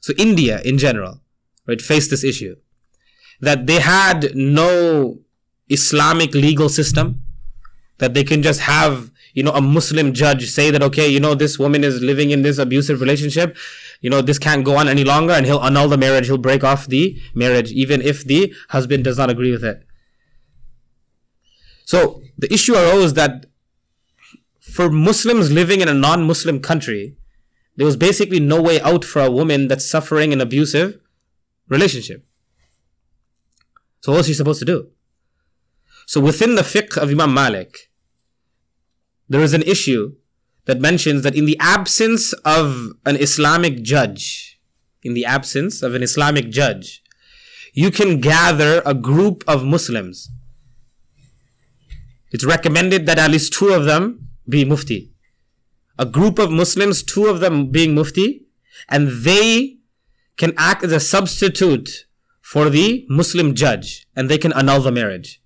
So 0.00 0.12
India 0.16 0.60
in 0.64 0.78
general, 0.78 1.22
right, 1.66 1.82
faced 1.82 2.10
this 2.10 2.22
issue. 2.22 2.54
That 3.40 3.66
they 3.66 3.80
had 3.80 4.36
no 4.36 5.18
Islamic 5.68 6.34
legal 6.34 6.68
system. 6.68 7.24
That 7.98 8.14
they 8.14 8.22
can 8.22 8.44
just 8.44 8.60
have 8.60 9.10
you 9.34 9.42
know 9.42 9.50
a 9.52 9.60
muslim 9.60 10.12
judge 10.12 10.50
say 10.50 10.70
that 10.70 10.82
okay 10.82 11.08
you 11.08 11.18
know 11.18 11.34
this 11.34 11.58
woman 11.58 11.82
is 11.84 12.02
living 12.02 12.30
in 12.30 12.42
this 12.42 12.58
abusive 12.58 13.00
relationship. 13.00 13.56
You 14.00 14.10
know 14.10 14.22
this 14.22 14.38
can't 14.38 14.64
go 14.64 14.76
on 14.76 14.86
any 14.86 15.02
longer 15.02 15.32
and 15.32 15.44
he'll 15.44 15.64
annul 15.64 15.88
the 15.88 15.98
marriage. 15.98 16.26
He'll 16.26 16.38
break 16.38 16.62
off 16.62 16.86
the 16.86 17.20
marriage 17.34 17.72
even 17.72 18.02
if 18.02 18.22
the 18.24 18.54
husband 18.68 19.02
does 19.02 19.18
not 19.18 19.30
agree 19.30 19.50
with 19.50 19.64
it. 19.64 19.82
So 21.86 22.22
the 22.38 22.52
issue 22.54 22.76
arose 22.76 23.14
that 23.14 23.46
for 24.60 24.88
muslims 24.90 25.50
living 25.50 25.80
in 25.80 25.88
a 25.88 25.94
non-muslim 25.94 26.60
country 26.60 27.16
there 27.76 27.86
was 27.86 27.96
basically 27.96 28.40
no 28.40 28.60
way 28.60 28.80
out 28.80 29.04
for 29.04 29.22
a 29.22 29.30
woman 29.30 29.68
that's 29.68 29.88
suffering 29.88 30.32
an 30.32 30.40
abusive 30.40 30.98
relationship 31.68 32.24
so 34.00 34.12
what 34.12 34.18
was 34.18 34.26
she 34.26 34.34
supposed 34.34 34.58
to 34.58 34.64
do 34.64 34.88
so 36.06 36.20
within 36.20 36.54
the 36.54 36.62
fiqh 36.62 36.96
of 36.96 37.10
imam 37.10 37.32
malik 37.34 37.90
there 39.28 39.40
is 39.40 39.54
an 39.54 39.62
issue 39.62 40.14
that 40.64 40.80
mentions 40.80 41.22
that 41.22 41.34
in 41.34 41.44
the 41.44 41.56
absence 41.58 42.32
of 42.44 42.92
an 43.04 43.16
Islamic 43.16 43.82
judge, 43.82 44.60
in 45.02 45.14
the 45.14 45.24
absence 45.24 45.82
of 45.82 45.94
an 45.94 46.02
Islamic 46.02 46.50
judge, 46.50 47.02
you 47.72 47.90
can 47.90 48.20
gather 48.20 48.82
a 48.84 48.94
group 48.94 49.42
of 49.48 49.64
Muslims. 49.64 50.30
It's 52.30 52.44
recommended 52.44 53.06
that 53.06 53.18
at 53.18 53.30
least 53.30 53.52
two 53.52 53.70
of 53.70 53.84
them 53.84 54.28
be 54.48 54.64
mufti. 54.64 55.11
A 56.02 56.12
group 56.18 56.40
of 56.40 56.50
Muslims, 56.50 57.04
two 57.04 57.26
of 57.26 57.38
them 57.38 57.70
being 57.70 57.94
mufti, 57.94 58.28
and 58.88 59.08
they 59.28 59.76
can 60.36 60.52
act 60.56 60.82
as 60.82 60.92
a 60.92 60.98
substitute 61.14 61.90
for 62.52 62.68
the 62.68 63.06
Muslim 63.08 63.54
judge, 63.54 63.88
and 64.16 64.28
they 64.28 64.40
can 64.44 64.52
annul 64.52 64.80
the 64.80 64.90
marriage. 64.90 65.40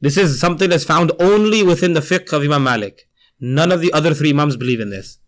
This 0.00 0.16
is 0.16 0.40
something 0.40 0.68
that's 0.70 0.90
found 0.94 1.12
only 1.20 1.62
within 1.62 1.92
the 1.94 2.00
fiqh 2.00 2.32
of 2.32 2.42
Imam 2.42 2.64
Malik. 2.64 3.08
None 3.38 3.70
of 3.70 3.80
the 3.80 3.92
other 3.92 4.12
three 4.12 4.30
Imams 4.30 4.56
believe 4.56 4.80
in 4.80 4.90
this. 4.90 5.18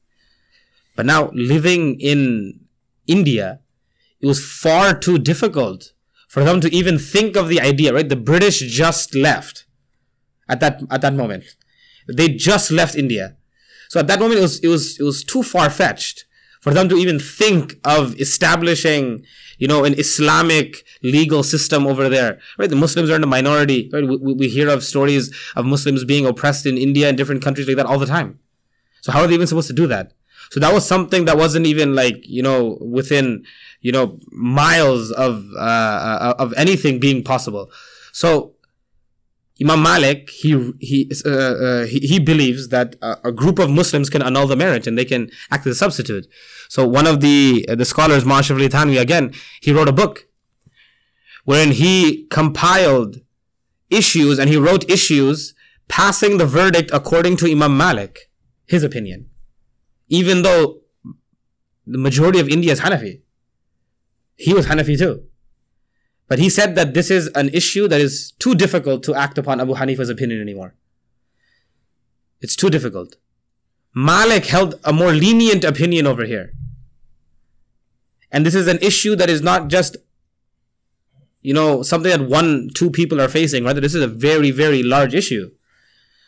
But 0.96 1.06
now, 1.06 1.30
living 1.32 2.00
in 2.00 2.20
India, 3.06 3.60
it 4.20 4.26
was 4.26 4.44
far 4.44 4.98
too 4.98 5.18
difficult 5.18 5.92
for 6.28 6.42
them 6.42 6.60
to 6.62 6.74
even 6.74 6.98
think 6.98 7.36
of 7.36 7.48
the 7.48 7.60
idea, 7.60 7.94
right? 7.94 8.08
The 8.08 8.16
British 8.32 8.58
just 8.82 9.14
left 9.14 9.66
at 10.48 10.58
that, 10.58 10.82
at 10.90 11.00
that 11.02 11.14
moment. 11.14 11.44
They 12.08 12.28
just 12.50 12.72
left 12.72 12.96
India. 12.96 13.36
So 13.88 14.00
at 14.00 14.06
that 14.08 14.18
moment, 14.18 14.38
it 14.38 14.42
was, 14.42 14.58
it 14.60 14.68
was, 14.68 14.98
it 14.98 15.02
was 15.02 15.24
too 15.24 15.42
far 15.42 15.70
fetched 15.70 16.24
for 16.60 16.74
them 16.74 16.88
to 16.88 16.96
even 16.96 17.18
think 17.20 17.78
of 17.84 18.20
establishing 18.20 19.24
you 19.58 19.68
know, 19.68 19.84
an 19.84 19.98
Islamic 19.98 20.84
legal 21.02 21.42
system 21.42 21.86
over 21.86 22.08
there, 22.08 22.38
right? 22.58 22.68
The 22.68 22.76
Muslims 22.76 23.10
are 23.10 23.16
in 23.16 23.22
a 23.22 23.26
minority, 23.26 23.90
right? 23.92 24.06
We, 24.06 24.34
we 24.34 24.48
hear 24.48 24.68
of 24.68 24.84
stories 24.84 25.34
of 25.54 25.64
Muslims 25.64 26.04
being 26.04 26.26
oppressed 26.26 26.66
in 26.66 26.76
India 26.76 27.08
and 27.08 27.16
different 27.16 27.42
countries 27.42 27.66
like 27.66 27.76
that 27.76 27.86
all 27.86 27.98
the 27.98 28.06
time. 28.06 28.38
So 29.00 29.12
how 29.12 29.20
are 29.22 29.26
they 29.26 29.34
even 29.34 29.46
supposed 29.46 29.68
to 29.68 29.74
do 29.74 29.86
that? 29.86 30.12
So 30.50 30.60
that 30.60 30.72
was 30.72 30.86
something 30.86 31.24
that 31.24 31.36
wasn't 31.36 31.66
even 31.66 31.94
like, 31.94 32.18
you 32.22 32.42
know, 32.42 32.78
within, 32.80 33.44
you 33.80 33.92
know, 33.92 34.18
miles 34.30 35.10
of, 35.12 35.44
uh, 35.56 35.60
uh 35.60 36.34
of 36.38 36.52
anything 36.54 37.00
being 37.00 37.24
possible. 37.24 37.70
So 38.12 38.54
Imam 39.60 39.82
Malik, 39.82 40.28
he 40.30 40.72
he 40.80 41.10
uh, 41.24 41.30
uh, 41.30 41.86
he, 41.86 42.00
he, 42.00 42.18
believes 42.18 42.68
that 42.68 42.94
a, 43.00 43.16
a, 43.24 43.32
group 43.32 43.58
of 43.58 43.70
Muslims 43.70 44.10
can 44.10 44.20
annul 44.20 44.46
the 44.46 44.56
marriage 44.56 44.86
and 44.86 44.98
they 44.98 45.04
can 45.04 45.30
act 45.50 45.66
as 45.66 45.72
a 45.72 45.78
substitute. 45.78 46.26
So 46.68 46.86
one 46.86 47.06
of 47.06 47.20
the 47.20 47.64
uh, 47.68 47.74
the 47.74 47.86
scholars, 47.86 48.26
Ashraf 48.26 48.58
Ali 48.58 48.68
Thanwi, 48.68 49.00
again, 49.00 49.32
he 49.62 49.72
wrote 49.72 49.88
a 49.88 49.92
book 49.92 50.28
wherein 51.44 51.72
he 51.72 52.26
compiled 52.26 53.22
issues 53.88 54.38
and 54.38 54.50
he 54.50 54.58
wrote 54.58 54.88
issues 54.90 55.54
passing 55.88 56.36
the 56.36 56.46
verdict 56.46 56.90
according 56.92 57.36
to 57.38 57.50
Imam 57.50 57.76
Malik, 57.76 58.30
his 58.66 58.82
opinion, 58.82 59.30
even 60.08 60.42
though 60.42 60.82
the 61.86 61.98
majority 61.98 62.40
of 62.40 62.48
India 62.48 62.72
is 62.72 62.80
Hanafi. 62.80 63.22
He 64.34 64.52
was 64.52 64.66
Hanafi 64.66 64.98
too. 64.98 65.24
But 66.28 66.38
he 66.38 66.48
said 66.50 66.74
that 66.74 66.94
this 66.94 67.10
is 67.10 67.28
an 67.28 67.50
issue 67.50 67.86
that 67.88 68.00
is 68.00 68.32
too 68.38 68.54
difficult 68.54 69.02
to 69.04 69.14
act 69.14 69.38
upon 69.38 69.60
Abu 69.60 69.74
Hanifa's 69.74 70.08
opinion 70.08 70.40
anymore. 70.40 70.74
It's 72.40 72.56
too 72.56 72.68
difficult. 72.70 73.16
Malik 73.94 74.46
held 74.46 74.78
a 74.84 74.92
more 74.92 75.12
lenient 75.12 75.64
opinion 75.64 76.06
over 76.06 76.24
here. 76.24 76.52
And 78.30 78.44
this 78.44 78.54
is 78.54 78.66
an 78.66 78.78
issue 78.82 79.16
that 79.16 79.30
is 79.30 79.40
not 79.40 79.68
just, 79.68 79.96
you 81.40 81.54
know, 81.54 81.82
something 81.82 82.10
that 82.10 82.28
one, 82.28 82.70
two 82.74 82.90
people 82.90 83.20
are 83.20 83.28
facing. 83.28 83.64
Rather, 83.64 83.80
this 83.80 83.94
is 83.94 84.02
a 84.02 84.08
very, 84.08 84.50
very 84.50 84.82
large 84.82 85.14
issue. 85.14 85.52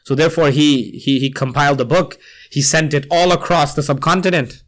So 0.04 0.14
therefore, 0.14 0.50
he, 0.50 0.92
he, 0.92 1.18
he 1.18 1.30
compiled 1.30 1.80
a 1.80 1.84
book. 1.84 2.18
He 2.50 2.62
sent 2.62 2.94
it 2.94 3.06
all 3.10 3.32
across 3.32 3.74
the 3.74 3.82
subcontinent. 3.82 4.62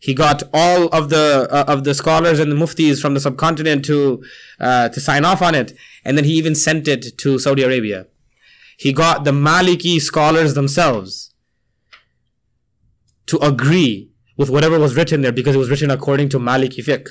He 0.00 0.14
got 0.14 0.42
all 0.52 0.86
of 0.88 1.10
the 1.10 1.46
uh, 1.50 1.64
of 1.68 1.84
the 1.84 1.94
scholars 1.94 2.40
and 2.40 2.50
the 2.50 2.56
muftis 2.56 3.00
from 3.00 3.12
the 3.12 3.20
subcontinent 3.20 3.84
to 3.84 4.24
uh, 4.58 4.88
to 4.88 4.98
sign 4.98 5.26
off 5.26 5.42
on 5.42 5.54
it, 5.54 5.76
and 6.04 6.16
then 6.16 6.24
he 6.24 6.32
even 6.32 6.54
sent 6.54 6.88
it 6.88 7.18
to 7.18 7.38
Saudi 7.38 7.62
Arabia. 7.62 8.06
He 8.78 8.94
got 8.94 9.24
the 9.24 9.30
Maliki 9.30 10.00
scholars 10.00 10.54
themselves 10.54 11.34
to 13.26 13.36
agree 13.38 14.10
with 14.38 14.48
whatever 14.48 14.78
was 14.78 14.96
written 14.96 15.20
there 15.20 15.32
because 15.32 15.54
it 15.54 15.58
was 15.58 15.68
written 15.68 15.90
according 15.90 16.30
to 16.30 16.38
Maliki 16.38 16.82
fiqh. 16.82 17.08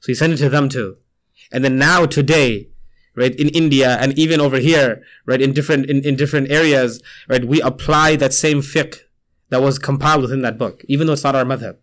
So 0.00 0.06
he 0.06 0.14
sent 0.14 0.32
it 0.32 0.36
to 0.36 0.48
them 0.48 0.68
too. 0.68 0.96
And 1.50 1.64
then 1.64 1.76
now 1.76 2.06
today, 2.06 2.68
right, 3.16 3.34
in 3.34 3.48
India 3.48 3.98
and 4.00 4.16
even 4.16 4.40
over 4.40 4.58
here, 4.58 5.02
right, 5.26 5.42
in 5.42 5.52
different 5.52 5.90
in, 5.90 6.04
in 6.04 6.14
different 6.14 6.52
areas, 6.52 7.02
right, 7.28 7.44
we 7.44 7.60
apply 7.62 8.14
that 8.14 8.32
same 8.32 8.60
fiqh 8.60 9.00
that 9.48 9.60
was 9.60 9.80
compiled 9.80 10.22
within 10.22 10.42
that 10.42 10.56
book, 10.56 10.84
even 10.86 11.08
though 11.08 11.14
it's 11.14 11.24
not 11.24 11.34
our 11.34 11.44
madhab. 11.44 11.78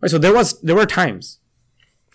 Right, 0.00 0.10
so 0.10 0.18
there 0.18 0.34
was 0.34 0.60
there 0.60 0.76
were 0.76 0.86
times 0.86 1.38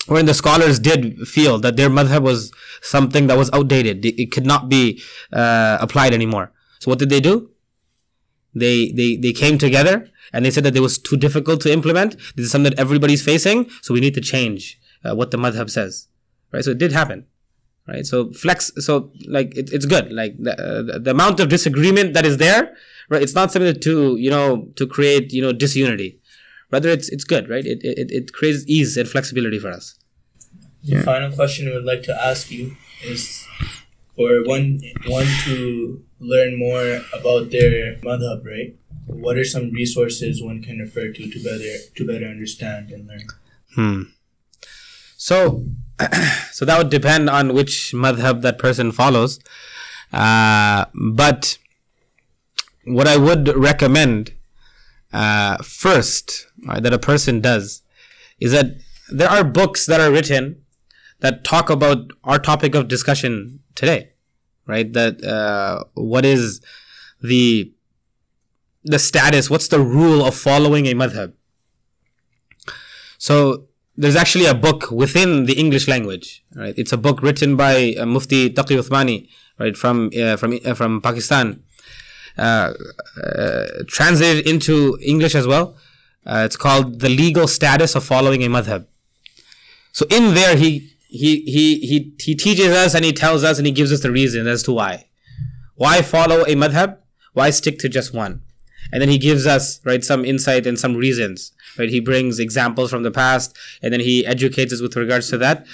when 0.07 0.25
the 0.25 0.33
scholars 0.33 0.79
did 0.79 1.27
feel 1.27 1.59
that 1.59 1.77
their 1.77 1.89
madhab 1.89 2.21
was 2.21 2.51
something 2.81 3.27
that 3.27 3.37
was 3.37 3.49
outdated. 3.53 4.05
It 4.05 4.31
could 4.31 4.45
not 4.45 4.69
be 4.69 5.01
uh, 5.31 5.77
applied 5.79 6.13
anymore. 6.13 6.51
So 6.79 6.89
what 6.89 6.99
did 6.99 7.09
they 7.09 7.19
do? 7.19 7.51
They 8.53 8.91
they 8.91 9.15
they 9.15 9.33
came 9.33 9.57
together 9.57 10.09
and 10.33 10.45
they 10.45 10.51
said 10.51 10.63
that 10.65 10.75
it 10.75 10.79
was 10.79 10.97
too 10.97 11.17
difficult 11.17 11.61
to 11.61 11.71
implement. 11.71 12.17
This 12.35 12.45
is 12.45 12.51
something 12.51 12.71
that 12.71 12.79
everybody's 12.79 13.23
facing, 13.23 13.69
so 13.81 13.93
we 13.93 13.99
need 13.99 14.13
to 14.15 14.21
change 14.21 14.79
uh, 15.03 15.15
what 15.15 15.31
the 15.31 15.37
madhab 15.37 15.69
says. 15.69 16.07
Right? 16.51 16.63
So 16.63 16.71
it 16.71 16.77
did 16.77 16.91
happen. 16.91 17.25
Right? 17.87 18.05
So 18.05 18.31
flex. 18.31 18.71
So 18.77 19.11
like 19.27 19.55
it, 19.55 19.71
it's 19.71 19.85
good. 19.85 20.11
Like 20.11 20.35
the, 20.37 20.53
uh, 20.53 20.99
the 20.99 21.11
amount 21.11 21.39
of 21.39 21.49
disagreement 21.49 22.13
that 22.13 22.25
is 22.25 22.37
there. 22.37 22.75
Right? 23.09 23.21
It's 23.21 23.35
not 23.35 23.51
something 23.51 23.79
to 23.79 24.15
you 24.17 24.29
know 24.29 24.69
to 24.75 24.85
create 24.85 25.33
you 25.33 25.41
know 25.41 25.51
disunity 25.51 26.20
rather 26.71 26.89
it's 26.89 27.09
it's 27.09 27.23
good 27.23 27.49
right? 27.49 27.65
It, 27.65 27.83
it, 27.83 28.11
it 28.11 28.33
creates 28.33 28.63
ease 28.67 28.97
and 28.97 29.07
flexibility 29.07 29.59
for 29.59 29.69
us. 29.69 29.95
The 30.83 30.95
yeah. 30.95 31.03
final 31.03 31.31
question 31.31 31.67
we 31.67 31.73
would 31.73 31.85
like 31.85 32.03
to 32.03 32.23
ask 32.23 32.49
you 32.51 32.75
is 33.03 33.45
for 34.15 34.43
one 34.45 34.81
one 35.07 35.27
to 35.45 36.03
learn 36.19 36.57
more 36.57 37.01
about 37.13 37.51
their 37.51 37.95
madhab 37.97 38.45
right? 38.45 38.75
What 39.07 39.37
are 39.37 39.43
some 39.43 39.71
resources 39.71 40.41
one 40.41 40.61
can 40.61 40.79
refer 40.79 41.11
to 41.11 41.29
to 41.29 41.43
better 41.43 41.77
to 41.95 42.05
better 42.05 42.25
understand 42.25 42.91
and 42.91 43.07
learn? 43.07 43.27
Hmm. 43.75 44.01
So 45.17 45.65
so 46.51 46.65
that 46.65 46.77
would 46.77 46.89
depend 46.89 47.29
on 47.29 47.53
which 47.53 47.93
madhab 47.93 48.41
that 48.41 48.57
person 48.57 48.91
follows. 48.91 49.39
Uh, 50.11 50.85
but 50.93 51.57
what 52.85 53.07
I 53.07 53.17
would 53.17 53.47
recommend 53.55 54.33
uh, 55.13 55.57
first 55.57 56.47
right, 56.65 56.81
that 56.81 56.93
a 56.93 56.99
person 56.99 57.41
does 57.41 57.81
is 58.39 58.51
that 58.51 58.77
there 59.11 59.29
are 59.29 59.43
books 59.43 59.85
that 59.85 59.99
are 59.99 60.11
written 60.11 60.63
that 61.19 61.43
talk 61.43 61.69
about 61.69 62.11
our 62.23 62.39
topic 62.39 62.75
of 62.75 62.87
discussion 62.87 63.59
today, 63.75 64.11
right? 64.65 64.91
That 64.91 65.23
uh, 65.23 65.83
what 65.93 66.25
is 66.25 66.61
the 67.21 67.71
the 68.83 68.99
status? 68.99 69.49
What's 69.49 69.67
the 69.67 69.79
rule 69.79 70.25
of 70.25 70.35
following 70.35 70.87
a 70.87 70.93
madhab? 70.93 71.33
So 73.17 73.67
there's 73.95 74.15
actually 74.15 74.45
a 74.45 74.55
book 74.55 74.89
within 74.89 75.45
the 75.45 75.53
English 75.53 75.87
language, 75.87 76.43
right? 76.55 76.73
It's 76.75 76.91
a 76.91 76.97
book 76.97 77.21
written 77.21 77.55
by 77.55 77.95
uh, 77.99 78.05
Mufti 78.05 78.49
Taqi 78.49 78.79
Uthmani, 78.79 79.29
right, 79.59 79.77
from 79.77 80.09
uh, 80.19 80.37
from 80.37 80.59
uh, 80.65 80.73
from 80.73 81.01
Pakistan, 81.01 81.63
uh, 82.37 82.73
uh, 83.23 83.67
translated 83.87 84.47
into 84.47 84.97
English 85.01 85.35
as 85.35 85.45
well. 85.45 85.77
Uh, 86.25 86.43
it's 86.45 86.57
called 86.57 86.99
"The 86.99 87.09
Legal 87.09 87.47
Status 87.47 87.95
of 87.95 88.03
Following 88.03 88.43
a 88.43 88.47
Madhab." 88.47 88.85
So 89.91 90.05
in 90.09 90.33
there, 90.33 90.55
he 90.55 90.91
he 91.11 91.41
he 91.41 91.79
he 91.79 92.13
he 92.19 92.35
teaches 92.35 92.69
us 92.69 92.93
and 92.93 93.03
he 93.03 93.11
tells 93.11 93.43
us 93.43 93.57
and 93.57 93.67
he 93.67 93.73
gives 93.73 93.91
us 93.91 94.01
the 94.01 94.11
reason 94.11 94.47
as 94.47 94.63
to 94.63 94.71
why, 94.71 95.07
why 95.75 96.01
follow 96.01 96.41
a 96.43 96.55
madhab, 96.55 96.97
why 97.33 97.49
stick 97.49 97.79
to 97.79 97.89
just 97.89 98.13
one, 98.13 98.41
and 98.91 99.01
then 99.01 99.09
he 99.09 99.17
gives 99.17 99.45
us 99.45 99.81
right 99.85 100.03
some 100.03 100.23
insight 100.23 100.65
and 100.65 100.79
some 100.79 100.95
reasons. 100.95 101.51
Right, 101.77 101.89
he 101.89 101.99
brings 101.99 102.39
examples 102.39 102.89
from 102.91 103.03
the 103.03 103.11
past, 103.11 103.57
and 103.81 103.93
then 103.93 103.99
he 103.99 104.25
educates 104.25 104.73
us 104.73 104.81
with 104.81 104.95
regards 104.95 105.29
to 105.29 105.37
that. 105.39 105.65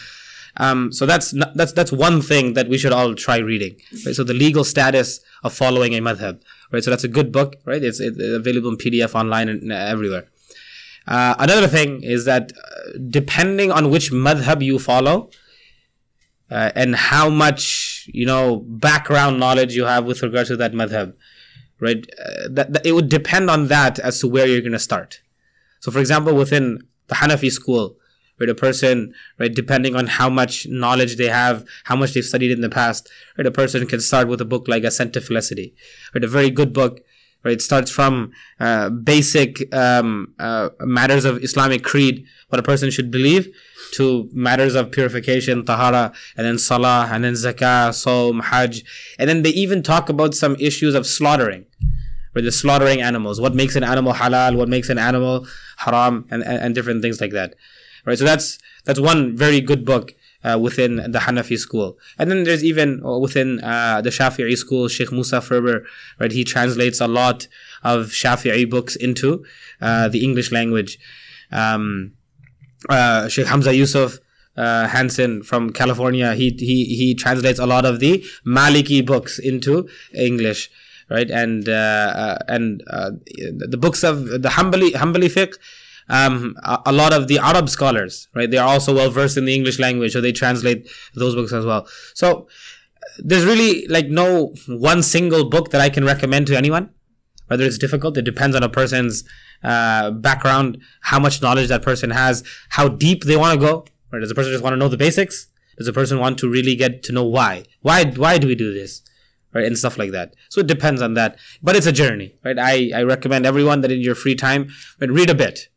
Um, 0.57 0.91
so 0.91 1.05
that's 1.05 1.33
that's 1.53 1.71
that's 1.73 1.91
one 1.91 2.21
thing 2.21 2.53
that 2.53 2.67
we 2.67 2.79
should 2.79 2.91
all 2.91 3.13
try 3.13 3.37
reading. 3.37 3.75
Right? 4.05 4.15
So 4.15 4.23
the 4.23 4.33
legal 4.33 4.63
status 4.63 5.19
of 5.43 5.53
following 5.53 5.93
a 5.93 5.99
madhab. 5.99 6.41
Right. 6.71 6.83
So 6.83 6.89
that's 6.89 7.03
a 7.03 7.07
good 7.07 7.31
book. 7.31 7.55
Right. 7.63 7.83
It's, 7.83 7.99
it's 7.99 8.17
available 8.19 8.69
in 8.69 8.77
PDF 8.77 9.13
online 9.13 9.49
and 9.49 9.71
everywhere. 9.71 10.25
Uh, 11.07 11.35
another 11.39 11.67
thing 11.67 12.03
is 12.03 12.25
that 12.25 12.51
uh, 12.51 12.97
depending 13.09 13.71
on 13.71 13.89
which 13.89 14.11
madhab 14.11 14.63
you 14.63 14.77
follow 14.77 15.29
uh, 16.51 16.71
and 16.75 16.95
how 16.95 17.29
much 17.29 18.09
you 18.13 18.25
know 18.25 18.57
background 18.67 19.39
knowledge 19.39 19.75
you 19.75 19.85
have 19.85 20.05
with 20.05 20.21
regard 20.21 20.47
to 20.47 20.57
that 20.57 20.73
madhab, 20.73 21.13
right? 21.79 22.05
Uh, 22.19 22.47
that, 22.49 22.73
that, 22.73 22.85
it 22.85 22.91
would 22.91 23.09
depend 23.09 23.49
on 23.49 23.67
that 23.67 23.99
as 23.99 24.19
to 24.19 24.27
where 24.27 24.45
you're 24.45 24.61
going 24.61 24.71
to 24.71 24.79
start. 24.79 25.21
So, 25.79 25.91
for 25.91 25.99
example, 25.99 26.35
within 26.35 26.87
the 27.07 27.15
Hanafi 27.15 27.51
school, 27.51 27.95
right, 28.39 28.49
a 28.49 28.55
person, 28.55 29.13
right, 29.39 29.53
depending 29.53 29.95
on 29.95 30.07
how 30.07 30.29
much 30.29 30.67
knowledge 30.67 31.17
they 31.17 31.29
have, 31.29 31.65
how 31.85 31.95
much 31.95 32.13
they've 32.13 32.25
studied 32.25 32.51
in 32.51 32.61
the 32.61 32.69
past, 32.69 33.09
right, 33.37 33.47
a 33.47 33.51
person 33.51 33.85
can 33.87 34.01
start 34.01 34.27
with 34.27 34.41
a 34.41 34.45
book 34.45 34.67
like 34.67 34.83
Ascent 34.83 35.13
to 35.13 35.21
Felicity, 35.21 35.73
right, 36.13 36.23
a 36.23 36.27
very 36.27 36.49
good 36.49 36.73
book 36.73 37.01
right? 37.47 37.53
It 37.53 37.61
starts 37.61 37.89
from 37.89 38.31
uh, 38.59 38.89
basic 38.89 39.73
um, 39.73 40.33
uh, 40.37 40.69
matters 40.81 41.23
of 41.23 41.41
Islamic 41.41 41.81
creed, 41.83 42.25
what 42.49 42.59
a 42.59 42.63
person 42.63 42.91
should 42.91 43.09
believe, 43.09 43.47
to 43.93 44.29
matters 44.33 44.75
of 44.75 44.91
purification, 44.91 45.65
tahara, 45.65 46.11
and 46.35 46.45
then 46.45 46.57
salah, 46.57 47.09
and 47.09 47.23
then 47.23 47.33
zakah, 47.33 47.93
saum, 47.93 48.41
hajj, 48.41 48.83
and 49.17 49.29
then 49.29 49.43
they 49.43 49.51
even 49.51 49.81
talk 49.81 50.09
about 50.09 50.35
some 50.35 50.55
issues 50.59 50.93
of 50.93 51.07
slaughtering, 51.07 51.65
right? 52.35 52.43
The 52.43 52.51
slaughtering 52.51 53.01
animals, 53.01 53.39
what 53.39 53.55
makes 53.55 53.77
an 53.77 53.85
animal 53.85 54.13
halal, 54.13 54.57
what 54.57 54.67
makes 54.67 54.89
an 54.89 54.99
animal 54.99 55.47
haram, 55.77 56.27
and, 56.29 56.43
and, 56.43 56.59
and 56.63 56.75
different 56.75 57.01
things 57.01 57.21
like 57.21 57.31
that, 57.31 57.55
right? 58.05 58.17
So 58.17 58.25
that's 58.25 58.59
that's 58.83 58.99
one 58.99 59.37
very 59.37 59.61
good 59.61 59.85
book 59.85 60.13
uh, 60.47 60.57
within 60.57 60.95
the 61.11 61.19
Hanafi 61.19 61.57
school. 61.57 61.97
And 62.17 62.31
then 62.31 62.43
there's 62.43 62.63
even 62.63 63.03
uh, 63.03 63.17
within 63.17 63.63
uh, 63.63 64.01
the 64.01 64.09
Shafi'i 64.09 64.55
school, 64.57 64.87
Sheikh 64.87 65.11
Musa 65.11 65.37
Furber, 65.37 65.85
right? 66.19 66.31
He 66.31 66.43
translates 66.43 67.01
a 67.01 67.07
lot 67.07 67.47
of 67.83 68.07
Shafi'i 68.07 68.69
books 68.69 68.95
into 68.95 69.43
uh, 69.81 70.07
the 70.07 70.23
English 70.23 70.51
language. 70.51 70.99
Um, 71.51 72.13
uh, 72.89 73.27
Sheikh 73.27 73.47
Hamza 73.47 73.75
Yusuf, 73.75 74.19
uh, 74.55 74.87
Hanson 74.87 75.43
from 75.43 75.71
California, 75.71 76.33
he, 76.33 76.55
he, 76.57 76.85
he 76.85 77.15
translates 77.15 77.59
a 77.59 77.65
lot 77.65 77.85
of 77.85 77.99
the 77.99 78.23
Maliki 78.45 79.05
books 79.05 79.39
into 79.39 79.87
English, 80.13 80.69
right? 81.09 81.29
And, 81.29 81.67
and, 81.67 82.81
the 82.87 83.77
books 83.79 84.03
of 84.03 84.25
the 84.25 84.49
Hanbali, 84.49 84.91
Hanbali 84.91 85.29
fiqh, 85.29 85.55
um, 86.09 86.55
a, 86.63 86.79
a, 86.87 86.91
lot 86.91 87.13
of 87.13 87.27
the 87.27 87.39
Arab 87.39 87.69
scholars, 87.69 88.27
right? 88.33 88.49
They 88.49 88.57
are 88.57 88.67
also 88.67 88.95
well 88.95 89.09
versed 89.09 89.37
in 89.37 89.45
the 89.45 89.53
English 89.53 89.79
language, 89.79 90.13
so 90.13 90.21
they 90.21 90.31
translate 90.31 90.89
those 91.15 91.35
books 91.35 91.53
as 91.53 91.65
well. 91.65 91.87
So 92.13 92.47
there's 93.19 93.45
really 93.45 93.87
like 93.87 94.07
no 94.07 94.53
one 94.67 95.03
single 95.03 95.49
book 95.49 95.71
that 95.71 95.81
I 95.81 95.89
can 95.89 96.05
recommend 96.05 96.47
to 96.47 96.57
anyone. 96.57 96.91
Whether 97.47 97.65
it's 97.65 97.77
difficult, 97.77 98.17
it 98.17 98.23
depends 98.23 98.55
on 98.55 98.63
a 98.63 98.69
person's 98.69 99.23
uh, 99.63 100.11
background, 100.11 100.81
how 101.01 101.19
much 101.19 101.41
knowledge 101.41 101.69
that 101.69 101.81
person 101.81 102.09
has, 102.09 102.43
how 102.69 102.89
deep 102.89 103.23
they 103.23 103.37
want 103.37 103.59
to 103.59 103.65
go. 103.65 103.85
Does 104.11 104.29
the 104.29 104.35
person 104.35 104.51
just 104.51 104.63
want 104.63 104.73
to 104.73 104.77
know 104.77 104.89
the 104.89 104.97
basics? 104.97 105.47
Does 105.77 105.85
the 105.85 105.93
person 105.93 106.19
want 106.19 106.37
to 106.39 106.49
really 106.49 106.75
get 106.75 107.03
to 107.03 107.11
know 107.11 107.23
why? 107.23 107.63
Why? 107.81 108.05
Why 108.05 108.37
do 108.37 108.47
we 108.47 108.55
do 108.55 108.73
this? 108.73 109.01
Right? 109.53 109.65
And 109.65 109.77
stuff 109.77 109.97
like 109.97 110.11
that. 110.11 110.35
So 110.49 110.61
it 110.61 110.67
depends 110.67 111.01
on 111.01 111.13
that. 111.13 111.37
But 111.61 111.75
it's 111.75 111.85
a 111.85 111.91
journey, 111.91 112.35
right? 112.43 112.57
I, 112.59 112.91
I 112.93 113.03
recommend 113.03 113.45
everyone 113.45 113.81
that 113.81 113.91
in 113.91 114.01
your 114.01 114.15
free 114.15 114.35
time, 114.35 114.69
right, 114.99 115.09
read 115.09 115.29
a 115.29 115.35
bit 115.35 115.69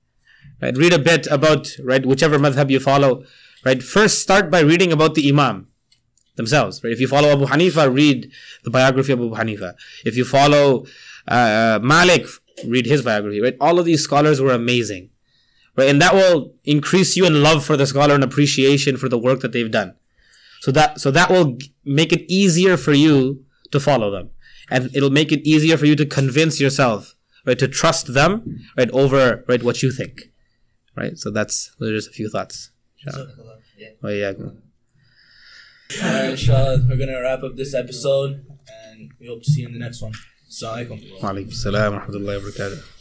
right? 0.60 0.76
Read 0.76 0.92
a 0.92 0.98
bit 0.98 1.26
about, 1.28 1.76
right, 1.82 2.04
whichever 2.04 2.38
madhab 2.38 2.70
you 2.70 2.80
follow, 2.80 3.24
right? 3.64 3.82
First 3.82 4.20
start 4.20 4.50
by 4.50 4.60
reading 4.60 4.92
about 4.92 5.14
the 5.14 5.28
Imam 5.28 5.68
themselves, 6.36 6.82
right? 6.82 6.92
If 6.92 7.00
you 7.00 7.08
follow 7.08 7.28
Abu 7.28 7.46
Hanifa, 7.46 7.92
read 7.92 8.30
the 8.64 8.70
biography 8.70 9.12
of 9.12 9.20
Abu 9.20 9.34
Hanifa. 9.34 9.74
If 10.04 10.16
you 10.16 10.24
follow 10.24 10.86
uh, 11.28 11.78
Malik, 11.82 12.26
read 12.66 12.86
his 12.86 13.02
biography, 13.02 13.40
right? 13.40 13.56
All 13.60 13.78
of 13.78 13.84
these 13.84 14.02
scholars 14.02 14.40
were 14.40 14.52
amazing, 14.52 15.10
right? 15.76 15.88
And 15.88 16.00
that 16.00 16.14
will 16.14 16.54
increase 16.64 17.16
you 17.16 17.26
in 17.26 17.42
love 17.42 17.64
for 17.64 17.76
the 17.76 17.86
scholar 17.86 18.14
and 18.14 18.24
appreciation 18.24 18.96
for 18.96 19.08
the 19.08 19.18
work 19.18 19.40
that 19.40 19.52
they've 19.52 19.70
done. 19.70 19.94
So 20.60 20.70
that, 20.72 21.00
so 21.00 21.10
that 21.10 21.30
will 21.30 21.56
make 21.84 22.12
it 22.12 22.30
easier 22.30 22.76
for 22.76 22.92
you 22.92 23.44
to 23.70 23.80
follow 23.80 24.10
them. 24.10 24.30
And 24.70 24.94
it'll 24.94 25.10
make 25.10 25.32
it 25.32 25.40
easier 25.46 25.76
for 25.76 25.86
you 25.86 25.96
to 25.96 26.06
convince 26.06 26.60
yourself, 26.60 27.14
right, 27.46 27.58
to 27.58 27.66
trust 27.66 28.12
them, 28.14 28.60
right, 28.76 28.90
over, 28.90 29.44
right, 29.48 29.62
what 29.62 29.82
you 29.82 29.90
think 29.90 30.30
right? 30.96 31.18
So 31.18 31.30
that's 31.30 31.74
those 31.78 31.90
are 31.90 31.94
just 31.94 32.08
a 32.08 32.12
few 32.12 32.28
thoughts. 32.28 32.70
Yeah. 33.06 33.94
Oh 34.02 34.08
yeah. 34.08 34.32
Alright, 36.02 36.30
inshallah, 36.30 36.86
we're 36.88 36.96
gonna 36.96 37.20
wrap 37.20 37.42
up 37.42 37.56
this 37.56 37.74
episode 37.74 38.44
and 38.68 39.10
we 39.18 39.26
hope 39.26 39.42
to 39.42 39.50
see 39.50 39.62
you 39.62 39.66
in 39.68 39.72
the 39.72 39.78
next 39.80 40.02
one. 40.02 40.12
Assalamu 40.48 40.86
alaikum. 40.86 41.22
Wa 41.22 41.30
alaikum 41.30 41.52
salam 41.52 41.94
wa 41.94 42.00
rahmatullahi 42.00 42.42
wa 42.42 42.50
barakatuh. 42.50 42.99